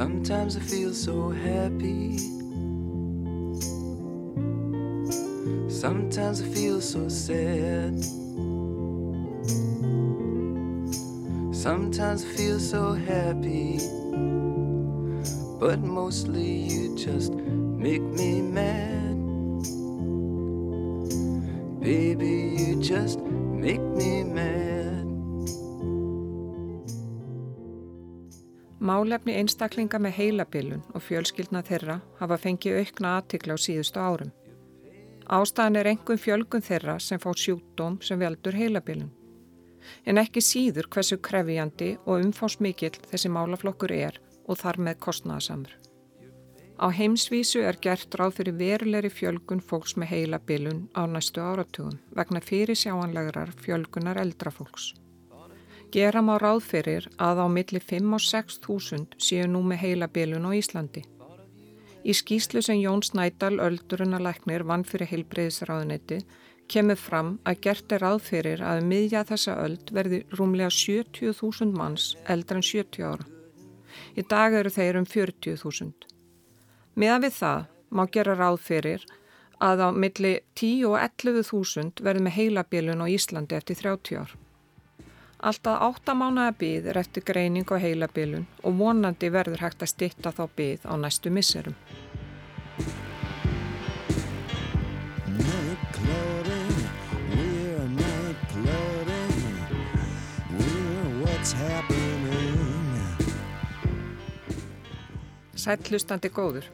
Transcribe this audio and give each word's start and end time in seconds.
Sometimes 0.00 0.56
I 0.56 0.60
feel 0.60 0.94
so 0.94 1.28
happy. 1.28 2.16
Sometimes 5.68 6.40
I 6.40 6.46
feel 6.46 6.80
so 6.80 7.06
sad. 7.10 8.02
Sometimes 11.52 12.24
I 12.24 12.28
feel 12.34 12.58
so 12.58 12.94
happy. 12.94 13.76
But 15.60 15.80
mostly 15.80 16.50
you 16.50 16.96
just 16.96 17.34
make 17.34 18.00
me 18.00 18.40
mad. 18.40 19.16
Baby, 21.78 22.56
you 22.58 22.80
just 22.80 23.18
make 23.20 23.82
me 23.82 24.24
mad. 24.24 24.29
Málefni 28.90 29.36
einstaklinga 29.38 30.00
með 30.02 30.16
heilabilun 30.16 30.80
og 30.94 31.02
fjölskyldna 31.06 31.60
þeirra 31.66 32.00
hafa 32.18 32.38
fengið 32.42 32.78
aukna 32.80 33.16
aðtikla 33.18 33.54
á 33.54 33.58
síðustu 33.64 34.00
árum. 34.02 34.32
Ástæðan 35.30 35.78
er 35.78 35.90
engum 35.92 36.18
fjölgun 36.18 36.64
þeirra 36.66 36.96
sem 36.98 37.20
fá 37.22 37.28
sjúkdóm 37.42 38.00
sem 38.02 38.18
veldur 38.18 38.56
heilabilun. 38.58 39.12
En 40.08 40.18
ekki 40.18 40.42
síður 40.42 40.88
hversu 40.90 41.20
krefjandi 41.22 41.92
og 42.04 42.24
umfásmikill 42.24 42.96
þessi 43.12 43.30
málaflokkur 43.30 43.94
er 43.94 44.18
og 44.48 44.58
þar 44.58 44.80
með 44.88 44.98
kostnaðasamur. 45.06 45.76
Á 46.80 46.86
heimsvísu 46.96 47.62
er 47.70 47.78
gert 47.84 48.16
ráð 48.18 48.40
fyrir 48.40 48.56
verulegri 48.58 49.12
fjölgun 49.12 49.62
fólks 49.62 49.94
með 50.00 50.14
heilabilun 50.16 50.82
á 50.98 51.06
næstu 51.06 51.44
áratugum 51.44 52.00
vegna 52.16 52.42
fyrir 52.42 52.78
sjáanlegarar 52.82 53.54
fjölgunar 53.60 54.18
eldra 54.24 54.50
fólks. 54.50 54.94
Gera 55.90 56.20
má 56.22 56.36
ráð 56.38 56.60
fyrir 56.62 57.06
að 57.18 57.40
á 57.42 57.46
milli 57.50 57.80
5 57.82 58.12
og 58.14 58.22
6 58.22 58.60
þúsund 58.62 59.16
séu 59.18 59.48
nú 59.50 59.62
með 59.66 59.80
heilabilun 59.84 60.46
á 60.46 60.54
Íslandi. 60.54 61.02
Í 62.06 62.12
skýslu 62.14 62.62
sem 62.62 62.78
Jón 62.78 63.02
Snædal 63.02 63.58
öldurunarleiknir 63.58 64.62
vann 64.68 64.84
fyrir 64.86 65.10
heilbreyðisráðunetti 65.10 66.20
kemur 66.70 66.96
fram 66.96 67.32
að 67.42 67.58
gert 67.66 67.92
er 67.92 68.04
ráð 68.04 68.20
fyrir 68.28 68.62
að 68.62 68.84
miðja 68.86 69.24
þessa 69.26 69.56
öld 69.64 69.90
verði 69.96 70.20
rúmlega 70.38 70.70
70.000 70.70 71.74
manns 71.74 72.12
eldra 72.34 72.60
en 72.60 72.66
70 72.68 73.08
ára. 73.10 73.26
Í 74.14 74.22
dag 74.30 74.54
eru 74.60 74.70
þeir 74.70 75.00
um 75.00 75.08
40.000. 75.10 76.06
Meðan 76.94 77.24
við 77.26 77.34
það 77.40 77.66
má 77.90 78.04
gera 78.14 78.36
ráð 78.38 78.60
fyrir 78.68 79.08
að 79.58 79.82
á 79.84 79.88
milli 79.90 80.36
10 80.54 80.86
og 80.86 80.96
11.000 81.02 82.06
verði 82.06 82.24
með 82.28 82.36
heilabilun 82.38 83.02
á 83.02 83.06
Íslandi 83.10 83.58
eftir 83.58 83.82
30 83.82 84.22
ár. 84.22 84.38
Alltaf 85.40 85.80
8 85.80 86.12
mánuða 86.20 86.52
byð 86.60 86.86
er 86.92 86.98
eftir 87.00 87.24
greining 87.24 87.64
á 87.72 87.80
heilabilun 87.80 88.42
og 88.60 88.74
vonandi 88.76 89.30
verður 89.32 89.62
hægt 89.64 89.80
að 89.80 89.88
stitta 89.94 90.32
þá 90.36 90.42
byð 90.58 90.82
á 90.84 90.94
næstu 91.00 91.32
misserum. 91.32 91.76
Sællustandi 105.56 106.28
góður. 106.28 106.68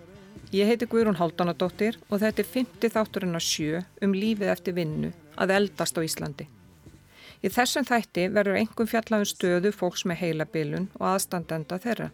Ég 0.50 0.66
heiti 0.66 0.90
Guðrún 0.90 1.18
Háldanadóttir 1.22 2.00
og 2.10 2.18
þetta 2.18 2.42
er 2.42 2.50
50 2.50 2.94
þátturinn 2.98 3.38
á 3.38 3.42
sjö 3.42 3.86
um 4.02 4.14
lífið 4.14 4.50
eftir 4.50 4.74
vinnu 4.74 5.14
að 5.38 5.54
eldast 5.60 5.98
á 5.98 6.02
Íslandi. 6.02 6.50
Í 7.46 7.50
þessum 7.52 7.84
þætti 7.86 8.24
verður 8.34 8.56
engum 8.58 8.88
fjallafun 8.90 9.28
stöðu 9.30 9.70
fólks 9.70 10.02
með 10.08 10.18
heilabilun 10.24 10.88
og 10.98 11.04
aðstandenda 11.12 11.76
þeirra. 11.78 12.08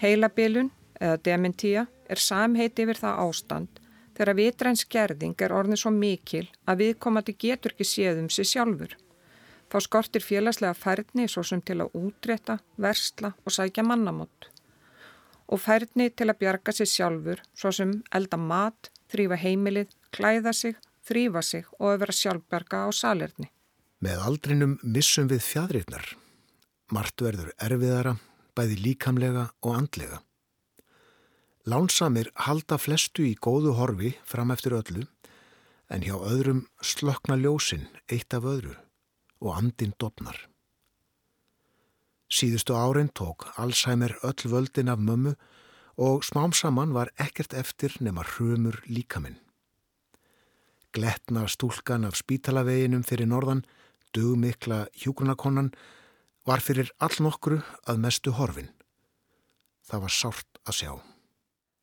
Heilabilun, 0.00 0.70
eða 0.96 1.18
dementía, 1.26 1.82
er 2.08 2.22
samheiti 2.22 2.86
yfir 2.86 2.96
það 3.02 3.20
ástand 3.26 3.82
þegar 4.16 4.38
vitræns 4.38 4.86
gerðing 4.88 5.42
er 5.44 5.52
orðin 5.54 5.78
svo 5.78 5.92
mikil 5.94 6.46
að 6.64 6.80
viðkomandi 6.82 7.34
getur 7.44 7.74
ekki 7.74 7.86
séð 7.90 8.22
um 8.22 8.30
sig 8.32 8.48
sjálfur. 8.48 8.96
Þá 9.68 9.76
skortir 9.84 10.24
félagslega 10.24 10.74
færni 10.74 11.28
svo 11.28 11.44
sem 11.44 11.60
til 11.60 11.82
að 11.84 11.92
útrétta, 12.00 12.56
versla 12.80 13.34
og 13.44 13.52
sækja 13.52 13.84
mannamott. 13.84 14.48
Og 15.52 15.60
færni 15.60 16.08
til 16.08 16.30
að 16.32 16.40
bjarga 16.40 16.72
sig 16.72 16.88
sjálfur 16.94 17.44
svo 17.52 17.74
sem 17.74 17.92
elda 18.16 18.40
mat, 18.40 18.88
þrýfa 19.12 19.42
heimilið, 19.44 19.92
klæða 20.16 20.56
sig, 20.56 20.80
þrýfa 21.04 21.44
sig 21.44 21.68
og 21.78 22.00
vera 22.00 22.16
sjálfberga 22.22 22.88
á 22.88 22.90
salerni. 22.96 23.52
Með 23.98 24.20
aldrinum 24.22 24.76
missum 24.86 25.26
við 25.26 25.42
fjadrirnar. 25.42 26.04
Mart 26.94 27.18
verður 27.18 27.50
erfiðara, 27.58 28.14
bæði 28.54 28.76
líkamlega 28.84 29.48
og 29.66 29.72
andlega. 29.74 30.20
Lánsamir 31.68 32.30
halda 32.46 32.78
flestu 32.78 33.26
í 33.26 33.34
góðu 33.34 33.74
horfi 33.74 34.12
fram 34.24 34.54
eftir 34.54 34.76
öllu, 34.78 35.02
en 35.90 36.04
hjá 36.06 36.14
öðrum 36.14 36.62
slokna 36.84 37.34
ljósinn 37.40 37.88
eitt 38.06 38.36
af 38.36 38.46
öðru 38.46 38.76
og 39.42 39.56
andin 39.56 39.96
dopnar. 39.98 40.38
Síðustu 42.28 42.76
árin 42.76 43.10
tók 43.10 43.48
Alzheimer 43.56 44.14
öll 44.22 44.46
völdin 44.52 44.92
af 44.92 45.00
mömmu 45.00 45.34
og 45.98 46.22
smám 46.22 46.54
saman 46.54 46.94
var 46.94 47.10
ekkert 47.18 47.56
eftir 47.56 47.96
nema 48.00 48.22
hrumur 48.22 48.78
líkaminn. 48.86 49.40
Gletna 50.92 51.48
stúlkan 51.48 52.06
af 52.06 52.16
spítalaveginum 52.16 53.02
fyrir 53.02 53.26
norðan 53.26 53.64
dugmikla 54.14 54.86
hjúkunakonan 54.96 55.72
var 56.48 56.64
fyrir 56.64 56.90
all 56.98 57.16
nokkru 57.20 57.60
að 57.86 58.02
mestu 58.04 58.32
horfin. 58.32 58.70
Það 59.88 60.04
var 60.04 60.14
sárt 60.14 60.60
að 60.64 60.78
sjá. 60.80 60.92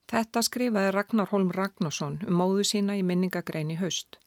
Þetta 0.06 0.42
skrifaði 0.46 0.92
Ragnar 0.94 1.32
Holm 1.32 1.50
Ragnarsson 1.54 2.20
um 2.28 2.38
móðu 2.42 2.66
sína 2.70 2.98
í 2.98 3.04
minningagrein 3.06 3.74
í 3.74 3.80
haust. 3.80 4.20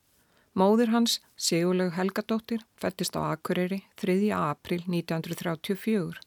Móður 0.58 0.90
hans, 0.90 1.20
Sigurlaug 1.38 1.92
Helgadóttir, 1.94 2.64
fættist 2.82 3.14
á 3.14 3.30
Akureyri 3.30 3.84
3. 4.02 4.32
april 4.34 4.82
1934. 4.88 6.18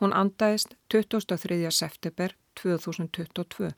Hún 0.00 0.16
andaðist 0.16 0.72
23. 0.88 1.68
september 1.70 2.32
2022. 2.56 3.74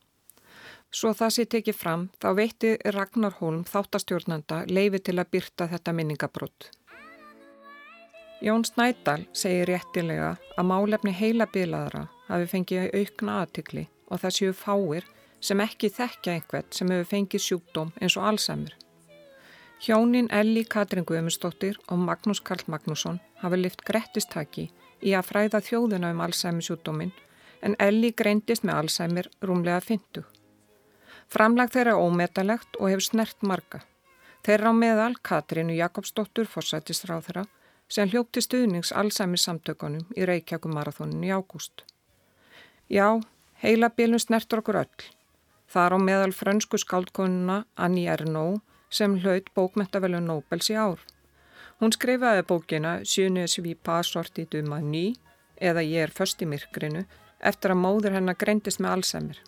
Svo 0.95 1.11
það 1.13 1.35
sé 1.35 1.45
tekið 1.51 1.77
fram, 1.77 2.09
þá 2.23 2.29
veitti 2.39 2.77
Ragnar 2.95 3.35
Holm 3.41 3.65
þáttastjórnanda 3.67 4.63
leifi 4.71 5.03
til 5.03 5.19
að 5.19 5.33
byrta 5.35 5.67
þetta 5.73 5.97
minningabrótt. 5.97 6.71
Jón 8.41 8.67
Snædal 8.69 9.23
segir 9.33 9.71
réttilega 9.71 10.35
að 10.61 10.67
málefni 10.69 11.13
heila 11.17 11.47
bilaðara 11.49 12.03
hafi 12.27 12.49
fengið 12.51 12.91
aukna 12.99 13.37
aðtikli 13.43 13.85
og 14.13 14.21
það 14.21 14.35
séu 14.37 14.57
fáir 14.57 15.07
sem 15.41 15.63
ekki 15.65 15.89
þekkja 15.89 16.35
einhvert 16.35 16.77
sem 16.77 16.93
hefur 16.93 17.09
fengið 17.15 17.45
sjúkdóm 17.47 17.95
eins 17.97 18.19
og 18.21 18.27
allsamur. 18.29 18.75
Hjónin 19.81 20.29
Elli 20.29 20.67
Katrin 20.69 21.09
Guðmundsdóttir 21.09 21.81
og 21.89 22.05
Magnús 22.05 22.43
Karl 22.45 22.69
Magnússon 22.69 23.23
hafi 23.41 23.63
lift 23.63 23.87
grettistaki 23.89 24.69
í 25.01 25.17
að 25.17 25.29
fræða 25.33 25.65
þjóðuna 25.65 26.13
um 26.13 26.23
allsæmi 26.29 26.69
sjúkdómin 26.69 27.17
en 27.65 27.81
Elli 27.81 28.13
greindist 28.13 28.69
með 28.69 28.83
allsæmir 28.83 29.33
rúmlega 29.41 29.81
50. 29.81 30.29
Framlag 31.33 31.73
þeirra 31.73 31.97
er 31.97 32.05
ómetalegt 32.05 32.77
og 32.77 32.93
hefur 32.93 33.09
snert 33.09 33.41
marga. 33.41 33.81
Þeirra 34.45 34.71
á 34.71 34.75
meðal 34.77 35.15
Katrinu 35.25 35.75
Jakobsdóttur 35.75 36.47
fórsættisráð 36.53 37.31
þeirra 37.31 37.51
sem 37.89 38.09
hljópti 38.11 38.43
stuðnings 38.43 38.93
allsæmi 38.93 39.39
samtökunum 39.39 40.07
í 40.17 40.27
Reykjavíkumarathóninu 40.29 41.29
í 41.29 41.35
ágúst. 41.35 41.85
Já, 42.91 43.21
heila 43.63 43.91
bílun 43.91 44.23
snertur 44.23 44.63
okkur 44.63 44.81
öll. 44.83 45.07
Það 45.67 45.87
er 45.87 45.95
á 45.95 45.99
meðal 45.99 46.33
frönsku 46.33 46.79
skáldkonuna 46.79 47.65
Annie 47.75 48.11
Ernaux 48.11 48.63
sem 48.91 49.19
hlaut 49.23 49.51
bókmettavelu 49.55 50.21
Nobels 50.23 50.71
í 50.71 50.79
ár. 50.79 51.01
Hún 51.81 51.93
skrifaði 51.93 52.47
bókina 52.49 53.01
Sjönes 53.05 53.59
við 53.59 53.81
passorti 53.85 54.47
duma 54.51 54.79
ný 54.81 55.17
eða 55.61 55.83
Ég 55.85 56.07
er 56.07 56.15
först 56.15 56.43
í 56.43 56.49
myrkrinu 56.49 57.05
eftir 57.41 57.75
að 57.75 57.83
móður 57.83 58.17
hennar 58.17 58.39
greindist 58.39 58.81
með 58.81 58.97
allsæmir. 58.97 59.43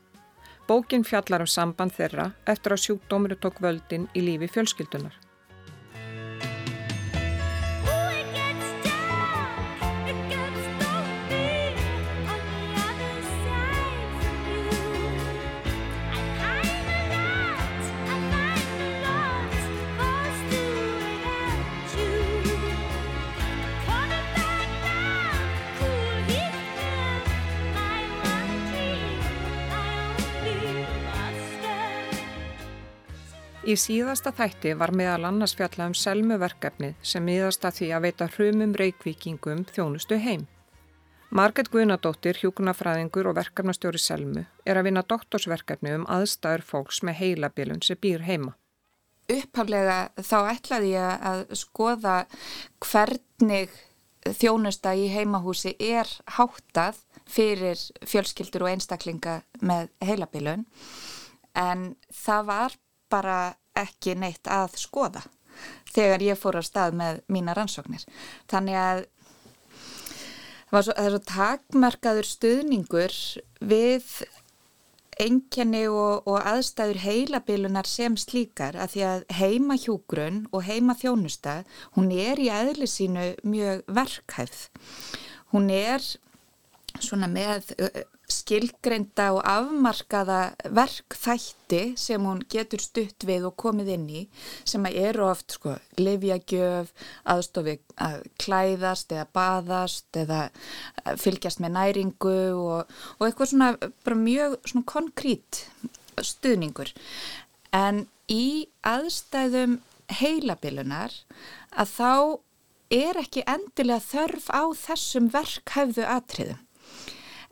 Bókin 0.69 1.07
fjallar 1.09 1.47
um 1.47 1.49
samband 1.49 1.95
þeirra 1.97 2.33
eftir 2.45 2.75
að 2.75 2.85
sjúkdómuru 2.85 3.39
tók 3.41 3.63
völdin 3.65 4.11
í 4.13 4.27
lífi 4.27 4.51
fjölskyldunar. 4.53 5.15
Í 33.67 33.75
síðasta 33.75 34.31
þætti 34.31 34.77
var 34.79 34.93
meðal 34.95 35.25
annars 35.33 35.57
fjallað 35.59 35.91
um 35.91 35.95
selmuverkefnið 35.99 37.01
sem 37.03 37.25
miðast 37.27 37.65
að 37.67 37.81
því 37.81 37.89
að 37.97 38.05
veita 38.07 38.29
hrumum 38.37 38.75
reykvíkingum 38.79 39.65
þjónustu 39.75 40.19
heim. 40.23 40.47
Marget 41.35 41.69
Guðnadóttir, 41.73 42.39
hjúkunafræðingur 42.39 43.29
og 43.29 43.37
verkefnastjóri 43.37 43.99
Selmu 44.01 44.47
er 44.65 44.79
að 44.79 44.89
vinna 44.89 45.03
doktorsverkefni 45.03 45.97
um 45.99 46.07
aðstæður 46.09 46.65
fólks 46.71 47.03
með 47.03 47.19
heilabilun 47.19 47.83
sem 47.83 47.99
býr 48.01 48.25
heima. 48.25 48.55
Upphaflega 49.29 49.99
þá 50.23 50.39
ætlaði 50.55 50.95
ég 50.95 51.29
að 51.33 51.45
skoða 51.59 52.17
hvernig 52.87 53.75
þjónusta 54.39 54.95
í 54.95 55.11
heimahúsi 55.13 55.75
er 55.83 56.09
háttað 56.39 57.03
fyrir 57.29 57.77
fjölskyldur 58.07 58.65
og 58.65 58.77
einstaklinga 58.77 59.41
með 59.61 59.91
heilabilun 60.01 60.69
en 61.59 61.91
það 62.15 62.53
var 62.55 62.85
bara 63.11 63.57
ekki 63.79 64.17
neitt 64.19 64.49
að 64.51 64.79
skoða 64.81 65.23
þegar 65.93 66.23
ég 66.23 66.39
fór 66.39 66.59
á 66.61 66.63
stað 66.63 66.99
með 66.99 67.23
mína 67.33 67.55
rannsóknir. 67.57 68.05
Þannig 68.51 68.79
að 68.79 69.05
það, 70.71 70.91
er 70.95 71.15
svo 71.15 71.23
takmarkaður 71.33 72.29
stuðningur 72.29 73.17
við 73.59 74.11
engjani 75.19 75.83
og, 75.91 76.29
og 76.31 76.39
aðstæður 76.47 77.01
heilabilunar 77.03 77.89
sem 77.91 78.15
slíkar 78.21 78.79
að 78.79 78.93
því 78.95 79.05
að 79.09 79.25
heima 79.41 79.79
hjúgrun 79.81 80.45
og 80.55 80.63
heima 80.69 80.95
þjónusta, 80.99 81.63
hún 81.97 82.13
er 82.15 82.39
í 82.39 82.47
aðli 82.55 82.87
sínu 82.87 83.33
mjög 83.43 83.83
verkhæfð. 83.99 84.61
Hún 85.55 85.73
er 85.75 86.05
svona 87.03 87.27
með 87.31 87.73
skilgreinda 88.29 89.31
og 89.33 89.41
afmarkaða 89.49 90.39
verkþætti 90.77 91.81
sem 92.01 92.25
hún 92.29 92.43
getur 92.53 92.83
stutt 92.85 93.25
við 93.29 93.47
og 93.49 93.57
komið 93.61 93.93
inn 93.95 94.07
í 94.21 94.23
sem 94.69 94.85
eru 94.91 95.25
oft 95.31 95.57
sko 95.57 95.77
livjagjöf, 96.01 96.93
aðstofi 97.25 97.79
að 97.97 98.27
klæðast 98.43 99.15
eða 99.17 99.27
baðast 99.39 100.21
eða 100.21 100.43
fylgjast 101.21 101.65
með 101.65 101.75
næringu 101.79 102.39
og, 102.53 102.93
og 103.17 103.27
eitthvað 103.27 103.53
svona 103.55 104.19
mjög 104.19 104.59
svona 104.69 104.91
konkrít 104.93 105.65
stuðningur. 106.21 106.93
En 107.73 108.07
í 108.29 108.69
aðstæðum 108.85 109.81
heilabilunar 110.21 111.15
að 111.73 111.97
þá 111.97 112.13
er 112.93 113.19
ekki 113.21 113.45
endilega 113.49 114.01
þörf 114.05 114.49
á 114.53 114.63
þessum 114.77 115.29
verkhæfðu 115.33 116.09
atriðum 116.09 116.65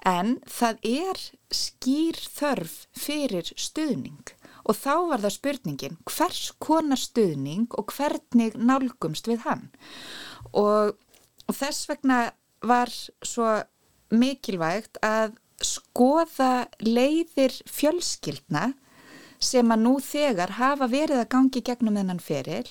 en 0.06 0.36
það 0.46 0.78
er 0.86 1.22
skýr 1.54 2.18
þörf 2.38 2.76
fyrir 2.96 3.50
stuðning. 3.58 4.22
Og 4.66 4.78
þá 4.78 4.94
var 5.10 5.22
það 5.22 5.34
spurningin 5.36 5.98
hvers 6.10 6.44
konar 6.62 7.00
stuðning 7.00 7.66
og 7.78 7.92
hvernig 7.94 8.56
nálgumst 8.58 9.28
við 9.30 9.44
hann? 9.46 9.68
Og, 10.54 10.96
þess 11.52 11.86
vegna 11.90 12.20
var 12.66 12.90
svo 12.90 13.60
mikilvægt 14.10 14.98
að 15.06 15.36
skoða 15.62 16.66
leiðir 16.82 17.54
fjölskyldna 17.70 18.72
sem 19.42 19.70
að 19.72 19.82
nú 19.84 19.94
þegar 20.02 20.56
hafa 20.58 20.88
verið 20.90 21.22
að 21.22 21.30
gangi 21.34 21.62
gegnum 21.64 21.98
þennan 21.98 22.22
feril 22.22 22.66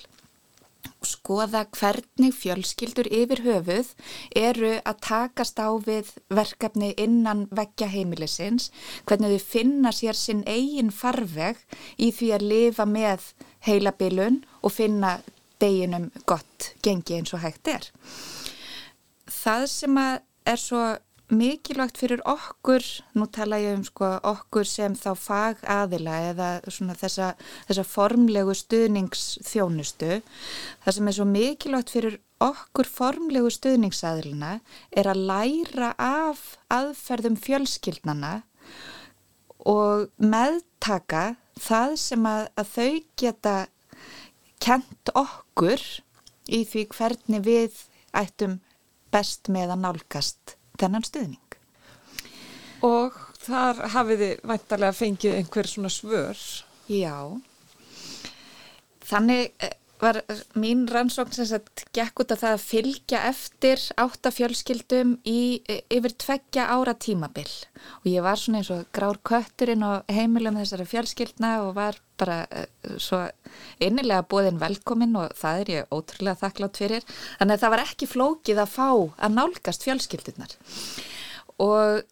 skoða 1.06 1.62
hvernig 1.76 2.34
fjölskyldur 2.36 3.08
yfir 3.08 3.42
höfuð 3.46 3.92
eru 4.36 4.72
að 4.82 5.00
takast 5.06 5.60
á 5.62 5.70
við 5.86 6.10
verkefni 6.28 6.92
innan 7.00 7.46
vekkja 7.54 7.88
heimilisins, 7.92 8.70
hvernig 9.06 9.36
þau 9.36 9.48
finna 9.54 9.94
sér 9.94 10.18
sinn 10.18 10.44
eigin 10.46 10.90
farveg 10.90 11.62
í 11.96 12.10
því 12.10 12.32
að 12.36 12.46
lifa 12.52 12.88
með 12.90 13.30
heilabilun 13.66 14.42
og 14.62 14.74
finna 14.74 15.18
deginum 15.62 16.10
gott 16.28 16.72
gengi 16.84 17.20
eins 17.20 17.34
og 17.34 17.44
hægt 17.46 17.70
er. 17.72 17.90
Það 19.30 19.66
sem 19.72 19.98
er 19.98 20.60
svo 20.60 20.82
mikilvægt 21.32 21.98
fyrir 21.98 22.20
okkur, 22.28 22.84
nú 23.18 23.26
tala 23.34 23.58
ég 23.58 23.74
um 23.78 23.84
sko, 23.86 24.12
okkur 24.22 24.68
sem 24.68 24.94
þá 24.94 25.10
fag 25.18 25.62
aðila 25.66 26.18
eða 26.30 26.48
þessa, 26.68 27.32
þessa 27.66 27.84
formlegu 27.86 28.54
stuðningsþjónustu, 28.54 30.20
það 30.84 30.96
sem 30.98 31.10
er 31.10 31.16
svo 31.18 31.26
mikilvægt 31.30 31.94
fyrir 31.96 32.18
okkur 32.42 32.88
formlegu 32.90 33.50
stuðningsaðilina 33.50 34.58
er 34.92 35.08
að 35.10 35.24
læra 35.30 35.94
af 35.98 36.42
aðferðum 36.72 37.38
fjölskyldnana 37.40 38.34
og 39.66 40.10
meðtaka 40.20 41.34
það 41.58 41.96
sem 42.00 42.28
að, 42.28 42.42
að 42.60 42.72
þau 42.74 42.90
geta 43.18 43.56
kent 44.62 45.12
okkur 45.16 45.82
í 46.46 46.62
því 46.68 46.84
hvernig 46.92 47.42
við 47.46 47.82
ættum 48.16 48.60
best 49.12 49.50
með 49.52 49.74
að 49.74 49.82
nálgast 49.86 50.56
þennan 50.80 51.06
stuðning. 51.06 51.58
Og 52.86 53.16
þar 53.46 53.82
hafiði 53.94 54.30
væntalega 54.46 54.96
fengið 54.96 55.36
einhver 55.38 55.70
svona 55.70 55.90
svör? 55.92 56.40
Já, 56.90 57.16
þannig 59.06 59.52
eh, 59.62 59.74
var 60.00 60.20
mín 60.58 60.84
rannsókn 60.90 61.34
sem 61.36 61.48
sagt 61.48 61.84
gekk 61.96 62.22
út 62.22 62.32
af 62.34 62.42
það 62.42 62.56
að 62.56 62.64
fylgja 62.64 63.20
eftir 63.30 63.82
áttafjölskyldum 64.02 65.14
í 65.28 65.40
yfir 65.92 66.16
tveggja 66.20 66.68
ára 66.74 66.96
tímabill 67.00 67.52
og 68.02 68.10
ég 68.10 68.24
var 68.26 68.40
svona 68.40 68.60
eins 68.62 68.72
og 68.74 68.84
grár 68.96 69.20
kötturinn 69.26 69.84
og 69.86 70.10
heimilum 70.12 70.58
þessari 70.60 70.88
fjölskyldna 70.90 71.52
og 71.64 71.74
var 71.78 72.00
bara 72.20 72.42
uh, 72.48 72.96
svo 73.00 73.22
innilega 73.82 74.24
bóðin 74.28 74.60
velkomin 74.60 75.16
og 75.20 75.34
það 75.36 75.62
er 75.62 75.72
ég 75.74 75.92
ótrúlega 75.92 76.40
þakklátt 76.40 76.80
fyrir. 76.80 77.06
Þannig 77.38 77.56
að 77.56 77.64
það 77.64 77.74
var 77.74 77.84
ekki 77.84 78.10
flókið 78.10 78.62
að 78.62 78.72
fá 78.72 78.88
að 78.92 79.36
nálgast 79.36 79.84
fjölskyldunar 79.84 80.56
og 81.62 82.04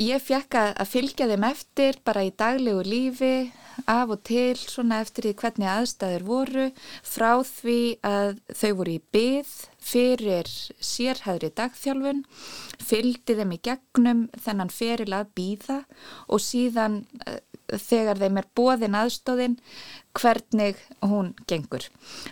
ég 0.00 0.22
fekk 0.24 0.56
að 0.60 0.88
fylgja 0.88 1.28
þeim 1.28 1.44
eftir 1.50 1.98
bara 2.04 2.24
í 2.24 2.32
daglegu 2.32 2.84
lífi 2.86 3.34
af 3.88 4.12
og 4.12 4.22
til 4.28 4.56
svona 4.58 5.00
eftir 5.04 5.28
því 5.28 5.34
hvernig 5.40 5.68
aðstæður 5.70 6.24
voru 6.28 6.66
frá 7.06 7.30
því 7.46 7.80
að 8.06 8.40
þau 8.56 8.70
voru 8.80 8.96
í 8.96 9.02
byð 9.14 9.52
fyrir 9.90 10.50
sérhæðri 10.84 11.52
dagþjálfun 11.56 12.24
fylgdi 12.80 13.36
þeim 13.38 13.54
í 13.56 13.60
gegnum 13.70 14.26
þennan 14.40 14.72
feril 14.72 15.12
að 15.16 15.32
býða 15.36 15.78
og 16.28 16.44
síðan 16.44 17.02
uh, 17.28 17.40
þegar 17.70 18.20
þeim 18.20 18.40
er 18.40 18.50
bóðin 18.58 18.98
aðstóðin 18.98 19.58
hvernig 20.18 20.78
hún 21.06 21.34
gengur. 21.48 21.84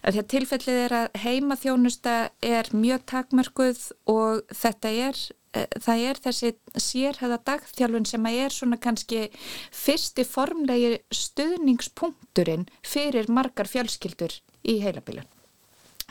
Því 0.02 0.18
að 0.18 0.30
tilfellið 0.32 0.80
er 0.82 0.94
að 0.98 1.20
heimaþjónusta 1.22 2.16
er 2.42 2.70
mjög 2.74 3.04
takmörkuð 3.12 3.84
og 4.10 4.40
þetta 4.50 4.94
er 5.06 5.20
Eh, 5.20 5.37
það 5.54 6.04
er 6.10 6.20
þessi 6.24 6.52
sérhæða 6.76 7.40
dagþjálfun 7.48 8.06
sem 8.08 8.28
að 8.28 8.38
er 8.44 8.54
svona 8.54 8.78
kannski 8.82 9.24
fyrsti 9.74 10.24
formlegi 10.28 10.98
stuðningspunkturinn 11.14 12.68
fyrir 12.86 13.30
margar 13.32 13.70
fjölskyldur 13.70 14.34
í 14.68 14.78
heilabilun. 14.84 15.28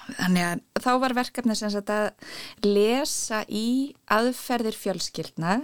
Þannig 0.08 0.46
að 0.46 0.84
þá 0.86 0.92
var 1.04 1.18
verkefni 1.18 1.58
sem 1.58 1.74
að 1.82 2.06
lesa 2.66 3.44
í 3.50 3.94
aðferðir 4.14 4.78
fjölskyldna 4.78 5.60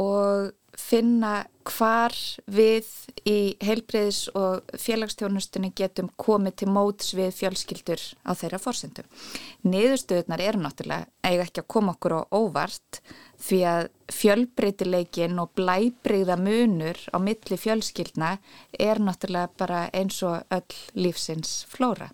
og 0.00 0.52
finna 0.78 1.44
hvar 1.64 2.14
við 2.50 2.88
í 3.28 3.54
heilbreyðis 3.64 4.26
og 4.36 4.74
félagstjónustunni 4.80 5.70
getum 5.76 6.10
komið 6.20 6.56
til 6.60 6.68
móts 6.74 7.14
við 7.16 7.32
fjölskyldur 7.38 8.02
á 8.26 8.32
þeirra 8.36 8.60
fórsendum. 8.60 9.06
Niðurstöðunar 9.64 10.42
eru 10.44 10.62
náttúrulega 10.64 11.08
eiga 11.24 11.46
ekki 11.46 11.62
að 11.62 11.70
koma 11.76 11.94
okkur 11.94 12.16
á 12.18 12.20
óvart 12.34 13.00
því 13.44 13.60
að 13.70 13.88
fjölbreytileikin 14.12 15.40
og 15.40 15.54
blæbreyða 15.56 16.36
munur 16.40 17.00
á 17.14 17.18
milli 17.22 17.58
fjölskyldna 17.60 18.36
er 18.78 19.00
náttúrulega 19.00 19.54
bara 19.58 19.86
eins 19.94 20.20
og 20.26 20.44
öll 20.52 20.78
lífsins 20.98 21.64
flóra. 21.70 22.10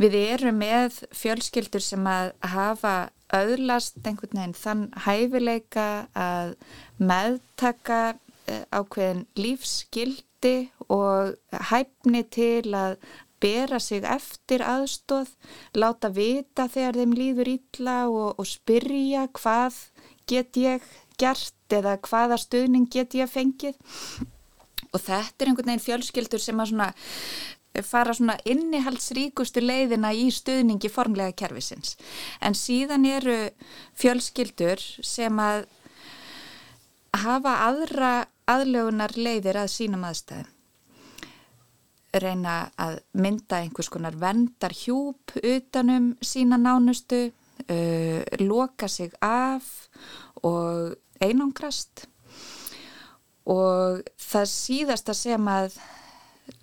Við 0.00 0.16
erum 0.16 0.60
með 0.62 1.02
fjölskyldur 1.12 1.82
sem 1.84 2.06
að 2.08 2.32
hafa 2.54 2.94
auðlast 3.36 4.00
einhvern 4.04 4.38
veginn 4.40 4.56
þann 4.58 4.84
hæfileika 5.06 5.86
að 6.18 6.54
meðtaka 6.98 8.00
eh, 8.46 8.64
ákveðin 8.74 9.26
lífsgildi 9.38 10.54
og 10.90 11.36
hæfni 11.70 12.24
til 12.32 12.74
að 12.74 12.96
bera 13.40 13.78
sig 13.80 14.04
eftir 14.04 14.64
aðstóð, 14.64 15.30
láta 15.74 16.10
vita 16.12 16.66
þegar 16.68 16.98
þeim 17.00 17.14
líður 17.16 17.52
ítla 17.54 17.96
og, 18.10 18.34
og 18.36 18.48
spyrja 18.48 19.26
hvað 19.36 19.78
get 20.28 20.58
ég 20.60 20.84
gert 21.20 21.72
eða 21.72 21.96
hvaða 22.04 22.36
stuðning 22.40 22.88
get 22.92 23.16
ég 23.16 23.30
fengið. 23.30 23.78
Og 24.90 24.98
þetta 24.98 25.44
er 25.44 25.50
einhvern 25.50 25.70
veginn 25.70 25.84
fjölskyldur 25.86 26.42
sem 26.42 26.60
að 26.60 26.72
svona 26.72 26.90
fara 27.86 28.14
svona 28.16 28.36
innihaldsríkustu 28.48 29.62
leiðina 29.62 30.12
í 30.16 30.28
stuðningi 30.34 30.90
formlega 30.92 31.34
kervisins. 31.38 31.96
En 32.42 32.56
síðan 32.58 33.06
eru 33.08 33.36
fjölskyldur 33.98 34.82
sem 35.06 35.38
að 35.42 35.66
hafa 37.20 37.56
aðra 37.66 38.14
aðlögunar 38.50 39.14
leiðir 39.18 39.60
að 39.62 39.70
sínum 39.74 40.06
aðstæðum. 40.08 40.56
Reyna 42.10 42.54
að 42.74 42.96
mynda 43.22 43.60
einhvers 43.62 43.90
konar 43.92 44.16
vendar 44.18 44.74
hjúp 44.74 45.36
utanum 45.46 46.16
sína 46.26 46.58
nánustu, 46.58 47.28
uh, 47.30 48.20
loka 48.42 48.88
sig 48.90 49.14
af 49.22 49.68
og 50.42 50.96
einangrast 51.22 52.08
og 53.46 54.02
það 54.18 54.50
síðasta 54.50 55.14
sem 55.14 55.48
að 55.50 55.78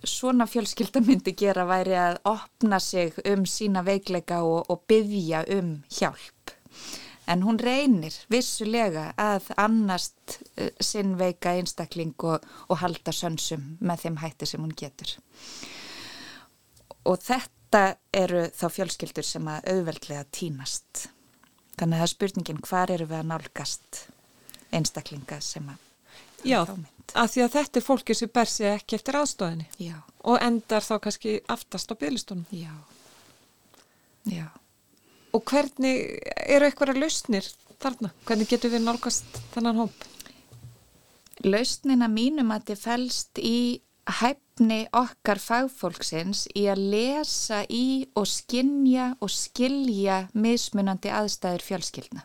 svona 0.03 0.47
fjölskylda 0.47 1.01
myndi 1.05 1.33
gera 1.37 1.65
væri 1.67 1.95
að 1.99 2.19
opna 2.29 2.79
sig 2.79 3.13
um 3.25 3.45
sína 3.45 3.83
veikleika 3.85 4.41
og, 4.45 4.65
og 4.71 4.83
byggja 4.89 5.43
um 5.57 5.77
hjálp. 5.89 6.53
En 7.27 7.43
hún 7.43 7.59
reynir 7.59 8.15
vissulega 8.31 9.09
að 9.19 9.49
annast 9.59 10.37
uh, 10.55 10.69
sinn 10.79 11.17
veika 11.19 11.57
einstakling 11.57 12.15
og, 12.23 12.45
og 12.71 12.79
halda 12.83 13.11
sönsum 13.11 13.75
með 13.79 14.05
þeim 14.05 14.21
hætti 14.23 14.47
sem 14.47 14.63
hún 14.63 14.75
getur. 14.77 15.11
Og 17.07 17.19
þetta 17.23 17.83
eru 18.15 18.47
þá 18.55 18.67
fjölskyldur 18.77 19.27
sem 19.27 19.47
að 19.51 19.67
auðveldlega 19.73 20.23
týnast. 20.31 21.09
Þannig 21.77 22.03
að 22.05 22.13
spurningin 22.13 22.63
hvar 22.63 22.91
eru 22.95 23.09
við 23.09 23.19
að 23.19 23.29
nálgast 23.33 24.05
einstaklinga 24.71 25.41
sem 25.43 25.67
að 25.71 25.83
Já, 26.45 26.61
af 27.15 27.31
því 27.33 27.43
að 27.45 27.55
þetta 27.55 27.79
er 27.79 27.85
fólki 27.85 28.15
sem 28.17 28.31
ber 28.33 28.49
sig 28.51 28.69
ekki 28.71 28.97
eftir 28.97 29.17
aðstofinni 29.19 29.67
Já. 29.79 29.97
og 30.27 30.41
endar 30.43 30.85
þá 30.85 30.95
kannski 31.05 31.39
aftast 31.47 31.91
á 31.91 31.95
byggistunum. 31.95 32.45
Já. 32.51 32.73
Já. 34.27 34.47
Og 35.35 35.43
hvernig 35.47 36.19
eru 36.47 36.67
eitthvað 36.67 36.99
lausnir 36.99 37.47
þarna? 37.81 38.11
Hvernig 38.27 38.51
getur 38.51 38.73
við 38.73 38.85
nálgast 38.85 39.41
þennan 39.53 39.83
hóp? 39.83 40.07
Lausnina 41.45 42.07
mínum 42.09 42.51
að 42.51 42.71
þið 42.71 42.81
fælst 42.81 43.41
í 43.43 43.59
hæfni 44.07 44.85
okkar 44.95 45.39
fagfólksins 45.43 46.47
í 46.55 46.65
að 46.71 46.83
lesa 46.93 47.61
í 47.69 48.07
og 48.17 48.27
skinja 48.31 49.11
og 49.21 49.31
skilja 49.31 50.23
mismunandi 50.33 51.11
aðstæður 51.13 51.65
fjölskyldna 51.67 52.23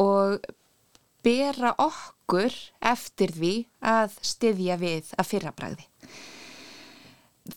og 0.00 0.38
bera 1.22 1.72
okkur 1.82 2.54
eftir 2.92 3.32
því 3.36 3.54
að 3.92 4.16
styðja 4.26 4.78
við 4.80 5.12
að 5.18 5.28
fyrrabræði. 5.30 5.86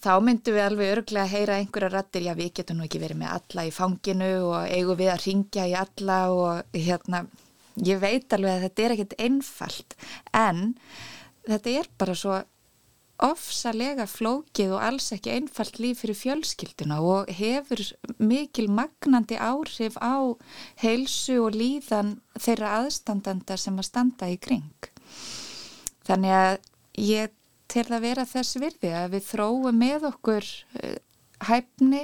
Þá 0.02 0.14
myndum 0.26 0.56
við 0.56 0.66
alveg 0.66 0.92
örglega 0.96 1.26
að 1.28 1.34
heyra 1.36 1.58
einhverja 1.62 1.92
rattir, 1.94 2.24
já 2.26 2.34
við 2.38 2.54
getum 2.58 2.80
nú 2.80 2.88
ekki 2.88 3.02
verið 3.04 3.20
með 3.22 3.34
alla 3.36 3.66
í 3.68 3.74
fanginu 3.74 4.30
og 4.48 4.72
eigum 4.74 4.98
við 4.98 5.12
að 5.14 5.26
ringja 5.28 5.68
í 5.70 5.76
alla 5.78 6.18
og 6.34 6.78
hérna, 6.78 7.22
ég 7.86 8.02
veit 8.02 8.34
alveg 8.34 8.56
að 8.56 8.66
þetta 8.66 8.86
er 8.86 8.96
ekkit 8.96 9.16
einfalt 9.28 9.98
en 10.34 10.64
þetta 11.46 11.76
er 11.82 11.90
bara 12.02 12.18
svo 12.18 12.40
ofsalega 13.24 14.06
flókið 14.10 14.74
og 14.76 14.84
alls 14.84 15.08
ekki 15.16 15.32
einfalt 15.38 15.80
líf 15.80 16.02
fyrir 16.04 16.18
fjölskylduna 16.20 17.00
og 17.00 17.32
hefur 17.32 17.80
mikil 18.20 18.68
magnandi 18.68 19.38
áhrif 19.40 19.96
á 20.04 20.36
heilsu 20.82 21.40
og 21.46 21.56
líðan 21.56 22.18
þeirra 22.36 22.82
aðstandanda 22.82 23.58
sem 23.60 23.80
að 23.80 23.90
standa 23.90 24.30
í 24.32 24.38
kring. 24.42 24.90
Þannig 26.06 26.36
að 26.36 26.58
ég 27.00 27.32
til 27.72 27.88
að 27.90 28.04
vera 28.04 28.28
þess 28.30 28.60
virði 28.62 28.92
að 28.94 29.16
við 29.16 29.30
þróum 29.30 29.80
með 29.80 30.10
okkur 30.12 30.50
eh, 30.82 31.00
hæfni 31.48 32.04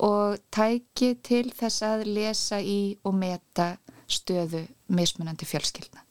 og 0.00 0.38
tæki 0.52 1.14
til 1.24 1.48
þess 1.56 1.84
að 1.84 2.06
lesa 2.08 2.60
í 2.60 2.96
og 3.04 3.16
meta 3.16 3.74
stöðu 4.10 4.64
mismunandi 4.92 5.48
fjölskyldna 5.48 6.04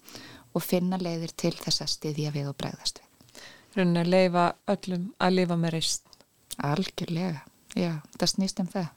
og 0.53 0.65
finna 0.65 0.97
leiðir 1.01 1.33
til 1.37 1.53
þess 1.57 1.85
að 1.85 1.93
styðja 1.95 2.33
við 2.33 2.51
og 2.51 2.57
bregðast 2.59 3.01
við 3.01 3.08
raunin 3.75 4.01
að 4.01 4.13
leifa 4.13 4.45
öllum 4.73 5.09
að 5.19 5.35
lifa 5.37 5.57
með 5.59 5.75
reist. 5.75 6.05
Algjörlega, 6.59 7.43
já, 7.75 7.91
það 8.17 8.31
snýst 8.33 8.63
um 8.63 8.71
það. 8.73 8.89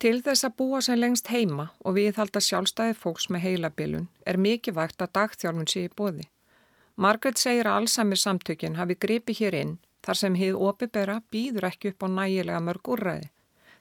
Til 0.00 0.22
þess 0.24 0.46
að 0.48 0.56
búa 0.56 0.80
sér 0.80 0.96
lengst 0.96 1.28
heima 1.28 1.66
og 1.84 1.98
við 1.98 2.16
halda 2.16 2.40
sjálfstæði 2.40 2.94
fólks 2.96 3.28
með 3.28 3.44
heilabilun 3.44 4.06
er 4.24 4.38
mikið 4.40 4.78
vægt 4.78 5.02
að 5.04 5.12
dagþjálfun 5.18 5.68
sé 5.68 5.84
í 5.84 5.90
bóði. 5.92 6.24
Margaret 6.96 7.40
segir 7.40 7.68
að 7.68 7.82
allsamir 7.82 8.20
samtökin 8.20 8.78
hafi 8.80 8.96
gripi 8.96 9.36
hér 9.36 9.56
inn 9.58 9.74
þar 10.04 10.20
sem 10.22 10.38
hið 10.40 10.56
opibera 10.56 11.20
býður 11.32 11.68
ekki 11.68 11.92
upp 11.92 12.04
á 12.04 12.08
nægilega 12.16 12.60
mörg 12.64 12.92
úrræði. 12.94 13.28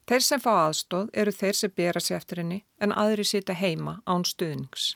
Þeir 0.10 0.26
sem 0.26 0.44
fá 0.44 0.52
aðstóð 0.66 1.10
eru 1.22 1.32
þeir 1.32 1.56
sem 1.56 1.74
bera 1.76 2.04
sér 2.04 2.20
eftir 2.20 2.42
henni 2.42 2.64
en 2.84 2.96
aðri 2.96 3.24
sita 3.28 3.56
heima 3.56 4.00
án 4.10 4.28
stuðnings. 4.28 4.94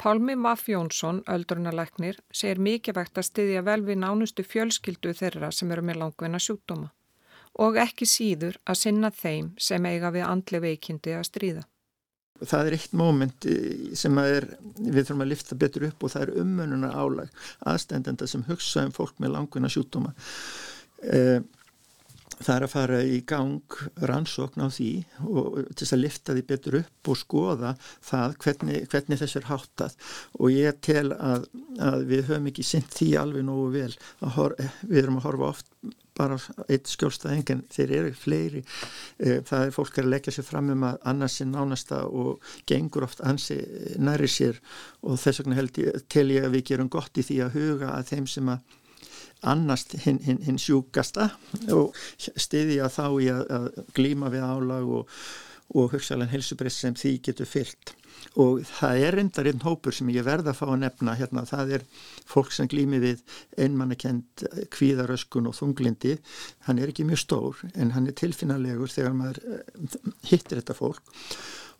Pálmi 0.00 0.32
Maff 0.34 0.68
Jónsson, 0.68 1.20
öldrunalæknir, 1.28 2.16
segir 2.32 2.60
mikið 2.62 2.96
vegt 2.96 3.18
að 3.20 3.26
styðja 3.26 3.64
vel 3.66 3.82
við 3.84 3.98
nánustu 4.00 4.44
fjölskyldu 4.48 5.12
þeirra 5.18 5.50
sem 5.52 5.68
eru 5.74 5.84
með 5.84 6.00
langveina 6.00 6.40
sjúkdóma 6.40 6.88
og 7.60 7.76
ekki 7.82 8.06
síður 8.08 8.56
að 8.64 8.78
sinna 8.80 9.10
þeim 9.10 9.50
sem 9.60 9.86
eiga 9.90 10.12
við 10.14 10.24
andli 10.24 10.60
veikindi 10.62 11.16
að 11.18 11.26
stríða. 11.28 11.66
Það 12.40 12.66
er 12.70 12.76
eitt 12.78 12.92
móment 12.96 13.46
eh, 13.50 13.90
sem 13.98 14.16
er, 14.22 14.46
við 14.78 15.02
þurfum 15.02 15.24
að 15.26 15.32
lifta 15.34 15.58
betur 15.60 15.88
upp 15.90 16.04
og 16.06 16.14
það 16.14 16.22
er 16.22 16.44
umönunar 16.46 16.96
álag 16.96 17.46
aðstendenda 17.68 18.28
sem 18.30 18.46
hugsa 18.48 18.86
um 18.86 18.94
fólk 18.96 19.18
með 19.20 19.34
langveina 19.34 19.68
sjúkdóma. 19.72 20.14
Eh, 21.04 21.42
það 22.40 22.54
er 22.56 22.66
að 22.66 22.72
fara 22.72 23.00
í 23.04 23.20
gang 23.28 23.78
rannsókn 24.10 24.64
á 24.64 24.68
því 24.72 24.90
og 25.28 25.60
til 25.68 25.84
þess 25.84 25.96
að 25.96 26.02
lifta 26.02 26.36
því 26.36 26.44
betur 26.48 26.78
upp 26.80 27.12
og 27.12 27.20
skoða 27.20 27.72
það 28.10 28.36
hvernig, 28.44 28.82
hvernig 28.92 29.22
þess 29.22 29.40
er 29.40 29.48
háttað. 29.50 29.96
Og 30.40 30.54
ég 30.54 30.82
tel 30.84 31.10
að, 31.16 31.48
að 31.78 32.06
við 32.10 32.28
höfum 32.30 32.50
ekki 32.52 32.66
synt 32.66 32.92
því 32.96 33.10
alveg 33.20 33.46
nógu 33.48 33.72
vel 33.76 33.92
við 34.20 35.02
erum 35.02 35.20
að 35.20 35.26
horfa 35.28 35.50
oft 35.54 35.74
bara 36.20 36.36
eitt 36.68 36.90
skjólstað 36.90 37.52
en 37.54 37.62
þeir 37.72 37.92
eru 37.96 38.10
fleiri. 38.16 38.62
Eh, 39.18 39.40
það 39.46 39.66
er 39.66 39.74
fólk 39.74 40.00
að 40.02 40.10
leggja 40.12 40.34
sér 40.36 40.46
fram 40.48 40.72
um 40.74 40.84
að 40.88 40.98
annars 41.12 41.38
er 41.40 41.48
nánasta 41.50 42.02
og 42.08 42.42
gengur 42.68 43.06
oft 43.06 43.22
ansi 43.24 43.60
næri 44.00 44.28
sér 44.28 44.60
og 45.06 45.20
þess 45.20 45.42
vegna 45.42 45.60
held 45.60 45.80
ég 45.80 46.04
tel 46.12 46.28
ég 46.34 46.48
að 46.48 46.58
við 46.58 46.66
gerum 46.72 46.92
gott 46.92 47.20
í 47.20 47.24
því 47.26 47.40
að 47.46 47.56
huga 47.56 47.94
að 47.94 48.12
þeim 48.12 48.28
sem 48.28 48.52
að 48.52 48.76
annast 49.42 49.94
hinn 50.04 50.20
hin, 50.24 50.40
hin 50.44 50.58
sjúkasta 50.60 51.30
og 51.72 51.96
stiðja 52.16 52.90
þá 52.92 53.06
í 53.20 53.30
að, 53.32 53.46
að 53.56 53.70
glíma 53.96 54.32
við 54.32 54.44
álag 54.44 54.92
og, 55.00 55.16
og 55.76 55.94
hugsaðlega 55.94 56.34
helsubreyst 56.34 56.84
sem 56.84 56.98
því 56.98 57.16
getur 57.30 57.48
fyllt. 57.48 57.94
Og 58.38 58.60
það 58.68 59.04
er 59.06 59.16
reyndar 59.16 59.48
einn 59.48 59.62
hópur 59.64 59.94
sem 59.96 60.10
ég 60.12 60.26
verða 60.26 60.52
að 60.52 60.58
fá 60.60 60.66
að 60.68 60.82
nefna 60.82 61.14
hérna, 61.18 61.46
það 61.48 61.72
er 61.78 61.86
fólk 62.28 62.52
sem 62.54 62.68
glými 62.70 63.00
við 63.02 63.22
einmannakend 63.58 64.44
kvíðaröskun 64.74 65.48
og 65.50 65.56
þunglindi 65.56 66.18
hann 66.68 66.78
er 66.78 66.92
ekki 66.92 67.06
mjög 67.08 67.22
stór 67.24 67.64
en 67.72 67.94
hann 67.96 68.10
er 68.10 68.18
tilfinnalegur 68.20 68.92
þegar 68.92 69.16
maður 69.16 69.40
eh, 69.56 69.96
hittir 70.28 70.60
þetta 70.60 70.78
fólk. 70.78 71.02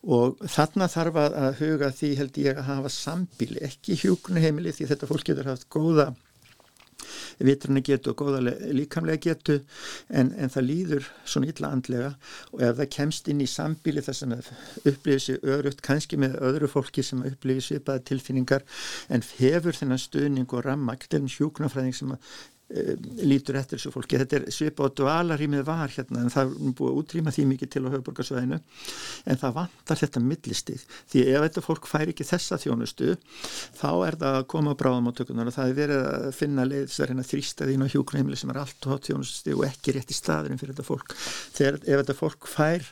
Og 0.01 0.41
þarna 0.49 0.89
þarf 0.89 1.21
að 1.21 1.51
huga 1.61 1.91
því 1.93 2.11
held 2.17 2.39
ég 2.41 2.57
að 2.57 2.71
hafa 2.71 2.93
sambíli, 2.95 3.61
ekki 3.67 3.99
hjúknuheimili 4.01 4.73
því 4.73 4.89
þetta 4.95 5.09
fólk 5.11 5.27
getur 5.29 5.51
haft 5.53 5.69
góða 5.69 6.09
vitrunni 7.39 7.83
getu 7.87 8.13
og 8.13 8.21
góða 8.21 8.55
líkamlega 8.75 9.23
getu 9.29 9.59
en, 10.09 10.33
en 10.37 10.53
það 10.53 10.69
líður 10.69 11.09
svona 11.25 11.51
illa 11.51 11.73
andlega 11.75 12.13
og 12.53 12.65
ef 12.67 12.79
það 12.81 12.93
kemst 12.97 13.31
inn 13.33 13.43
í 13.45 13.49
sambíli 13.51 14.05
þar 14.05 14.19
sem 14.21 14.37
upplýðir 14.37 15.25
sér 15.27 15.51
örugt 15.57 15.85
kannski 15.87 16.21
með 16.21 16.39
öðru 16.51 16.71
fólki 16.71 17.05
sem 17.07 17.25
upplýðir 17.27 17.85
bara 17.87 18.05
tilfinningar 18.11 18.67
en 19.09 19.25
hefur 19.39 19.77
þennan 19.77 20.01
stuðning 20.01 20.51
og 20.55 20.65
ramma, 20.67 20.97
til 21.01 21.27
hjúknafræðing 21.27 21.97
sem 21.97 22.15
að 22.15 22.33
lítur 22.71 23.57
eftir 23.59 23.79
þessu 23.79 23.91
fólki. 23.91 24.19
Þetta 24.21 24.39
er 24.39 24.45
svipa 24.55 24.87
á 24.87 24.95
dvalarýmið 24.95 25.65
var 25.67 25.91
hérna 25.91 26.23
en 26.23 26.31
það 26.31 26.53
er 26.53 26.75
búið 26.79 26.93
að 26.93 27.01
útrýma 27.01 27.33
því 27.35 27.47
mikið 27.51 27.73
til 27.75 27.83
á 27.83 27.93
höfuborgarsvæðinu 27.97 28.59
en 28.61 29.41
það 29.41 29.57
vantar 29.57 30.01
þetta 30.01 30.23
millistig 30.23 30.85
því 31.11 31.25
ef 31.33 31.47
þetta 31.47 31.65
fólk 31.67 31.89
fær 31.91 32.13
ekki 32.13 32.29
þessa 32.29 32.61
þjónustu 32.63 33.17
þá 33.81 33.91
er 34.07 34.19
það 34.23 34.39
að 34.39 34.47
koma 34.55 34.77
á 34.77 34.81
bráðamáttökunar 34.85 35.51
og 35.51 35.57
það 35.57 35.73
er 35.73 35.79
verið 35.81 36.07
að 36.13 36.31
finna 36.39 36.69
leiðsverðin 36.71 37.25
að 37.25 37.31
þrýsta 37.33 37.71
þín 37.71 37.87
á 37.87 37.93
hjúknheimli 37.97 38.39
sem 38.39 38.55
er 38.55 38.63
allt 38.63 38.87
á 38.87 38.93
þjónustu 38.95 39.57
og 39.59 39.67
ekki 39.67 39.97
rétt 39.97 40.15
í 40.15 40.19
staðurinn 40.21 40.63
fyrir 40.63 40.77
þetta 40.77 40.87
fólk. 40.87 41.17
Þegar 41.59 41.81
ef 41.83 42.03
þetta 42.05 42.19
fólk 42.23 42.51
fær 42.51 42.91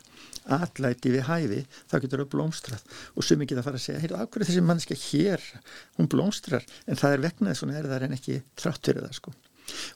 allæti 0.49 1.13
við 1.13 1.27
hæfi, 1.29 1.59
það 1.91 2.05
getur 2.05 2.23
að 2.25 2.31
blómstrað. 2.33 2.87
Og 3.15 3.27
sumi 3.27 3.45
geta 3.45 3.61
að 3.61 3.69
fara 3.69 3.81
að 3.81 3.85
segja, 3.85 4.01
heyrðu, 4.01 4.23
ákveður 4.23 4.49
þessi 4.49 4.65
mannskja 4.65 4.97
hér, 5.03 5.45
hún 5.99 6.09
blómstrar. 6.09 6.65
En 6.89 6.97
það 6.97 7.19
er 7.19 7.25
vegnaði 7.27 7.61
svona 7.61 7.77
erðar 7.83 8.09
en 8.09 8.17
ekki 8.17 8.41
trátt 8.57 8.89
fyrir 8.89 9.05
það 9.05 9.21
sko 9.21 9.37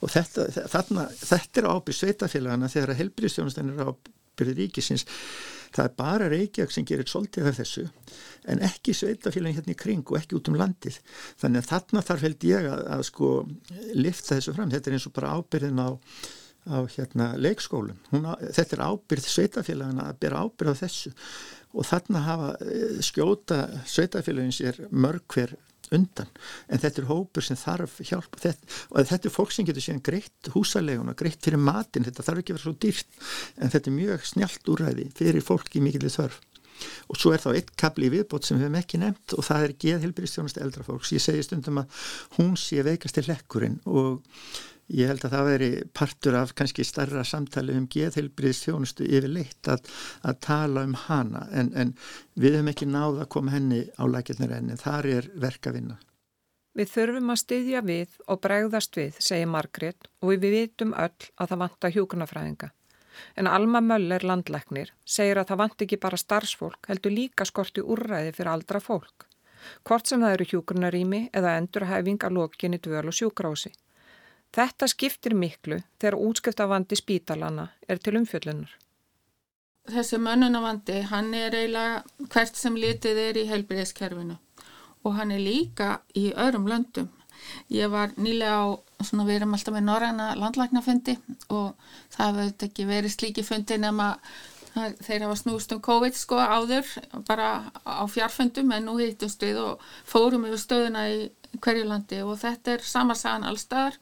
og 0.00 0.12
þetta, 0.12 0.48
þarna, 0.72 1.06
þetta 1.16 1.62
er 1.62 1.70
ábyrð 1.70 1.98
sveitafélagana 1.98 2.70
þegar 2.72 2.94
að 2.94 3.00
helbriðstjónustan 3.02 3.72
er 3.72 3.90
ábyrð 3.90 4.54
ríkisins. 4.58 5.06
Það 5.72 5.86
er 5.88 5.94
bara 5.96 6.28
Reykjavík 6.28 6.74
sem 6.74 6.86
gerir 6.88 7.08
svolítið 7.08 7.48
af 7.48 7.58
þessu 7.60 7.86
en 8.52 8.60
ekki 8.66 8.92
sveitafélagin 8.96 9.60
hérna 9.60 9.72
í 9.72 9.78
kring 9.78 10.04
og 10.04 10.18
ekki 10.18 10.36
út 10.36 10.50
um 10.52 10.58
landið. 10.60 10.98
Þannig 11.40 11.62
að 11.62 11.70
þarna 11.70 12.04
þarf 12.08 12.26
held 12.26 12.46
ég 12.48 12.68
að, 12.68 12.84
að 12.96 13.04
sko 13.08 13.32
lifta 13.96 14.36
þessu 14.36 14.54
fram, 14.56 14.72
þetta 14.72 14.90
er 14.90 14.98
eins 14.98 15.08
og 15.08 15.16
bara 15.16 15.34
ábyrðin 15.38 15.80
á, 15.80 15.90
á 16.68 16.76
hérna 16.92 17.30
leikskólum. 17.40 17.98
Hún, 18.12 18.28
þetta 18.42 18.78
er 18.78 18.84
ábyrð 18.90 19.28
sveitafélagana 19.32 20.08
að 20.10 20.22
bera 20.26 20.44
ábyrð 20.44 20.76
á 20.76 20.82
þessu. 20.82 21.14
Og 21.72 21.88
þarna 21.88 22.24
hafa 22.26 22.54
eh, 22.66 22.98
skjóta 23.04 23.62
sveitafélagin 23.88 24.56
sér 24.58 24.82
mörg 24.92 25.24
hver 25.32 25.56
undan. 25.96 26.30
En 26.68 26.82
þetta 26.82 27.02
er 27.02 27.08
hópur 27.10 27.46
sem 27.46 27.58
þarf 27.58 27.98
hjálp. 28.06 28.38
Þetta, 28.42 28.70
og 28.90 29.10
þetta 29.10 29.28
er 29.28 29.36
fólk 29.36 29.52
sem 29.54 29.68
getur 29.68 29.84
síðan 29.84 30.04
greitt 30.06 30.52
húsaleguna, 30.54 31.16
greitt 31.18 31.42
fyrir 31.44 31.62
matin 31.62 32.06
þetta 32.08 32.26
þarf 32.26 32.42
ekki 32.42 32.54
að 32.54 32.58
vera 32.58 32.66
svo 32.68 32.78
dýrt 32.86 33.20
en 33.58 33.74
þetta 33.74 33.90
er 33.90 33.98
mjög 33.98 34.26
snjált 34.32 34.72
úræði 34.72 35.06
fyrir 35.18 35.46
fólk 35.46 35.76
í 35.76 35.84
mikilvæg 35.84 36.16
þörf. 36.16 36.40
Og 37.12 37.18
svo 37.20 37.30
er 37.34 37.42
þá 37.42 37.52
eitt 37.52 37.70
kapli 37.78 38.08
í 38.08 38.12
viðbót 38.12 38.46
sem 38.46 38.58
við 38.58 38.66
hefum 38.66 38.78
ekki 38.80 38.98
nefnt 38.98 39.34
og 39.36 39.46
það 39.46 39.66
er 39.66 39.74
geðhilbyrjastjónustu 39.84 40.62
eldra 40.64 40.86
fólks. 40.86 41.12
Ég 41.14 41.22
segi 41.22 41.44
stundum 41.46 41.82
að 41.82 42.00
hún 42.38 42.56
sé 42.58 42.82
veikast 42.82 43.18
til 43.18 43.28
lekkurinn 43.28 43.78
og 43.86 44.24
ég 44.88 45.10
held 45.10 45.24
að 45.26 45.34
það 45.36 45.48
veri 45.50 45.70
partur 45.94 46.38
af 46.38 46.54
kannski 46.58 46.84
starra 46.84 47.24
samtali 47.24 47.76
um 47.78 47.88
geðhilbyrjastjónustu 47.90 49.06
yfir 49.06 49.28
leitt 49.30 49.68
að, 49.68 49.84
að 50.26 50.40
tala 50.46 50.86
um 50.88 50.96
hana 51.06 51.46
en, 51.52 51.72
en 51.74 51.94
við 52.34 52.58
hefum 52.58 52.72
ekki 52.74 52.88
náða 52.90 53.26
að 53.26 53.32
koma 53.36 53.54
henni 53.54 53.84
á 53.96 54.04
lækjarnir 54.08 54.56
enni, 54.58 54.80
þar 54.80 55.10
er 55.18 55.30
verkavinna 55.34 55.98
Við 56.72 56.88
þurfum 56.88 57.32
að 57.32 57.40
styðja 57.42 57.80
við 57.84 58.12
og 58.32 58.38
bregðast 58.40 58.96
við, 58.96 59.16
segir 59.20 59.48
Margrét, 59.52 60.06
og 60.24 60.30
við 60.32 60.54
vitum 60.54 60.94
öll 60.96 61.26
að 61.36 61.50
það 61.50 61.60
vanta 61.62 61.90
hjókunafræðinga. 61.92 62.68
En 63.36 63.48
Alma 63.50 63.82
Möller 63.84 64.24
landleiknir 64.24 64.94
segir 65.04 65.36
að 65.36 65.50
það 65.50 65.60
vant 65.60 65.84
ekki 65.84 65.98
bara 66.00 66.20
starfsfólk, 66.22 66.88
heldur 66.88 67.12
líka 67.12 67.44
skorti 67.44 67.84
úrræði 67.84 68.32
fyrir 68.32 68.54
aldra 68.54 68.80
fólk. 68.80 69.26
Hvort 69.84 70.08
sem 70.08 70.24
það 70.24 70.38
eru 70.38 70.48
hjókunarými 70.48 71.20
eða 71.36 71.58
endurhæfing 71.60 72.24
að 72.24 72.38
lokinni 72.38 72.80
dvöl 72.80 73.04
og 73.04 73.18
sjúkrási. 73.20 73.74
Þetta 74.52 74.88
skiptir 74.90 75.32
miklu 75.32 75.78
þegar 76.00 76.18
útskiptavandi 76.20 76.96
spítalana 76.98 77.70
er 77.88 78.00
til 78.02 78.18
umfjöllunar. 78.20 78.74
Þessi 79.88 80.18
mönnunavandi, 80.22 81.00
hann 81.10 81.32
er 81.34 81.56
eiginlega 81.56 82.28
hvert 82.30 82.58
sem 82.60 82.76
litið 82.78 83.18
er 83.18 83.40
í 83.40 83.48
heilbriðiskerfinu 83.48 84.36
og 85.02 85.16
hann 85.16 85.32
er 85.34 85.42
líka 85.42 85.96
í 86.14 86.28
öðrum 86.38 86.68
löndum. 86.70 87.08
Ég 87.72 87.90
var 87.90 88.12
nýlega 88.14 88.60
á, 88.62 88.66
svona 89.02 89.26
við 89.26 89.40
erum 89.40 89.56
alltaf 89.56 89.74
með 89.74 89.88
norræna 89.88 90.28
landlæknafundi 90.38 91.16
og 91.50 91.72
það 92.12 92.42
hefði 92.42 92.68
ekki 92.68 92.86
verið 92.86 93.14
slíki 93.16 93.46
fundi 93.46 93.80
nema 93.82 94.12
þeir 94.72 95.26
hafa 95.26 95.36
snúst 95.40 95.72
um 95.74 95.80
COVID 95.84 96.16
sko 96.16 96.38
áður 96.38 96.86
bara 97.26 97.48
á 97.84 98.04
fjarfundum 98.08 98.70
en 98.72 98.86
nú 98.88 98.94
hittumst 99.00 99.42
við 99.42 99.58
og 99.64 99.82
fórum 100.08 100.46
yfir 100.48 100.62
stöðuna 100.62 101.08
í 101.12 101.18
hverju 101.60 101.88
landi 101.88 102.22
og 102.24 102.38
þetta 102.40 102.76
er 102.76 102.86
samarsagan 102.86 103.48
allstaðar 103.48 103.98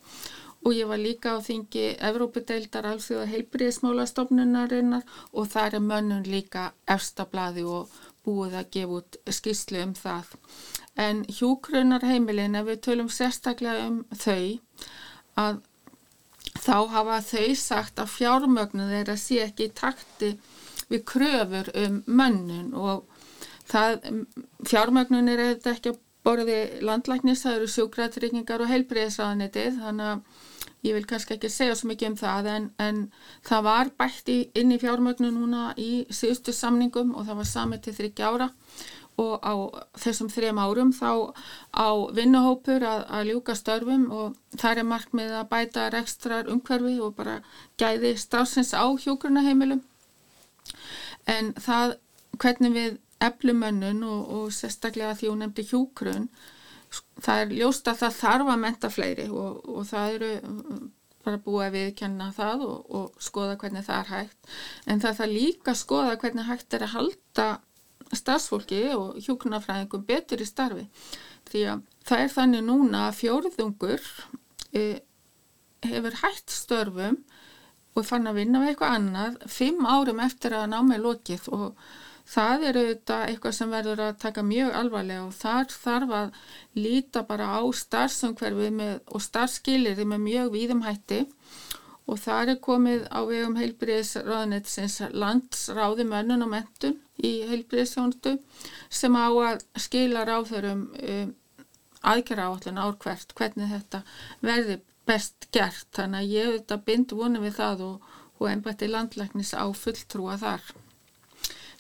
og 0.65 0.75
ég 0.77 0.89
var 0.91 1.01
líka 1.01 1.37
á 1.37 1.39
þingi 1.41 1.87
Evrópudeildar 2.11 2.89
alþjóða 2.91 3.31
heilbriðismála 3.31 4.05
stofnunarinnar 4.09 5.07
og 5.33 5.49
það 5.55 5.79
er 5.79 5.87
mönnun 5.87 6.27
líka 6.29 6.67
efstablaði 6.91 7.65
og 7.65 7.95
búið 8.27 8.59
að 8.61 8.71
gefa 8.77 8.99
út 9.01 9.19
skýslu 9.39 9.81
um 9.87 9.95
það. 9.97 10.35
En 11.01 11.23
hjúgrunarheimilin, 11.39 12.59
ef 12.61 12.69
við 12.69 12.83
tölum 12.87 13.09
sérstaklega 13.09 13.87
um 13.89 14.03
þau, 14.13 14.59
að 15.41 15.63
þá 16.61 16.77
hafa 16.93 17.21
þau 17.25 17.55
sagt 17.57 18.03
að 18.03 18.13
fjármögnu 18.19 18.91
þeirra 18.91 19.17
sé 19.17 19.41
ekki 19.47 19.71
í 19.71 19.75
takti 19.81 20.35
við 20.91 21.05
kröfur 21.09 21.73
um 21.87 22.03
mönnun 22.07 22.75
og 22.77 23.07
það, 23.71 24.01
fjármögnun 24.69 25.31
er 25.33 25.45
þetta 25.47 25.75
ekki 25.77 25.95
að 25.95 26.01
borði 26.27 26.61
landlæknis, 26.85 27.47
það 27.47 27.59
eru 27.59 27.69
sjúkratryggingar 27.75 28.65
og 28.65 28.73
heilbreyðsraðanitið, 28.75 29.79
þannig 29.81 30.11
að 30.11 30.49
ég 30.87 30.97
vil 30.97 31.07
kannski 31.09 31.37
ekki 31.37 31.51
segja 31.53 31.75
svo 31.77 31.91
mikið 31.91 32.13
um 32.13 32.17
það 32.21 32.49
en, 32.55 32.69
en 32.81 33.03
það 33.47 33.67
var 33.67 33.91
bætt 34.01 34.31
í, 34.33 34.39
inn 34.57 34.73
í 34.73 34.79
fjármögnu 34.81 35.33
núna 35.35 35.75
í 35.77 35.91
síðustu 36.09 36.55
samningum 36.57 37.13
og 37.15 37.29
það 37.29 37.43
var 37.43 37.51
samið 37.53 37.85
til 37.85 37.97
þryggja 37.99 38.33
ára. 38.33 38.49
Og 39.21 39.35
á 39.45 39.55
þessum 40.01 40.31
þrejum 40.33 40.61
árum 40.63 40.93
þá 40.97 41.37
á 41.77 41.89
vinnuhópur 42.17 42.87
að, 42.89 43.03
að 43.13 43.27
ljúka 43.29 43.57
störfum 43.59 44.07
og 44.17 44.39
það 44.57 44.81
er 44.81 44.89
markmið 44.95 45.35
að 45.37 45.51
bæta 45.51 45.89
rekstrar 45.93 46.49
umhverfi 46.49 46.97
og 47.05 47.17
bara 47.19 47.41
gæði 47.81 48.15
stafsins 48.17 48.73
á 48.73 48.89
hjókurnaheimilum 48.89 49.83
en 51.29 51.53
það 51.61 51.99
hvernig 52.41 52.75
við 52.79 52.97
eflumönnun 53.21 54.01
og, 54.09 54.21
og 54.37 54.55
sérstaklega 54.57 55.17
því 55.19 55.31
hún 55.31 55.45
nefndi 55.45 55.67
hjókrun 55.69 56.29
það 57.21 57.43
er 57.43 57.53
ljóst 57.61 57.91
að 57.91 58.01
það 58.05 58.17
þarf 58.21 58.53
að 58.53 58.63
menta 58.65 58.91
fleiri 58.91 59.27
og, 59.31 59.61
og 59.71 59.87
það 59.89 60.17
eru 60.17 60.31
bara 61.21 61.41
búið 61.45 61.65
að 61.67 61.75
viðkjanna 61.77 62.29
það 62.37 62.63
og, 62.67 62.79
og 62.97 63.23
skoða 63.23 63.57
hvernig 63.61 63.85
það 63.87 63.99
er 63.99 64.13
hægt. 64.15 64.55
En 64.87 65.03
það 65.03 65.19
þarf 65.19 65.35
líka 65.35 65.75
að 65.75 65.83
skoða 65.83 66.17
hvernig 66.23 66.49
hægt 66.49 66.77
er 66.77 66.87
að 66.87 66.95
halda 66.95 67.49
starfsfólki 68.17 68.81
og 68.97 69.21
hjókunarfræðingum 69.23 70.07
betur 70.09 70.43
í 70.43 70.49
starfi. 70.49 70.87
Því 71.51 71.65
að 71.73 71.85
það 72.09 72.25
er 72.25 72.35
þannig 72.35 72.67
núna 72.67 73.05
að 73.09 73.19
fjóruðungur 73.21 74.09
e, 74.75 74.85
hefur 75.87 76.19
hægt 76.25 76.55
störfum 76.55 77.21
og 77.99 78.07
fann 78.07 78.31
að 78.31 78.41
vinna 78.41 78.63
með 78.63 78.73
eitthvað 78.73 78.97
annað 78.97 79.39
fimm 79.51 79.87
árum 79.87 80.23
eftir 80.25 80.57
að 80.57 80.71
ná 80.73 80.79
með 80.87 81.05
lokið 81.07 81.49
og 81.55 81.85
það 82.31 82.65
er 82.69 82.79
auðvitað 82.81 83.25
eitthvað 83.27 83.57
sem 83.57 83.73
verður 83.75 84.03
að 84.05 84.19
taka 84.23 84.45
mjög 84.47 84.77
alvarlega 84.81 85.27
og 85.27 85.35
þar 85.35 85.73
þarf 85.75 86.15
að 86.21 86.37
líta 86.79 87.25
bara 87.27 87.49
á 87.59 87.61
starfsumhverfið 87.81 88.83
og 89.11 89.25
starfskilirði 89.25 90.07
með 90.13 90.25
mjög 90.27 90.53
víðumhætti 90.55 91.21
og 92.11 92.19
það 92.19 92.53
er 92.53 92.61
komið 92.65 93.03
á 93.11 93.21
vegum 93.27 93.57
heilbriðisraðnetsins 93.59 94.99
landsráði 95.15 96.07
mönnun 96.11 96.47
og 96.47 96.53
mentun 96.55 96.97
í 97.23 97.33
heilbriðisjónustu 97.51 98.37
sem 99.01 99.19
á 99.19 99.29
að 99.31 99.65
skila 99.79 100.25
ráðurum 100.27 100.87
um, 100.91 101.35
aðgjara 102.01 102.49
áallin 102.49 102.81
árkvært 102.81 103.35
hvernig 103.39 103.71
þetta 103.75 104.03
verði 104.41 104.79
best 105.07 105.51
gert. 105.55 105.89
Þannig 105.97 106.23
að 106.23 106.35
ég 106.35 106.49
auðvitað 106.49 106.85
bind 106.87 107.17
vonið 107.19 107.47
við 107.47 107.59
það 107.59 107.83
og, 107.87 108.13
og 108.41 108.47
ennbætti 108.51 108.89
landlæknis 108.91 109.53
á 109.53 109.67
fulltrúa 109.77 110.39
þar 110.41 110.71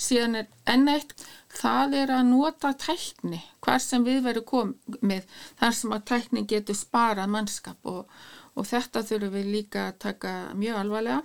síðan 0.00 0.40
er 0.40 0.50
enn 0.70 0.88
eitt 0.90 1.14
það 1.60 1.96
er 2.02 2.12
að 2.14 2.28
nota 2.30 2.72
tækni 2.78 3.40
hvar 3.64 3.82
sem 3.84 4.04
við 4.06 4.22
verum 4.26 4.46
komið 4.48 5.38
þar 5.60 5.76
sem 5.76 5.94
að 5.96 6.06
tækni 6.12 6.44
getur 6.48 6.78
sparað 6.78 7.32
mannskap 7.34 7.90
og, 7.90 8.04
og 8.54 8.68
þetta 8.70 9.04
þurfum 9.06 9.36
við 9.36 9.50
líka 9.56 9.88
að 9.90 9.98
taka 10.06 10.34
mjög 10.58 10.82
alvarlega 10.84 11.22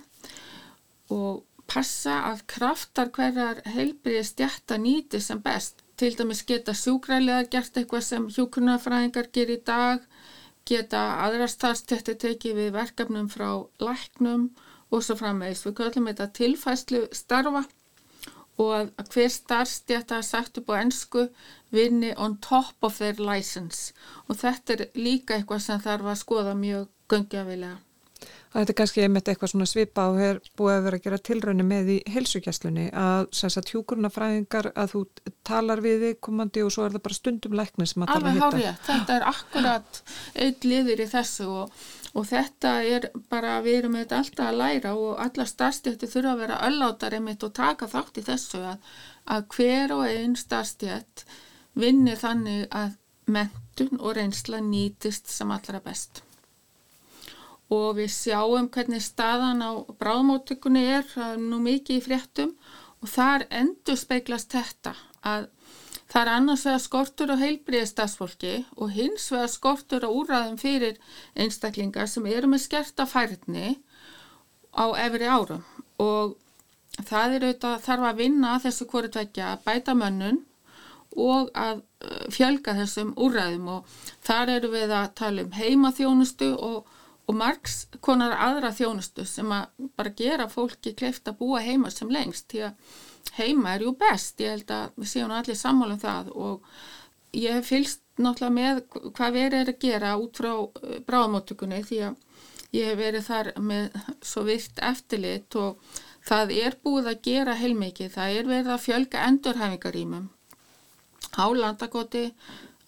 og 1.16 1.44
passa 1.70 2.20
að 2.30 2.44
kraftar 2.50 3.10
hverjar 3.14 3.62
heilbriði 3.74 4.24
stjætta 4.26 4.78
nýti 4.78 5.20
sem 5.22 5.40
best. 5.42 5.82
Til 5.96 6.12
dæmis 6.18 6.44
geta 6.46 6.74
sjúkræðilega 6.76 7.48
gert 7.54 7.78
eitthvað 7.80 8.04
sem 8.04 8.26
hjókunarfræðingar 8.36 9.30
ger 9.32 9.52
í 9.54 9.56
dag 9.66 10.04
geta 10.68 11.02
aðrastastjætti 11.24 12.16
tekið 12.20 12.60
við 12.60 12.72
verkefnum 12.74 13.30
frá 13.32 13.48
læknum 13.80 14.50
og 14.90 15.02
svo 15.02 15.16
frammeðis 15.18 15.64
við 15.66 15.76
kallum 15.80 16.10
þetta 16.10 16.26
tilfæslu 16.36 17.02
starfa 17.16 17.64
og 18.56 18.72
að 18.76 19.08
hver 19.12 19.32
starfstjætt 19.32 20.14
að 20.16 20.28
sagt 20.28 20.60
upp 20.60 20.70
á 20.72 20.80
ennsku 20.80 21.26
vinni 21.74 22.12
on 22.16 22.38
top 22.44 22.86
of 22.86 23.00
their 23.02 23.18
license 23.20 23.92
og 24.26 24.38
þetta 24.40 24.76
er 24.76 24.86
líka 24.96 25.36
eitthvað 25.36 25.66
sem 25.66 25.82
þarf 25.82 26.12
að 26.12 26.22
skoða 26.22 26.54
mjög 26.58 26.88
göngjafilega. 27.12 27.76
Þetta 28.56 28.72
er 28.72 28.76
kannski 28.78 29.02
einmitt 29.04 29.26
eitthvað 29.28 29.50
svona 29.52 29.66
svipa 29.68 30.06
og 30.08 30.18
er 30.22 30.38
búið 30.56 30.74
að 30.78 30.84
vera 30.86 30.98
að 30.98 31.04
gera 31.04 31.18
tilraunni 31.28 31.64
með 31.66 31.90
í 31.92 31.96
helsugjastlunni 32.14 32.86
að 32.96 33.26
þess 33.36 33.60
að 33.60 33.72
hjúkurnafræðingar 33.74 34.70
að 34.72 34.94
þú 34.94 35.02
talar 35.44 35.82
við 35.84 36.06
þig 36.06 36.22
komandi 36.24 36.64
og 36.64 36.72
svo 36.72 36.86
er 36.86 36.94
það 36.94 37.04
bara 37.04 37.18
stundum 37.18 37.58
lækni 37.60 37.88
sem 37.90 38.06
að 38.06 38.14
tala 38.14 38.32
hitta. 38.32 38.48
Alveg 38.48 38.64
hárið, 38.64 38.80
þetta 38.86 39.18
er 39.18 39.26
akkurat 39.32 40.00
liður 40.64 41.04
í 41.04 41.08
þessu 41.12 41.50
og 41.52 41.84
og 42.16 42.24
þetta 42.30 42.70
er 42.88 43.08
bara, 43.30 43.58
við 43.64 43.80
erum 43.82 43.96
þetta 43.98 44.20
alltaf 44.22 44.46
að 44.48 44.60
læra 44.60 44.92
og 44.96 45.18
alla 45.20 45.44
starfstjætti 45.48 46.08
þurfa 46.08 46.32
að 46.32 46.42
vera 46.44 46.60
ölláttar 46.68 47.16
einmitt 47.18 47.44
og 47.44 47.52
taka 47.58 47.88
þátt 47.92 48.20
í 48.22 48.24
þessu 48.24 48.62
að, 48.72 48.94
að 49.34 49.48
hver 49.56 49.92
og 49.96 50.04
einn 50.08 50.36
starfstjætt 50.40 51.26
vinni 51.76 52.14
þannig 52.16 52.70
að 52.72 52.96
mentun 53.26 54.00
og 54.00 54.16
reynsla 54.16 54.62
nýtist 54.64 55.28
sem 55.28 55.50
allra 55.52 55.82
best. 55.84 56.22
Og 57.74 57.96
við 57.98 58.12
sjáum 58.14 58.70
hvernig 58.72 59.02
staðan 59.02 59.60
á 59.60 59.70
bráðmóttökunni 59.98 60.84
er, 60.86 61.04
það 61.10 61.32
er 61.34 61.44
nú 61.50 61.58
mikið 61.64 61.98
í 61.98 62.04
fréttum 62.04 62.52
og 63.02 63.10
þar 63.10 63.44
endur 63.50 63.98
speiklast 63.98 64.54
þetta 64.54 64.94
að 65.26 65.48
Það 66.06 66.22
er 66.22 66.30
annars 66.30 66.64
vegar 66.66 66.82
skortur 66.84 67.32
á 67.34 67.36
heilbríðistafsfólki 67.40 68.54
og 68.76 68.92
hins 68.94 69.26
vegar 69.32 69.50
skortur 69.50 70.06
á 70.06 70.10
úræðum 70.10 70.58
fyrir 70.60 71.00
einstaklingar 71.34 72.10
sem 72.10 72.26
eru 72.30 72.50
með 72.52 72.66
skerta 72.68 73.06
færni 73.10 73.74
á 74.70 74.86
efri 75.02 75.26
árum. 75.26 75.64
Og 75.98 76.36
það 77.02 77.38
er 77.38 77.46
auðvitað 77.48 77.80
þarf 77.88 78.10
að 78.10 78.20
vinna 78.22 78.58
þessu 78.62 78.86
hvori 78.90 79.10
tvekja 79.16 79.48
að 79.54 79.64
bæta 79.66 79.96
mönnun 79.98 80.44
og 81.16 81.50
að 81.56 81.82
fjölga 82.32 82.76
þessum 82.76 83.14
úræðum 83.16 83.68
og 83.78 83.98
þar 84.26 84.52
eru 84.58 84.70
við 84.74 84.94
að 84.94 85.10
tala 85.18 85.44
um 85.46 85.54
heimaþjónustu 85.56 86.52
og, 86.54 86.86
og 87.26 87.38
margs 87.40 87.86
konar 88.04 88.36
aðra 88.46 88.72
þjónustu 88.76 89.26
sem 89.28 89.52
að 89.52 89.88
bara 89.96 90.14
gera 90.18 90.48
fólki 90.52 90.94
kleift 90.94 91.28
að 91.28 91.38
búa 91.40 91.62
heima 91.64 91.90
sem 91.90 92.12
lengst. 92.12 92.50
Því 92.52 92.66
að 92.68 92.96
heima 93.36 93.74
er 93.74 93.86
jú 93.86 93.94
best, 93.98 94.40
ég 94.40 94.54
held 94.54 94.70
að 94.70 95.00
við 95.00 95.10
séum 95.12 95.34
allir 95.34 95.58
sammálum 95.58 96.00
það 96.02 96.30
og 96.34 96.68
ég 97.36 97.58
hef 97.58 97.72
fylst 97.72 98.02
náttúrulega 98.16 98.54
með 98.56 98.82
hvað 99.16 99.34
verið 99.36 99.58
er 99.60 99.72
að 99.72 99.82
gera 99.82 100.14
út 100.20 100.40
frá 100.40 100.52
eh, 100.54 101.00
bráðmóttökunni 101.08 101.82
því 101.84 102.02
að 102.06 102.22
ég 102.76 102.90
hef 102.90 103.00
verið 103.00 103.26
þar 103.26 103.52
með 103.60 103.98
svo 104.24 104.46
vilt 104.46 104.80
eftirlit 104.82 105.58
og 105.60 105.98
það 106.26 106.54
er 106.56 106.78
búið 106.82 107.10
að 107.12 107.20
gera 107.28 107.58
heilmikið, 107.60 108.14
það 108.16 108.38
er 108.38 108.50
verið 108.54 108.72
að 108.74 108.82
fjölga 108.86 109.26
endurhæfingarýmum 109.30 110.32
á 111.36 111.46
landakoti, 111.52 112.32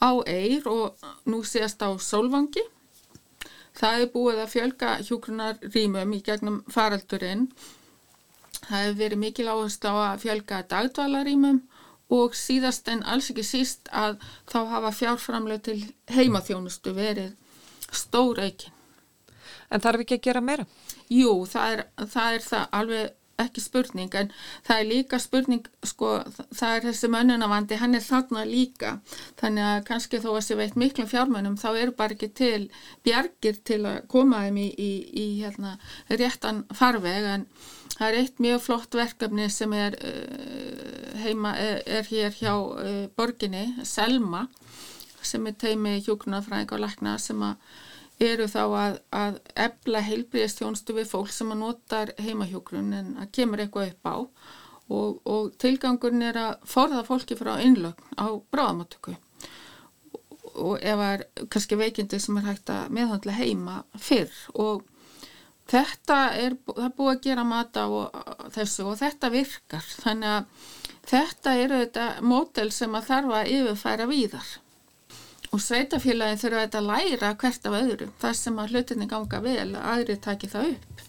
á 0.01 0.11
Eir 0.27 0.69
og 0.69 0.97
nú 1.27 1.43
séast 1.45 1.83
á 1.85 1.91
Solvangi. 1.99 2.63
Það 3.79 4.03
er 4.03 4.13
búið 4.15 4.39
að 4.43 4.53
fjölga 4.55 4.93
hjúgrunarýmum 5.07 6.15
í 6.17 6.23
gegnum 6.27 6.63
faraldurinn. 6.73 7.49
Það 8.67 8.85
hefur 8.85 8.97
verið 9.03 9.23
mikil 9.23 9.49
áherslu 9.53 9.93
á 9.93 9.97
að 10.13 10.25
fjölga 10.25 10.63
dagdvalarýmum 10.73 11.61
og 12.19 12.35
síðast 12.37 12.89
en 12.89 13.05
alls 13.05 13.29
ekki 13.33 13.45
síst 13.45 13.91
að 13.93 14.17
þá 14.49 14.59
hafa 14.73 14.93
fjárframlega 14.97 15.65
til 15.69 15.79
heimaþjónustu 16.15 16.95
verið 16.97 17.35
stór 17.93 18.41
aukin. 18.43 18.75
En 19.69 19.85
þarf 19.85 20.05
ekki 20.05 20.17
að 20.17 20.25
gera 20.25 20.41
meira? 20.45 20.65
Jú, 21.13 21.45
það 21.49 21.75
er 21.75 21.83
það, 22.09 22.35
er 22.35 22.45
það 22.47 22.67
alveg 22.81 23.18
ekki 23.39 23.63
spurning 23.63 24.15
en 24.19 24.31
það 24.67 24.81
er 24.81 24.89
líka 24.89 25.21
spurning 25.23 25.67
sko 25.87 26.11
það 26.27 26.75
er 26.75 26.87
þessi 26.89 27.11
mönnunavandi 27.13 27.79
hann 27.81 27.95
er 27.95 28.05
þarna 28.05 28.45
líka. 28.49 28.97
Þannig 29.41 29.69
að 29.71 29.87
kannski 29.89 30.21
þó 30.25 30.31
að 30.35 30.45
sé 30.49 30.59
veit 30.59 30.79
miklum 30.81 31.11
fjármönnum 31.11 31.59
þá 31.61 31.69
eru 31.71 31.95
bara 31.99 32.17
ekki 32.17 32.31
til 32.41 32.69
bjargir 33.07 33.61
til 33.71 33.81
að 33.87 34.01
koma 34.11 34.45
þeim 34.47 34.63
í, 34.65 34.69
í, 34.75 34.93
í 35.23 35.27
hérna, 35.43 35.77
réttan 36.11 36.65
farveg. 36.75 37.29
En 37.37 37.47
það 37.95 38.07
er 38.09 38.21
eitt 38.23 38.43
mjög 38.43 38.63
flott 38.67 38.99
verkefni 38.99 39.49
sem 39.53 39.75
er 39.77 39.99
uh, 40.03 41.19
heima 41.23 41.55
er, 41.59 41.83
er 41.87 42.11
hér 42.11 42.35
hjá 42.39 42.55
uh, 42.55 43.05
borginni 43.19 43.69
Selma 43.87 44.47
sem 45.23 45.47
er 45.51 45.57
teimi 45.59 45.99
hjókunarfræðing 46.07 46.73
og 46.75 46.83
lakna 46.85 47.19
sem 47.23 47.43
að 47.43 47.59
eru 48.23 48.49
þá 48.51 48.63
að, 48.65 48.97
að 49.15 49.39
ebla 49.67 50.03
heilbríðastjónstu 50.07 50.97
við 50.97 51.11
fólk 51.13 51.31
sem 51.35 51.53
að 51.55 51.63
notar 51.63 52.13
heimahjókrun 52.19 52.91
en 52.97 53.15
að 53.23 53.31
kemur 53.39 53.63
eitthvað 53.63 53.93
upp 53.93 54.11
á. 54.11 54.17
Og, 54.89 55.19
og 55.29 55.49
tilgangurinn 55.61 56.25
er 56.25 56.39
að 56.41 56.69
forða 56.69 57.05
fólki 57.05 57.37
frá 57.37 57.59
innlögn 57.61 58.17
á 58.17 58.27
bráðamáttöku 58.49 59.19
og 60.59 60.79
ef 60.81 60.97
það 60.99 61.11
er 61.13 61.25
kannski 61.53 61.77
veikindi 61.79 62.19
sem 62.23 62.39
er 62.41 62.47
hægt 62.49 62.71
að 62.73 62.95
meðhandla 62.97 63.35
heima 63.37 63.75
fyrr. 64.01 64.33
Og 64.59 64.87
þetta 65.69 66.17
er, 66.41 66.57
er 66.75 66.95
búið 66.97 67.13
að 67.13 67.21
gera 67.29 67.45
mata 67.47 67.85
og 67.93 68.17
þessu 68.55 68.89
og 68.89 68.99
þetta 68.99 69.31
virkar. 69.35 69.91
Þannig 70.03 70.33
að 70.33 70.65
þetta 71.13 71.55
eru 71.63 71.83
þetta 71.85 72.09
mótel 72.25 72.73
sem 72.75 72.97
að 72.97 73.11
þarf 73.13 73.37
að 73.39 73.53
yfirfæra 73.59 74.09
víðar 74.11 74.57
og 75.53 75.61
sveitafélagi 75.65 76.41
þurfa 76.43 76.65
þetta 76.65 76.81
að 76.81 76.89
læra 76.91 77.35
hvert 77.41 77.69
af 77.69 77.77
öðru 77.79 78.09
þar 78.21 78.35
sem 78.37 78.59
að 78.61 78.73
hlutinni 78.75 79.09
ganga 79.09 79.41
vel 79.45 79.69
að 79.69 79.87
aðri 79.93 80.17
taki 80.25 80.51
það 80.53 80.73
upp. 80.75 81.05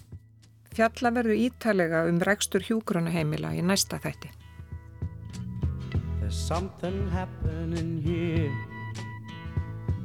Fjalla 0.80 1.12
verður 1.12 1.42
ítalega 1.44 2.04
um 2.08 2.22
rekstur 2.24 2.64
hjúgrunaheimila 2.64 3.52
í 3.58 3.64
næsta 3.66 4.00
þætti. 4.00 4.32
There's 6.20 6.38
something 6.38 7.10
happening 7.10 8.02
here 8.04 8.54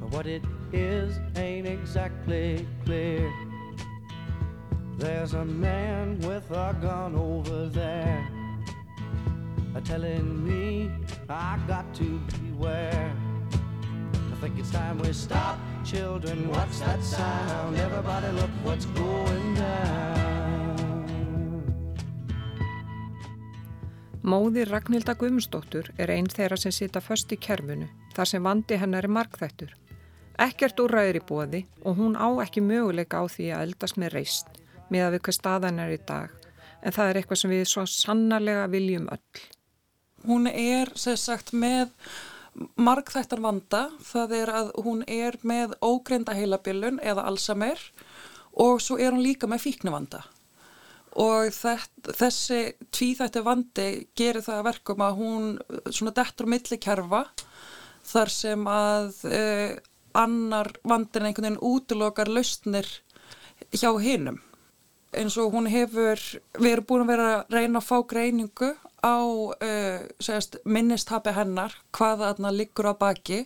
But 0.01 0.11
what 0.11 0.27
it 0.27 0.43
is 0.73 1.19
ain't 1.37 1.67
exactly 1.67 2.67
clear 2.87 3.31
There's 4.97 5.35
a 5.35 5.45
man 5.45 6.19
with 6.21 6.51
a 6.51 6.75
gun 6.81 7.15
over 7.15 7.69
there 7.69 8.27
Telling 9.85 10.43
me 10.49 10.91
I 11.29 11.59
got 11.69 11.93
to 11.97 12.19
beware 12.33 13.13
think 14.45 14.59
it's 14.59 14.71
time 14.71 14.99
we 14.99 15.13
stop. 15.13 15.59
Children, 15.85 16.49
what's 16.51 16.81
that 16.81 17.03
sound? 17.03 17.79
Everybody 17.79 18.29
look 18.33 18.51
what's 18.63 18.87
going 18.87 19.55
down. 19.55 20.75
Móðir 24.23 24.69
Ragnhilda 24.73 25.15
Guðmundsdóttur 25.21 25.91
er 26.01 26.13
einn 26.13 26.29
þeirra 26.29 26.57
sem 26.61 26.73
sita 26.73 27.01
först 27.05 27.33
í 27.33 27.39
kerfinu, 27.41 27.89
þar 28.17 28.31
sem 28.31 28.45
vandi 28.45 28.79
hennar 28.81 29.05
er 29.05 29.13
markþættur. 29.17 29.73
Ekkert 30.41 30.81
úrræður 30.81 31.21
í 31.21 31.25
bóði 31.29 31.63
og 31.85 31.99
hún 32.01 32.17
á 32.17 32.29
ekki 32.45 32.65
möguleika 32.65 33.21
á 33.21 33.25
því 33.29 33.51
að 33.53 33.67
eldast 33.69 34.01
með 34.01 34.17
reist, 34.19 34.49
með 34.89 35.07
að 35.07 35.17
við 35.17 35.25
hvað 35.25 35.39
staðan 35.39 35.83
er 35.85 35.97
í 35.97 36.01
dag, 36.09 36.31
en 36.83 36.97
það 36.97 37.11
er 37.11 37.21
eitthvað 37.21 37.43
sem 37.43 37.53
við 37.53 37.67
svo 37.69 37.85
sannarlega 37.89 38.69
viljum 38.73 39.11
öll. 39.13 39.45
Hún 40.25 40.49
er, 40.49 40.93
sem 40.97 41.21
sagt, 41.21 41.53
með 41.53 41.93
margþættar 42.79 43.43
vanda 43.43 43.87
það 44.05 44.37
er 44.39 44.53
að 44.61 44.71
hún 44.85 45.03
er 45.11 45.39
með 45.43 45.75
ógreinda 45.85 46.37
heilabilun 46.37 47.01
eða 47.03 47.27
Alzheimer 47.31 47.81
og 48.61 48.83
svo 48.83 48.99
er 48.99 49.15
hún 49.15 49.25
líka 49.25 49.51
með 49.51 49.65
fíknuvanda 49.67 50.23
og 51.21 51.51
þessi 51.55 52.61
tvíþætti 52.95 53.43
vandi 53.47 53.89
gerir 54.19 54.43
það 54.43 54.65
verkum 54.69 55.05
að 55.07 55.19
hún 55.21 55.51
svona 55.91 56.15
dettur 56.15 56.51
millikerfa 56.51 57.25
þar 58.05 58.33
sem 58.33 58.67
að 58.69 59.21
eh, 59.31 59.77
annar 60.15 60.73
vandin 60.83 61.29
einhvern 61.29 61.49
veginn 61.49 61.63
útlokar 61.63 62.31
lausnir 62.31 62.89
hjá 63.75 63.91
hinnum 64.03 64.41
eins 65.15 65.37
og 65.39 65.55
hún 65.55 65.69
hefur, 65.71 66.19
við 66.59 66.73
erum 66.73 66.87
búin 66.89 67.05
að 67.05 67.13
vera 67.13 67.29
að 67.35 67.55
reyna 67.55 67.81
að 67.81 67.87
fá 67.87 67.97
greiningu 68.11 68.71
á 69.05 69.21
uh, 69.21 70.59
minnistabi 70.65 71.35
hennar, 71.37 71.77
hvaða 71.93 72.33
þarna 72.33 72.53
liggur 72.57 72.89
á 72.89 72.95
baki, 72.97 73.45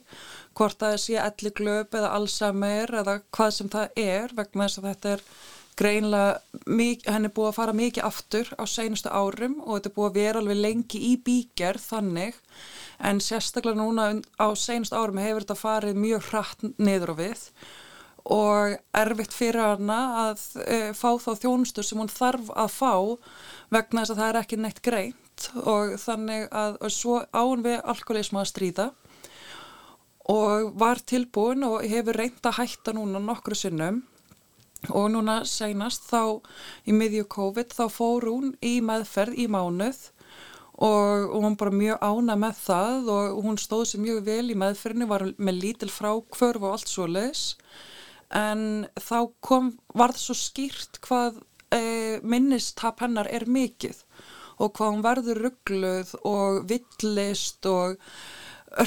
hvort 0.54 0.78
það 0.78 0.98
sé 1.02 1.18
elliglöp 1.22 1.94
eða 1.98 2.14
allsamir 2.18 2.94
eða 3.02 3.20
hvað 3.34 3.54
sem 3.56 3.70
það 3.72 4.02
er 4.04 4.34
vegna 4.38 4.68
þess 4.68 4.80
að 4.82 4.90
þetta 4.92 5.14
er 5.16 5.24
greinlega, 5.78 6.38
henni 7.06 7.30
búið 7.30 7.50
að 7.50 7.58
fara 7.58 7.74
mikið 7.76 8.06
aftur 8.08 8.48
á 8.58 8.64
seinustu 8.66 9.10
árum 9.10 9.58
og 9.62 9.76
þetta 9.76 9.90
er 9.90 9.96
búið 9.98 10.08
að 10.08 10.20
vera 10.22 10.42
alveg 10.42 10.62
lengi 10.62 11.02
í 11.10 11.12
bíkjær 11.26 11.78
þannig. 11.82 12.38
En 12.98 13.20
sérstaklega 13.22 13.78
núna 13.78 14.08
á 14.42 14.48
seinustu 14.58 14.98
árum 14.98 15.20
hefur 15.22 15.46
þetta 15.46 15.58
farið 15.58 16.00
mjög 16.02 16.32
hratt 16.32 16.66
niður 16.78 17.14
og 17.14 17.22
við 17.22 17.44
og 18.28 18.74
erfitt 18.92 19.32
fyrir 19.32 19.62
hana 19.62 20.00
að 20.26 20.42
e, 20.66 20.78
fá 20.92 21.14
þá 21.16 21.30
þjónustur 21.40 21.86
sem 21.86 22.00
hún 22.00 22.10
þarf 22.12 22.50
að 22.52 22.74
fá 22.74 22.92
vegna 23.72 24.02
þess 24.02 24.12
að 24.12 24.20
það 24.20 24.28
er 24.28 24.40
ekki 24.42 24.58
neitt 24.60 24.82
greint 24.84 25.27
og 25.62 25.96
þannig 26.00 26.48
að 26.54 26.78
og 26.84 26.94
svo 26.94 27.18
án 27.32 27.64
við 27.64 27.80
alkoholismu 27.82 28.42
að 28.42 28.50
stríða 28.52 28.86
og 30.28 30.74
var 30.78 31.00
tilbúin 31.08 31.64
og 31.64 31.82
hefur 31.88 32.18
reynd 32.20 32.44
að 32.44 32.58
hætta 32.60 32.92
núna 32.92 33.20
nokkru 33.22 33.56
sinnum. 33.56 34.02
Og 34.94 35.08
núna 35.10 35.40
seinast 35.48 36.04
þá 36.06 36.38
í 36.86 36.94
miðju 36.94 37.24
COVID 37.32 37.72
þá 37.74 37.84
fór 37.90 38.28
hún 38.30 38.52
í 38.62 38.76
meðferð 38.84 39.40
í 39.40 39.48
mánuð 39.50 40.04
og 40.78 41.32
hún 41.42 41.56
bara 41.58 41.74
mjög 41.74 42.04
ána 42.06 42.36
með 42.38 42.60
það 42.62 43.08
og 43.10 43.40
hún 43.42 43.58
stóð 43.58 43.88
sér 43.90 44.04
mjög 44.04 44.20
vel 44.28 44.52
í 44.52 44.58
meðferðinu, 44.58 45.08
var 45.10 45.24
með 45.34 45.58
lítil 45.64 45.90
frákvörf 45.90 46.62
og 46.62 46.76
allt 46.76 46.92
svo 46.92 47.08
leiðis 47.10 47.56
en 48.30 48.86
þá 48.94 49.18
kom, 49.42 49.72
var 49.90 50.14
það 50.14 50.22
svo 50.22 50.36
skýrt 50.38 51.00
hvað 51.02 51.40
e, 51.74 51.82
minnistap 52.22 53.02
hennar 53.02 53.26
er 53.26 53.48
mikið 53.50 54.04
og 54.58 54.74
hvað 54.76 54.92
hún 54.94 55.04
verður 55.06 55.42
ruggluð 55.46 56.14
og 56.28 56.62
villist 56.70 57.66
og 57.70 57.98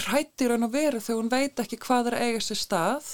rættir 0.07 0.53
hann 0.53 0.67
að 0.67 0.75
vera 0.77 1.01
þegar 1.01 1.21
hún 1.21 1.31
veit 1.31 1.61
ekki 1.63 1.79
hvað 1.81 2.11
er 2.11 2.19
eiga 2.21 2.43
sér 2.45 2.59
stað 2.59 3.13